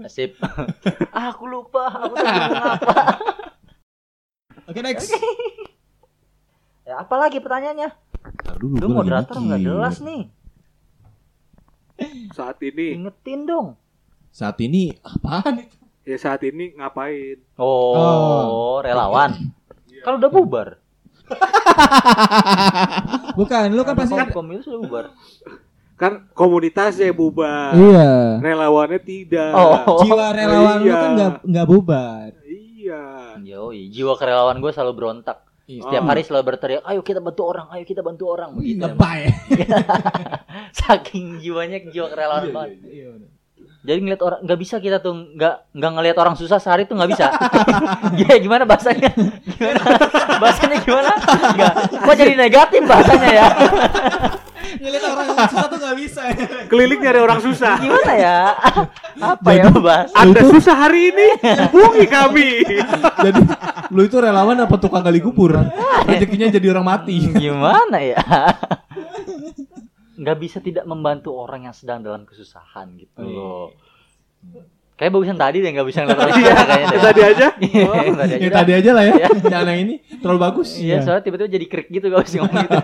sip. 0.08 0.39
ah, 1.12 1.28
aku 1.32 1.43
lupa, 1.46 1.84
aku 1.89 2.15
tadi 2.15 2.32
ngomong 2.32 2.63
apa. 2.69 2.96
Oke 4.63 4.80
next. 4.80 5.12
Ya, 6.84 7.00
apa 7.00 7.15
lagi 7.17 7.39
pertanyaannya? 7.39 7.89
Aduh, 8.56 8.80
Lu 8.80 8.88
moderator 8.88 9.36
nggak 9.36 9.62
jelas 9.62 10.00
nih. 10.00 10.32
Saat 12.32 12.60
ini, 12.62 12.96
Ingetin 12.96 13.43
dong. 13.43 13.67
Saat 14.32 14.60
ini 14.60 14.96
apaan 15.00 15.60
itu? 15.60 15.76
ya 16.04 16.17
saat 16.17 16.43
ini 16.43 16.76
ngapain? 16.76 17.39
Oh, 17.56 18.80
relawan. 18.80 19.52
Kalau 20.04 20.18
udah 20.18 20.30
bubar. 20.30 20.68
Bukan, 23.34 23.66
lu 23.72 23.82
kan 23.82 23.94
pasti 23.96 24.13
Kom- 24.13 24.34
Komil 24.34 24.60
sudah 24.60 24.80
bubar. 24.80 25.04
Kan 25.96 26.28
komunitasnya 26.32 27.12
bubar. 27.12 27.72
Iya. 27.72 28.38
Relawannya 28.38 29.00
tidak. 29.00 29.52
Oh. 29.54 30.04
Jiwa 30.04 30.32
relawan 30.32 30.76
lu 30.80 30.86
Iya. 30.86 30.94
kan 30.94 31.10
nggak 31.13 31.30
nggak 31.44 31.66
bubar. 31.66 32.28
Iya. 32.44 33.04
Yoi, 33.39 33.89
jiwa 33.89 34.13
kerelawan 34.13 34.58
gue 34.58 34.70
selalu 34.70 34.92
berontak. 34.94 35.38
Iya. 35.63 35.80
Setiap 35.82 36.02
Oh. 36.04 36.08
hari 36.10 36.22
selalu 36.22 36.44
berteriak, 36.46 36.82
ayo 36.84 37.00
kita 37.00 37.18
bantu 37.18 37.42
orang, 37.46 37.66
ayo 37.72 37.84
kita 37.84 38.02
bantu 38.04 38.24
orang. 38.28 38.50
Begitu. 38.54 38.84
emang. 38.84 38.94
Lebay. 38.94 39.20
Saking 40.76 41.39
jiwanya 41.39 41.78
jiwa 41.88 42.08
kerelawan 42.10 42.44
banget. 42.52 42.70
Iya, 42.84 43.08
Jadi 43.84 44.00
ngeliat 44.00 44.22
orang 44.24 44.39
nggak 44.48 44.60
bisa 44.63 44.80
kita 44.80 45.04
tuh 45.04 45.12
nggak 45.36 45.76
nggak 45.76 45.91
ngelihat 45.91 46.17
orang 46.24 46.39
susah 46.39 46.56
sehari 46.56 46.88
tuh 46.88 46.96
nggak 46.96 47.12
bisa. 47.12 47.28
Ya 48.24 48.39
gimana 48.39 48.63
bahasanya? 48.63 49.12
Gimana? 49.12 49.84
Bahasanya 50.39 50.78
gimana? 50.80 51.12
Nggak. 51.52 51.74
Kok 52.00 52.15
jadi 52.15 52.34
negatif 52.39 52.82
bahasanya 52.88 53.30
ya? 53.30 53.48
Ngeliat 54.80 55.04
orang 55.04 55.28
susah 55.36 55.65
tuh 55.67 55.78
nggak 55.84 55.98
bisa. 56.00 56.22
Keliling 56.72 57.00
nyari 57.04 57.19
orang 57.19 57.39
susah. 57.43 57.76
Gimana 57.84 58.13
ya? 58.15 58.38
Apa 59.19 59.50
ya 59.52 59.67
bahas? 59.76 60.10
Anda 60.15 60.41
susah 60.48 60.76
hari 60.88 61.12
ini, 61.12 61.28
hubungi 61.76 62.06
kami. 62.08 62.50
Jadi 63.19 63.41
lu 63.91 64.02
itu 64.08 64.15
relawan 64.15 64.63
apa 64.63 64.80
tukang 64.80 65.04
gali 65.04 65.19
kubur? 65.19 65.60
Rezekinya 66.08 66.48
jadi 66.48 66.72
orang 66.72 66.88
mati. 66.88 67.19
Gimana 67.36 68.00
ya? 68.00 68.24
Nggak 70.24 70.38
bisa 70.40 70.58
tidak 70.58 70.86
membantu 70.86 71.36
orang 71.36 71.68
yang 71.68 71.76
sedang 71.76 72.00
dalam 72.00 72.24
kesusahan 72.24 72.96
gitu 72.96 73.20
loh. 73.22 73.76
Kayak 74.94 75.10
bagusan 75.12 75.36
tadi 75.36 75.58
deh 75.60 75.70
nggak 75.70 75.88
bisa 75.90 76.00
ngeliat 76.02 76.20
orang 76.22 76.34
susah 76.34 76.58
kayaknya. 76.64 76.98
Tadi 77.02 77.22
aja. 77.22 77.48
Iya, 77.64 77.90
yang 78.00 78.16
tadi 78.16 78.32
aja 78.32 78.38
Ya 78.38 78.48
dah. 78.48 78.56
tadi 78.56 78.72
aja 78.74 78.92
lah 78.92 79.04
ya. 79.04 79.14
Iya. 79.14 79.28
Jangan 79.44 79.68
yang 79.68 79.82
ini 79.82 79.96
terlalu 80.18 80.40
bagus. 80.40 80.70
Iya, 80.78 80.96
soalnya 81.02 81.24
tiba-tiba 81.24 81.50
jadi 81.50 81.66
krik 81.68 81.88
gitu 81.90 82.06
gak 82.08 82.24
usah 82.24 82.38
ngomong 82.40 82.64
gitu. 82.64 82.78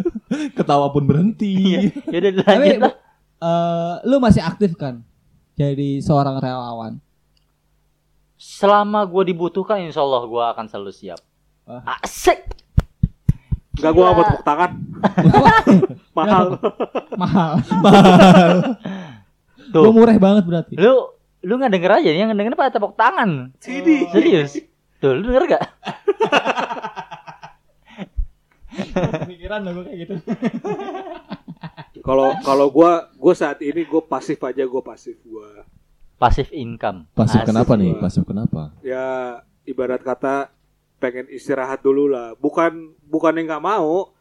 Ketawa 0.56 0.86
pun 0.90 1.02
berhenti. 1.02 1.50
Iya. 1.50 1.78
Ya 2.06 2.18
udah 2.20 2.32
lanjut 2.38 2.78
lah. 2.78 2.94
eh, 3.38 3.94
lu 4.04 4.16
masih 4.18 4.42
aktif 4.42 4.76
kan? 4.76 5.02
Jadi 5.54 5.98
seorang 5.98 6.36
relawan. 6.36 7.00
Selama 8.36 9.00
gue 9.02 9.32
dibutuhkan, 9.32 9.80
insya 9.80 10.04
Allah 10.04 10.22
gue 10.22 10.44
akan 10.44 10.64
selalu 10.68 10.92
siap. 10.92 11.20
Asik. 11.88 12.44
Enggak 13.76 13.92
gua 13.92 14.16
mau 14.16 14.24
tepuk 14.24 14.44
tangan. 14.44 14.70
Mahal. 16.16 16.46
Mahal. 17.20 17.52
Tuh. 19.68 19.82
Gua 19.84 19.92
murah 19.92 20.16
banget 20.16 20.44
berarti. 20.48 20.74
Lu 20.80 21.12
lu 21.44 21.52
nggak 21.60 21.72
denger 21.76 21.92
aja 22.00 22.10
yang 22.10 22.32
ngedenger 22.32 22.56
pada 22.56 22.72
tepuk 22.72 22.96
tangan. 22.96 23.52
Sini. 23.60 24.08
Serius. 24.08 24.56
Tuh, 24.96 25.12
lu 25.12 25.28
denger 25.28 25.44
gak? 25.56 25.64
Pikiran 29.28 29.60
lo 29.64 29.84
kayak 29.84 29.98
gitu. 30.04 30.14
Kalau 32.00 32.32
kalau 32.40 32.66
gua 32.72 33.12
gua 33.16 33.34
saat 33.36 33.60
ini 33.60 33.84
gua 33.84 34.04
pasif 34.04 34.40
aja 34.40 34.64
gua 34.64 34.80
pasif 34.80 35.20
gua. 35.24 35.68
Pasif 36.16 36.48
income. 36.48 37.12
Pasif 37.12 37.44
kenapa 37.44 37.76
nih? 37.76 37.92
Pasif 38.00 38.24
kenapa? 38.24 38.72
Ya 38.80 39.40
ibarat 39.68 40.00
kata 40.00 40.48
pengen 41.06 41.26
istirahat 41.28 41.78
dulu 41.78 42.06
lah. 42.06 42.34
Bukan 42.34 42.94
bukan 43.00 43.32
yang 43.32 43.46
nggak 43.48 43.64
mau. 43.64 44.12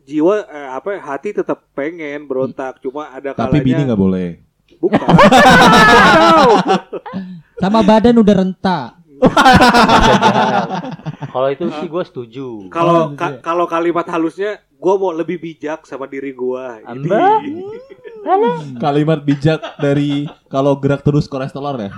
Jiwa 0.00 0.42
eh, 0.42 0.68
apa 0.70 0.88
ya, 0.90 1.00
hati 1.02 1.32
tetap 1.32 1.64
pengen 1.72 2.24
berontak. 2.24 2.78
Cuma 2.78 3.08
ada 3.08 3.32
kalanya 3.32 3.52
Tapi 3.52 3.60
bini 3.60 3.80
nggak 3.82 3.98
boleh. 3.98 4.28
bukan. 4.78 5.00
Sama 7.58 7.80
badan 7.82 8.16
udah 8.16 8.34
renta. 8.36 8.80
Kalau 11.28 11.48
itu 11.50 11.64
sih 11.72 11.86
gue 11.86 12.04
setuju. 12.04 12.46
Kalau 12.68 13.10
Oh, 13.10 13.12
ka- 13.12 13.28
gitu 13.28 13.34
ya. 13.34 13.40
kalau 13.42 13.64
kalimat 13.66 14.06
halusnya 14.06 14.62
gua 14.74 14.94
mau 14.94 15.10
lebih 15.10 15.36
bijak 15.36 15.84
sama 15.84 16.06
diri. 16.06 16.30
Amba? 16.86 17.42
Kalimat 18.78 19.18
bijak 19.20 19.60
dari 19.76 20.24
kalau 20.46 20.76
gerak 20.76 21.02
terus 21.02 21.26
kolesterol 21.26 21.76
ya. 21.80 21.90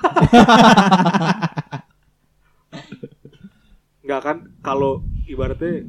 Nggak 4.11 4.23
kan 4.27 4.37
kalau 4.59 5.07
ibaratnya 5.23 5.87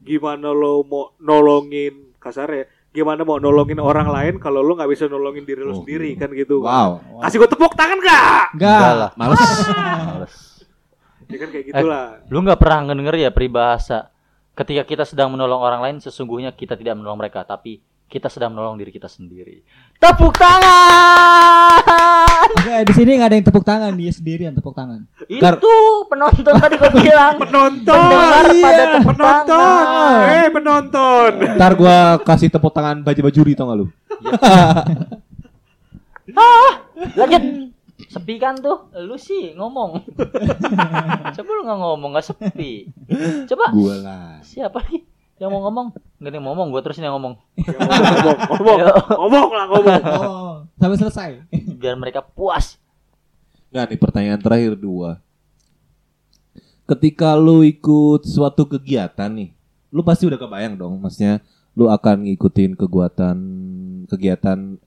gimana 0.00 0.48
lo 0.48 0.80
mau 0.88 1.12
nolongin 1.20 2.16
kasar 2.16 2.48
ya 2.48 2.64
gimana 2.88 3.28
mau 3.28 3.36
nolongin 3.36 3.76
orang 3.76 4.08
lain 4.08 4.40
kalau 4.40 4.64
lo 4.64 4.72
nggak 4.72 4.88
bisa 4.88 5.04
nolongin 5.04 5.44
diri 5.44 5.60
lo 5.60 5.76
Oh. 5.76 5.84
sendiri 5.84 6.16
kan 6.16 6.32
gitu 6.32 6.64
Wow. 6.64 7.20
kasih 7.20 7.44
gue 7.44 7.50
tepuk 7.52 7.76
tangan 7.76 8.00
gak 8.00 8.56
Enggak. 8.56 8.80
Enggak 8.80 8.92
lah. 8.96 9.10
Males. 9.20 9.40
Males. 9.68 10.34
ya 11.28 11.36
kan 11.36 11.48
kayak 11.52 11.64
gitulah 11.68 12.06
Lu 12.32 12.40
nggak 12.40 12.56
pernah 12.56 12.88
denger 12.88 13.14
ya 13.20 13.28
peribahasa 13.28 14.08
ketika 14.56 14.88
kita 14.88 15.04
sedang 15.04 15.28
menolong 15.28 15.60
orang 15.60 15.84
lain 15.84 15.96
sesungguhnya 16.00 16.56
kita 16.56 16.72
tidak 16.72 16.96
menolong 16.96 17.20
mereka 17.20 17.44
tapi 17.44 17.84
kita 18.08 18.26
sedang 18.26 18.50
menolong 18.50 18.74
diri 18.74 18.88
kita 18.88 19.04
sendiri. 19.04 19.60
Tepuk 19.94 20.32
tangan. 20.32 21.84
Oke, 22.50 22.74
di 22.82 22.94
sini 22.94 23.10
nggak 23.14 23.28
ada 23.28 23.36
yang 23.36 23.46
tepuk 23.46 23.62
tangan, 23.62 23.92
dia 23.92 24.08
sendiri 24.08 24.42
yang 24.42 24.54
tepuk 24.54 24.72
tangan. 24.72 25.04
Kar- 25.34 25.56
Itu 25.56 25.74
penonton 26.06 26.54
tadi 26.54 26.74
gue 26.74 26.90
bilang. 26.94 27.36
Penonton. 27.38 28.00
Pendengar 28.00 28.44
pada 28.48 28.54
Iya, 28.54 28.84
tepuk 28.90 29.12
penonton. 29.12 29.44
tangan. 29.46 30.24
Eh, 30.26 30.48
penonton. 30.48 31.30
Ntar 31.54 31.72
gua 31.74 31.96
kasih 32.18 32.48
tepuk 32.48 32.72
tangan 32.72 32.96
baju-bajuri 33.02 33.52
tau 33.52 33.68
gak 33.68 33.78
lu? 33.78 33.86
Lanjut. 37.14 37.42
Sepi 38.08 38.38
kan 38.38 38.56
tuh, 38.56 38.88
lu 38.96 39.18
sih 39.18 39.52
ngomong. 39.52 40.00
Coba 41.36 41.50
lu 41.50 41.62
nggak 41.62 41.78
ngomong 41.78 42.10
nggak 42.10 42.24
sepi. 42.24 42.88
Coba 43.44 43.68
Gua 43.68 43.94
lah. 43.98 44.28
siapa 44.40 44.80
nih 44.88 45.02
yang 45.46 45.52
mau 45.54 45.62
ngomong? 45.68 45.86
Nggak 46.18 46.30
ada 46.30 46.36
yang 46.36 46.44
mau 46.44 46.50
ngomong, 46.54 46.68
gue 46.74 46.80
terusin 46.82 47.06
yang 47.06 47.14
ngomong. 47.14 47.34
Ya, 47.54 47.78
ngomong, 47.78 48.06
ngomong, 48.50 48.78
ngomong 49.14 49.46
lah 49.54 49.66
ngomong. 49.70 50.02
Oh, 50.18 50.56
sampai 50.80 50.98
selesai. 50.98 51.30
Biar 51.78 51.94
mereka 51.94 52.20
puas. 52.24 52.78
Nah, 53.70 53.86
nih 53.86 54.00
pertanyaan 54.00 54.40
terakhir 54.40 54.74
dua. 54.74 55.20
Ketika 56.88 57.36
lu 57.36 57.62
ikut 57.62 58.24
suatu 58.24 58.64
kegiatan 58.64 59.28
nih, 59.28 59.52
lu 59.92 60.00
pasti 60.00 60.24
udah 60.24 60.40
kebayang 60.40 60.74
dong, 60.74 60.98
maksudnya 60.98 61.44
lu 61.76 61.86
akan 61.86 62.26
ngikutin 62.26 62.74
kegiatan 62.74 63.38
kegiatan 64.08 64.80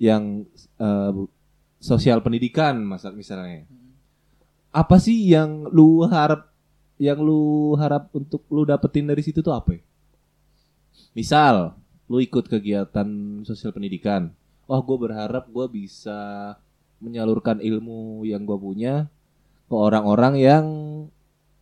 yang 0.00 0.48
eh, 0.80 1.12
sosial 1.78 2.24
pendidikan 2.24 2.80
masa 2.82 3.14
misalnya. 3.14 3.68
Apa 4.74 4.98
sih 4.98 5.30
yang 5.30 5.68
lu 5.70 6.02
harap 6.08 6.50
yang 6.98 7.22
lu 7.22 7.74
harap 7.78 8.10
untuk 8.12 8.42
lu 8.50 8.66
dapetin 8.66 9.06
dari 9.06 9.22
situ 9.22 9.40
tuh 9.40 9.54
apa 9.54 9.78
ya? 9.78 9.82
Misal, 11.14 11.78
lu 12.10 12.18
ikut 12.18 12.46
kegiatan 12.50 13.08
sosial 13.46 13.70
pendidikan. 13.70 14.34
Wah, 14.68 14.82
gue 14.82 14.96
berharap 14.98 15.48
gue 15.48 15.66
bisa 15.70 16.54
menyalurkan 16.98 17.62
ilmu 17.62 18.26
yang 18.26 18.42
gue 18.42 18.58
punya 18.58 19.06
ke 19.70 19.74
orang-orang 19.74 20.34
yang 20.38 20.64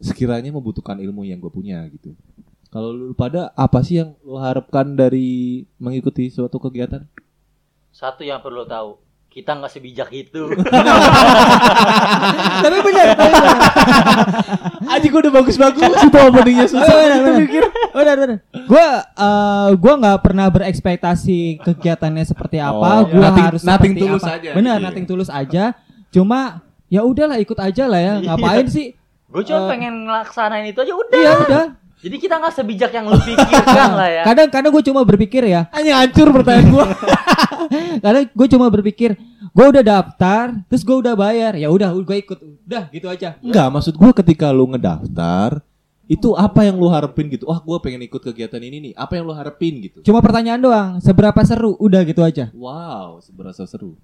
sekiranya 0.00 0.52
membutuhkan 0.52 0.96
ilmu 1.00 1.24
yang 1.24 1.40
gue 1.40 1.52
punya 1.52 1.84
gitu. 1.92 2.16
Kalau 2.72 2.92
lu 2.92 3.14
pada 3.16 3.54
apa 3.56 3.80
sih 3.80 4.02
yang 4.02 4.18
lu 4.26 4.36
harapkan 4.36 4.96
dari 4.96 5.64
mengikuti 5.80 6.28
suatu 6.28 6.60
kegiatan? 6.60 7.06
Satu 7.94 8.20
yang 8.26 8.44
perlu 8.44 8.68
tahu, 8.68 9.00
kita 9.36 9.52
nggak 9.52 9.68
sebijak 9.68 10.08
itu. 10.10 10.48
Tapi 12.64 12.76
benar. 12.80 13.06
Aji 14.88 15.06
gue 15.06 15.20
udah 15.20 15.32
bagus-bagus 15.34 15.84
itu 15.84 16.16
openingnya 16.16 16.64
susah. 16.64 16.88
benar, 16.88 17.18
benar. 17.20 17.64
Benar, 17.92 18.14
benar. 18.16 18.38
Gua 18.64 18.86
eh, 19.04 19.68
gua 19.76 19.92
nggak 19.96 20.18
pernah 20.20 20.46
berekspektasi 20.48 21.60
kegiatannya 21.60 22.24
seperti 22.24 22.56
apa. 22.58 22.86
Oh, 22.96 23.00
gua 23.04 23.20
nothing- 23.28 23.46
harus 23.46 23.62
nothing 23.62 23.92
tulus 23.94 24.22
apa. 24.22 24.32
aja 24.36 24.48
Benar, 24.52 24.72
gitu 24.72 24.80
ya. 24.80 24.84
nothing 24.88 25.04
tulus 25.04 25.28
aja. 25.28 25.64
Cuma 26.08 26.40
ya 26.88 27.00
udahlah 27.02 27.36
ikut 27.36 27.56
aja 27.56 27.84
lah 27.84 28.00
ya. 28.00 28.12
Ngapain 28.24 28.66
sih? 28.66 28.86
Gue 29.26 29.42
cuma 29.44 29.60
Eh. 29.60 29.68
pengen 29.68 29.94
ngelaksanain 30.06 30.64
itu 30.66 30.78
aja 30.80 30.92
udah. 30.94 31.14
Iya 31.14 31.32
udah. 31.42 31.64
Jadi 31.96 32.16
kita 32.20 32.36
nggak 32.36 32.52
sebijak 32.52 32.90
yang 32.92 33.08
lu 33.08 33.16
pikirkan 33.16 33.90
lah 33.96 34.08
ya. 34.10 34.22
Kadang 34.28 34.48
kadang 34.52 34.70
gue 34.70 34.84
cuma 34.84 35.00
berpikir 35.02 35.42
ya. 35.42 35.66
Hanya 35.72 36.04
hancur 36.04 36.28
pertanyaan 36.30 36.68
gue. 36.68 36.84
Kadang 38.04 38.24
gue 38.30 38.46
cuma 38.52 38.66
berpikir, 38.68 39.10
gue 39.50 39.66
udah 39.66 39.82
daftar, 39.82 40.54
terus 40.68 40.84
gue 40.84 40.94
udah 40.94 41.16
bayar, 41.16 41.56
ya 41.56 41.66
udah 41.66 41.90
gue 41.90 42.16
ikut, 42.20 42.38
udah 42.62 42.84
gitu 42.92 43.06
aja. 43.08 43.34
Enggak, 43.40 43.68
maksud 43.72 43.94
gue 43.96 44.10
ketika 44.14 44.52
lu 44.52 44.68
ngedaftar 44.70 45.64
itu 46.06 46.38
apa 46.38 46.62
yang 46.62 46.78
lu 46.78 46.86
harapin 46.86 47.26
gitu? 47.26 47.50
Wah, 47.50 47.58
gue 47.58 47.78
pengen 47.82 48.04
ikut 48.04 48.22
kegiatan 48.22 48.62
ini 48.62 48.76
nih. 48.78 48.92
Apa 48.94 49.18
yang 49.18 49.26
lu 49.26 49.34
harapin 49.34 49.82
gitu? 49.82 49.98
Cuma 50.06 50.22
pertanyaan 50.22 50.62
doang, 50.62 50.90
seberapa 51.02 51.40
seru, 51.42 51.74
udah 51.80 52.06
gitu 52.06 52.22
aja, 52.22 52.52
Wow, 52.54 53.18
seberasa 53.18 53.66
seru. 53.66 53.98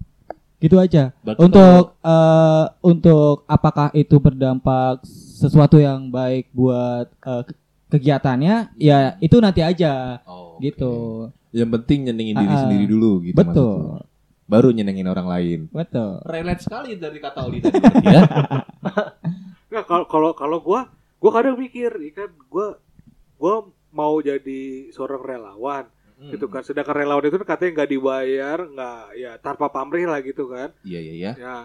gitu 0.59 0.79
aja. 0.79 1.11
Berarti 1.23 1.39
Untuk 1.39 1.95
eh, 1.99 2.65
untuk 2.81 3.43
apakah 3.45 3.91
itu 3.91 4.15
berdampak 4.15 5.03
sesuatu 5.39 5.75
yang 5.75 6.07
baik 6.07 6.47
buat 6.51 7.07
ke- 7.19 7.51
kegiatannya, 7.93 8.73
ya 8.75 9.13
itu 9.17 9.37
nanti 9.37 9.61
aja, 9.61 10.17
Oh, 10.25 10.57
gitu. 10.57 11.29
Yang 11.53 11.69
penting 11.77 12.09
nyenengin 12.09 12.35
diri 12.35 12.49
ah. 12.49 12.61
sendiri 12.65 12.85
dulu 12.85 13.21
gitu. 13.21 13.37
Betul, 13.37 14.01
Baru 14.43 14.73
nyenengin 14.73 15.05
orang 15.05 15.29
lain. 15.29 15.59
betul. 15.69 16.17
Relate 16.25 16.61
sekali 16.61 16.97
dari 16.97 17.17
kata 17.17 17.45
Oli 17.45 17.61
tadi 17.61 17.77
ya. 18.09 18.21
Nggak, 19.69 19.85
kalau 19.85 20.05
kalau 20.05 20.31
kalau 20.33 20.57
gua 20.59 20.89
gua 21.17 21.31
kadang 21.31 21.55
mikir 21.55 21.89
ikan 22.11 22.29
gua 22.47 22.77
gua 23.35 23.65
mau 23.89 24.17
jadi 24.17 24.61
seorang 24.89 25.21
relawan 25.21 25.85
Hmm. 26.13 26.29
gitu 26.29 26.45
kan 26.45 26.61
sedangkan 26.61 26.93
relawan 26.95 27.25
itu 27.25 27.35
kan 27.35 27.57
katanya 27.57 27.81
nggak 27.81 27.89
dibayar 27.89 28.59
nggak 28.61 29.01
ya 29.17 29.31
tanpa 29.41 29.65
pamrih 29.67 30.05
lah 30.05 30.21
gitu 30.21 30.45
kan 30.45 30.69
Iya, 30.85 31.01
iya, 31.01 31.13
iya. 31.13 31.31
ya 31.33 31.57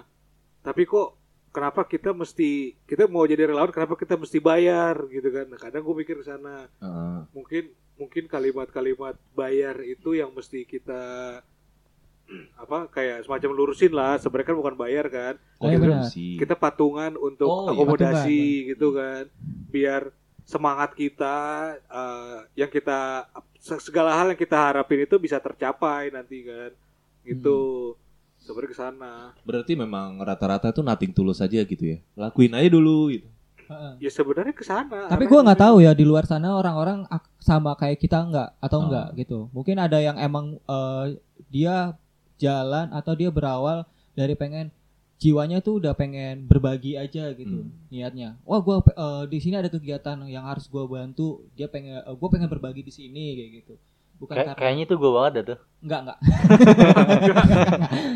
tapi 0.64 0.82
kok 0.82 1.17
kenapa 1.58 1.82
kita 1.84 2.10
mesti 2.12 2.50
kita 2.84 3.04
mau 3.06 3.24
jadi 3.24 3.44
relawan 3.44 3.68
kenapa 3.68 3.94
kita 3.94 4.14
mesti 4.14 4.38
bayar 4.40 4.94
gitu 5.08 5.26
kan 5.28 5.46
nah, 5.46 5.58
kadang 5.58 5.82
gue 5.82 5.96
mikir 5.96 6.16
ke 6.16 6.24
sana 6.24 6.70
Heeh. 6.78 7.18
mungkin 7.32 7.64
mungkin 7.94 8.24
kalimat-kalimat 8.24 9.18
bayar 9.32 9.74
itu 9.82 10.14
yang 10.14 10.30
mesti 10.30 10.62
kita 10.62 11.02
apa 12.54 12.84
kayak 12.88 13.24
semacam 13.24 13.50
lurusin 13.56 13.90
lah 13.90 14.14
sebenarnya 14.16 14.48
kan 14.48 14.58
bukan 14.58 14.76
bayar 14.76 15.06
kan 15.08 15.34
Oh, 15.58 15.66
iya 15.66 15.74
benar. 15.76 16.06
Kontribusi. 16.06 16.38
kita 16.38 16.54
patungan 16.54 17.18
untuk 17.18 17.48
Oh, 17.48 17.66
iya, 17.66 17.74
akomodasi 17.74 18.14
patungan. 18.38 18.68
gitu 18.68 18.86
kan 18.92 19.22
biar 19.66 20.02
semangat 20.44 20.90
kita 20.92 21.36
eh, 21.82 22.38
yang 22.54 22.68
kita 22.68 23.26
se- 23.58 23.82
segala 23.82 24.14
hal 24.14 24.30
yang 24.30 24.38
kita 24.38 24.54
harapin 24.54 25.02
itu 25.02 25.16
bisa 25.16 25.36
tercapai 25.38 26.08
nanti 26.08 26.44
kan 26.44 26.70
gitu 27.24 27.96
sebenarnya 28.48 28.72
ke 28.72 28.78
sana 28.78 29.12
Berarti 29.44 29.72
memang 29.74 30.16
rata-rata 30.18 30.72
tuh 30.72 30.80
nothing 30.80 31.12
tulus 31.12 31.38
aja 31.38 31.60
gitu 31.60 31.84
ya. 31.84 31.98
Lakuin 32.16 32.56
aja 32.56 32.64
dulu 32.66 33.12
gitu. 33.12 33.28
ya 34.00 34.08
sebenarnya 34.08 34.56
ke 34.56 34.64
sana 34.64 35.12
Tapi 35.12 35.28
gue 35.28 35.40
nggak 35.44 35.60
tahu 35.60 35.84
ya 35.84 35.92
di 35.92 36.00
luar 36.00 36.24
sana 36.24 36.56
orang-orang 36.56 37.04
sama 37.38 37.76
kayak 37.76 38.00
kita 38.00 38.16
nggak 38.18 38.48
atau 38.58 38.78
Oh. 38.80 38.84
enggak 38.88 39.06
gitu. 39.14 39.38
Mungkin 39.52 39.76
ada 39.76 40.00
yang 40.00 40.16
emang 40.16 40.56
eh, 40.58 41.04
dia 41.46 41.92
jalan 42.36 42.88
atau 42.90 43.12
dia 43.12 43.28
berawal 43.28 43.84
dari 44.14 44.32
pengen 44.32 44.72
jiwanya 45.18 45.58
tuh 45.58 45.82
udah 45.82 45.92
pengen 45.92 46.46
berbagi 46.46 46.94
aja 46.94 47.34
gitu 47.34 47.66
Hmm. 47.66 47.74
niatnya. 47.88 48.38
Wah 48.42 48.58
gue 48.58 48.76
di 49.26 49.36
sini 49.36 49.54
ada 49.54 49.66
kegiatan 49.66 50.16
yang 50.24 50.46
harus 50.46 50.64
gue 50.64 50.84
bantu. 50.84 51.44
Dia 51.52 51.66
pengen 51.66 52.00
gue 52.00 52.28
pengen 52.30 52.46
berbagi 52.46 52.80
di 52.80 52.90
sini 52.90 53.36
kayak 53.36 53.50
gitu. 53.58 53.74
Bukan 54.18 54.34
Kayak- 54.34 54.46
karena 54.50 54.58
kayaknya 54.58 54.84
itu 54.84 54.94
gue 54.94 55.10
banget 55.10 55.32
dah 55.32 55.44
tuh. 55.46 55.58
enggak 55.78 56.00
enggak. 56.02 56.18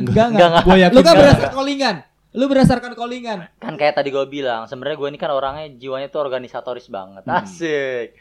enggak 0.02 0.26
enggak. 0.28 0.48
enggak. 0.50 0.64
Gua 0.64 0.76
yakin 0.76 0.92
Lu 0.92 1.00
kan 1.00 1.04
enggak. 1.04 1.20
berdasarkan 1.22 1.52
callingan. 1.52 1.96
Lu 2.32 2.44
berdasarkan 2.48 2.92
callingan. 2.94 3.38
Kan 3.56 3.74
kayak 3.76 3.94
tadi 3.94 4.08
gue 4.08 4.24
bilang, 4.26 4.64
sebenarnya 4.64 4.96
gue 4.96 5.08
ini 5.08 5.18
kan 5.20 5.30
orangnya 5.30 5.66
jiwanya 5.72 6.08
tuh 6.08 6.20
organisatoris 6.20 6.88
banget. 6.88 7.22
Hmm. 7.22 7.38
Asik. 7.38 8.16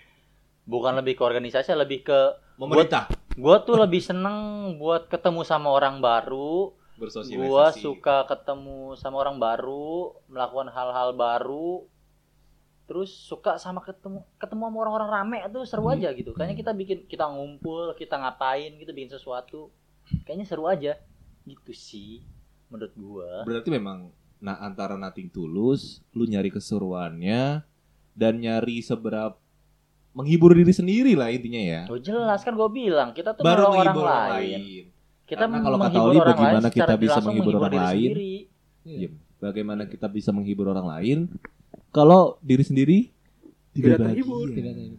Bukan 0.63 0.93
lebih 0.93 1.17
ke 1.17 1.23
organisasi, 1.23 1.73
lebih 1.73 2.05
ke 2.05 2.19
Pemerintah 2.53 3.09
gue 3.31 3.57
tuh 3.63 3.73
lebih 3.73 3.97
seneng 3.97 4.37
buat 4.75 5.07
ketemu 5.07 5.41
sama 5.41 5.71
orang 5.71 5.97
baru. 5.97 6.75
bersosialisasi. 6.93 7.41
Gue 7.41 7.65
suka 7.81 8.29
ketemu 8.29 8.93
sama 8.93 9.17
orang 9.17 9.41
baru, 9.41 10.13
melakukan 10.29 10.69
hal-hal 10.69 11.17
baru. 11.17 11.81
Terus 12.91 13.07
suka 13.07 13.55
sama 13.55 13.79
ketemu 13.79 14.19
ketemu 14.35 14.67
sama 14.67 14.77
orang-orang 14.77 15.09
rame 15.09 15.37
itu 15.39 15.63
seru 15.63 15.87
Hmm. 15.87 15.95
aja 15.95 16.11
gitu. 16.11 16.35
Kayaknya 16.35 16.57
kita 16.59 16.71
bikin 16.75 16.97
kita 17.07 17.23
ngumpul, 17.23 17.95
kita 17.95 18.19
ngapain, 18.19 18.75
kita 18.75 18.91
bikin 18.91 19.07
sesuatu. 19.09 19.71
Kayaknya 20.27 20.43
seru 20.43 20.67
aja. 20.67 20.99
Gitu 21.41 21.71
sih 21.71 22.19
menurut 22.67 22.91
gua. 22.93 23.31
Berarti 23.43 23.71
memang 23.71 24.11
nah 24.37 24.59
antara 24.59 24.99
nothing 24.99 25.31
tulus, 25.31 26.03
lu 26.11 26.25
nyari 26.25 26.51
keseruannya 26.51 27.63
dan 28.11 28.33
nyari 28.35 28.81
seberapa 28.81 29.39
menghibur 30.11 30.51
diri 30.51 30.69
sendiri 30.69 31.15
lah 31.15 31.31
intinya 31.31 31.61
ya. 31.61 31.81
Oh 31.87 31.95
jelas 31.95 32.43
kan 32.43 32.51
gue 32.51 32.69
bilang 32.69 33.15
kita 33.15 33.31
tuh 33.31 33.47
Baru 33.47 33.63
menolong 33.63 33.71
orang 33.71 33.85
menghibur 33.87 34.03
lain. 34.03 34.11
orang 34.11 34.31
lain. 34.35 34.83
Kita 35.23 35.39
Karena 35.39 35.57
kalau 35.63 35.77
kata 35.79 35.95
Oli, 35.95 36.17
orang 36.19 36.27
bagaimana 36.27 36.59
lain 36.59 36.75
kita 36.75 36.93
bisa 36.99 37.19
menghibur 37.21 37.53
orang 37.55 37.71
lain? 37.71 38.09
sendiri. 38.11 38.33
Iya. 38.83 39.09
Bagaimana 39.39 39.83
kita 39.87 40.05
bisa 40.05 40.29
menghibur 40.29 40.67
orang 40.67 40.87
lain 40.89 41.19
kalau 41.91 42.21
diri 42.39 42.61
sendiri 42.61 42.97
tidak, 43.71 43.75
Tidak 43.75 43.97
bahagia. 43.97 44.13
terhibur. 44.17 44.47
Tidak 44.49 44.73
tahu. 44.73 44.95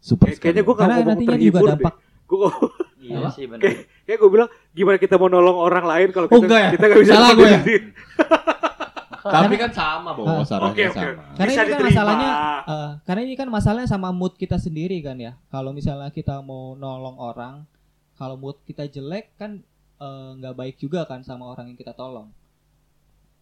Super 0.00 0.24
Kayak- 0.26 0.40
kayaknya 0.40 0.62
gue 0.62 0.74
nantinya 0.74 0.96
juga 1.14 1.28
terhibur 1.28 1.60
deh 1.60 1.72
dampak 1.74 1.94
gue 2.26 2.48
Iya 3.00 3.16
Apa? 3.18 3.28
sih 3.30 3.44
benar. 3.44 3.60
kayak 3.60 3.76
kayak 4.02 4.18
gue 4.18 4.30
bilang 4.30 4.48
gimana 4.70 4.96
kita 4.96 5.14
mau 5.16 5.26
nolong 5.26 5.58
orang 5.58 5.84
lain 5.84 6.08
kalau 6.10 6.26
Oh, 6.26 6.32
kita 6.34 6.44
enggak 6.46 6.60
ya? 6.60 6.70
kita 6.70 6.84
nggak 6.86 7.00
bisa 7.00 7.10
Salah 7.10 7.20
nolong 7.26 7.38
gue 7.38 7.48
diri 7.58 7.72
ya? 7.72 7.80
Tapi 9.20 9.54
kan 9.54 9.70
sama, 9.70 10.10
Bo. 10.10 10.22
Ah. 10.24 10.40
Sarannya 10.42 10.72
Oke, 10.72 10.84
oke. 10.86 10.96
sama. 10.96 11.22
Karena 11.30 11.44
Bisa 11.46 11.60
ini 11.60 11.68
kan 11.68 11.68
diterima. 11.70 11.90
masalahnya 11.92 12.30
eh, 12.66 12.90
karena 13.02 13.20
ini 13.22 13.34
kan 13.34 13.48
masalahnya 13.48 13.88
sama 13.90 14.08
mood 14.10 14.34
kita 14.34 14.56
sendiri 14.56 14.96
kan 15.00 15.16
ya. 15.16 15.32
Kalau 15.46 15.70
misalnya 15.70 16.08
kita 16.08 16.40
mau 16.40 16.72
nolong 16.74 17.16
orang, 17.18 17.68
kalau 18.14 18.36
mood 18.36 18.56
kita 18.62 18.84
jelek 18.86 19.36
kan 19.36 19.60
eh, 19.98 20.30
nggak 20.34 20.54
baik 20.54 20.76
juga 20.76 21.04
kan 21.04 21.20
sama 21.20 21.44
orang 21.46 21.68
yang 21.68 21.76
kita 21.76 21.92
tolong. 21.92 22.32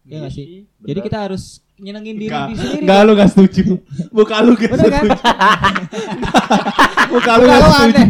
Iya 0.03 0.17
nggak 0.19 0.33
sih? 0.33 0.45
Jadi 0.79 0.99
kita 1.01 1.17
harus 1.21 1.43
nyenengin 1.75 2.15
diri 2.17 2.27
Enggak, 2.27 2.47
di 2.47 2.55
sendiri. 2.55 2.83
enggak 2.83 2.99
lu 3.01 3.11
gak 3.13 3.29
setuju. 3.29 3.63
Muka 4.09 4.35
lu 4.39 4.51
gak 4.53 4.69
Bener 4.69 4.83
kan? 4.85 4.91
setuju. 4.99 5.19
Muka 7.13 7.31
lu 7.33 7.43
gak 7.45 7.59
setuju. 7.61 7.81
aneh. 7.95 8.07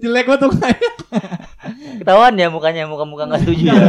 Jelek 0.00 0.24
banget 0.24 0.40
tuh 0.40 0.50
kayak 0.54 0.80
Ketahuan 2.00 2.32
ya 2.34 2.48
mukanya 2.48 2.88
muka-muka 2.88 3.28
nggak 3.28 3.44
setuju 3.44 3.64
ya. 3.68 3.84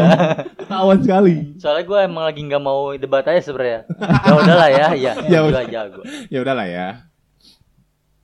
ketahuan 0.57 0.99
sekali. 0.99 1.34
Soalnya 1.55 1.84
gue 1.86 1.99
emang 2.03 2.24
lagi 2.26 2.41
nggak 2.43 2.59
mau 2.59 2.91
debat 2.93 3.24
aja 3.24 3.39
sebenarnya. 3.41 3.88
Ya 4.19 4.32
udahlah 4.36 4.69
ya, 4.69 4.88
ya. 4.91 5.13
Ya 5.24 5.30
Ya 5.30 5.39
udah. 5.41 5.63
aja 5.63 5.80
gue. 5.88 6.03
Ya 6.28 6.39
udahlah 6.43 6.67
ya. 6.67 6.88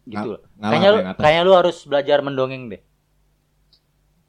Gitu. 0.03 0.27
loh. 0.29 0.41
Ngalah 0.53 0.67
Kayaknya 0.69 0.89
lu 0.89 0.99
kayaknya 1.15 1.41
lu 1.43 1.53
harus 1.53 1.77
belajar 1.83 2.17
mendongeng 2.19 2.67
deh. 2.67 2.81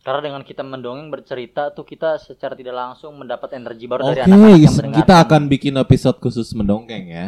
Karena 0.08 0.24
dengan 0.24 0.40
kita 0.40 0.64
mendongeng 0.64 1.12
bercerita 1.12 1.68
tuh 1.68 1.84
kita 1.84 2.16
secara 2.16 2.56
tidak 2.56 2.72
langsung 2.72 3.12
mendapat 3.12 3.52
energi 3.52 3.84
baru 3.84 4.08
Oke, 4.08 4.16
dari 4.16 4.24
anak-anak 4.24 4.56
yang 4.56 4.72
mendengarkan. 4.72 5.00
kita 5.04 5.14
akan 5.20 5.42
bikin 5.46 5.74
episode 5.76 6.16
khusus 6.16 6.48
mendongeng 6.56 7.12
ya. 7.12 7.26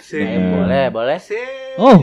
Asik. 0.00 0.24
Eh, 0.24 0.40
boleh, 0.48 0.84
boleh. 0.88 1.20
Asik. 1.20 1.76
Oh. 1.76 2.00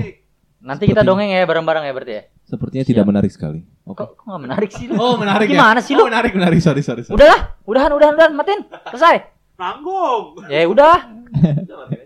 Nanti 0.62 0.86
kita 0.86 1.02
dongeng 1.02 1.34
ya 1.34 1.42
bareng-bareng 1.44 1.90
ya 1.90 1.94
berarti 1.98 2.14
ya. 2.14 2.24
Sepertinya 2.46 2.86
tidak 2.86 3.02
Siap. 3.02 3.10
menarik 3.10 3.32
sekali. 3.34 3.66
Oke. 3.90 4.06
Kok 4.06 4.10
kok 4.14 4.26
gak 4.30 4.44
menarik 4.46 4.70
sih 4.70 4.86
lu? 4.86 4.94
Oh, 5.02 5.18
menarik 5.18 5.50
ya? 5.50 5.58
Gimana 5.58 5.80
sih 5.82 5.98
Oh, 5.98 6.06
lu? 6.06 6.14
menarik, 6.14 6.32
menarik. 6.38 6.62
Sorry, 6.62 6.86
sorry, 6.86 7.02
sorry. 7.02 7.18
Udahlah, 7.18 7.58
udahan, 7.66 7.92
udahan, 7.98 8.14
udahan, 8.14 8.32
matiin. 8.38 8.62
Selesai. 8.94 9.18
Nanggung. 9.58 10.46
Ya 10.46 10.62
udah. 10.70 10.98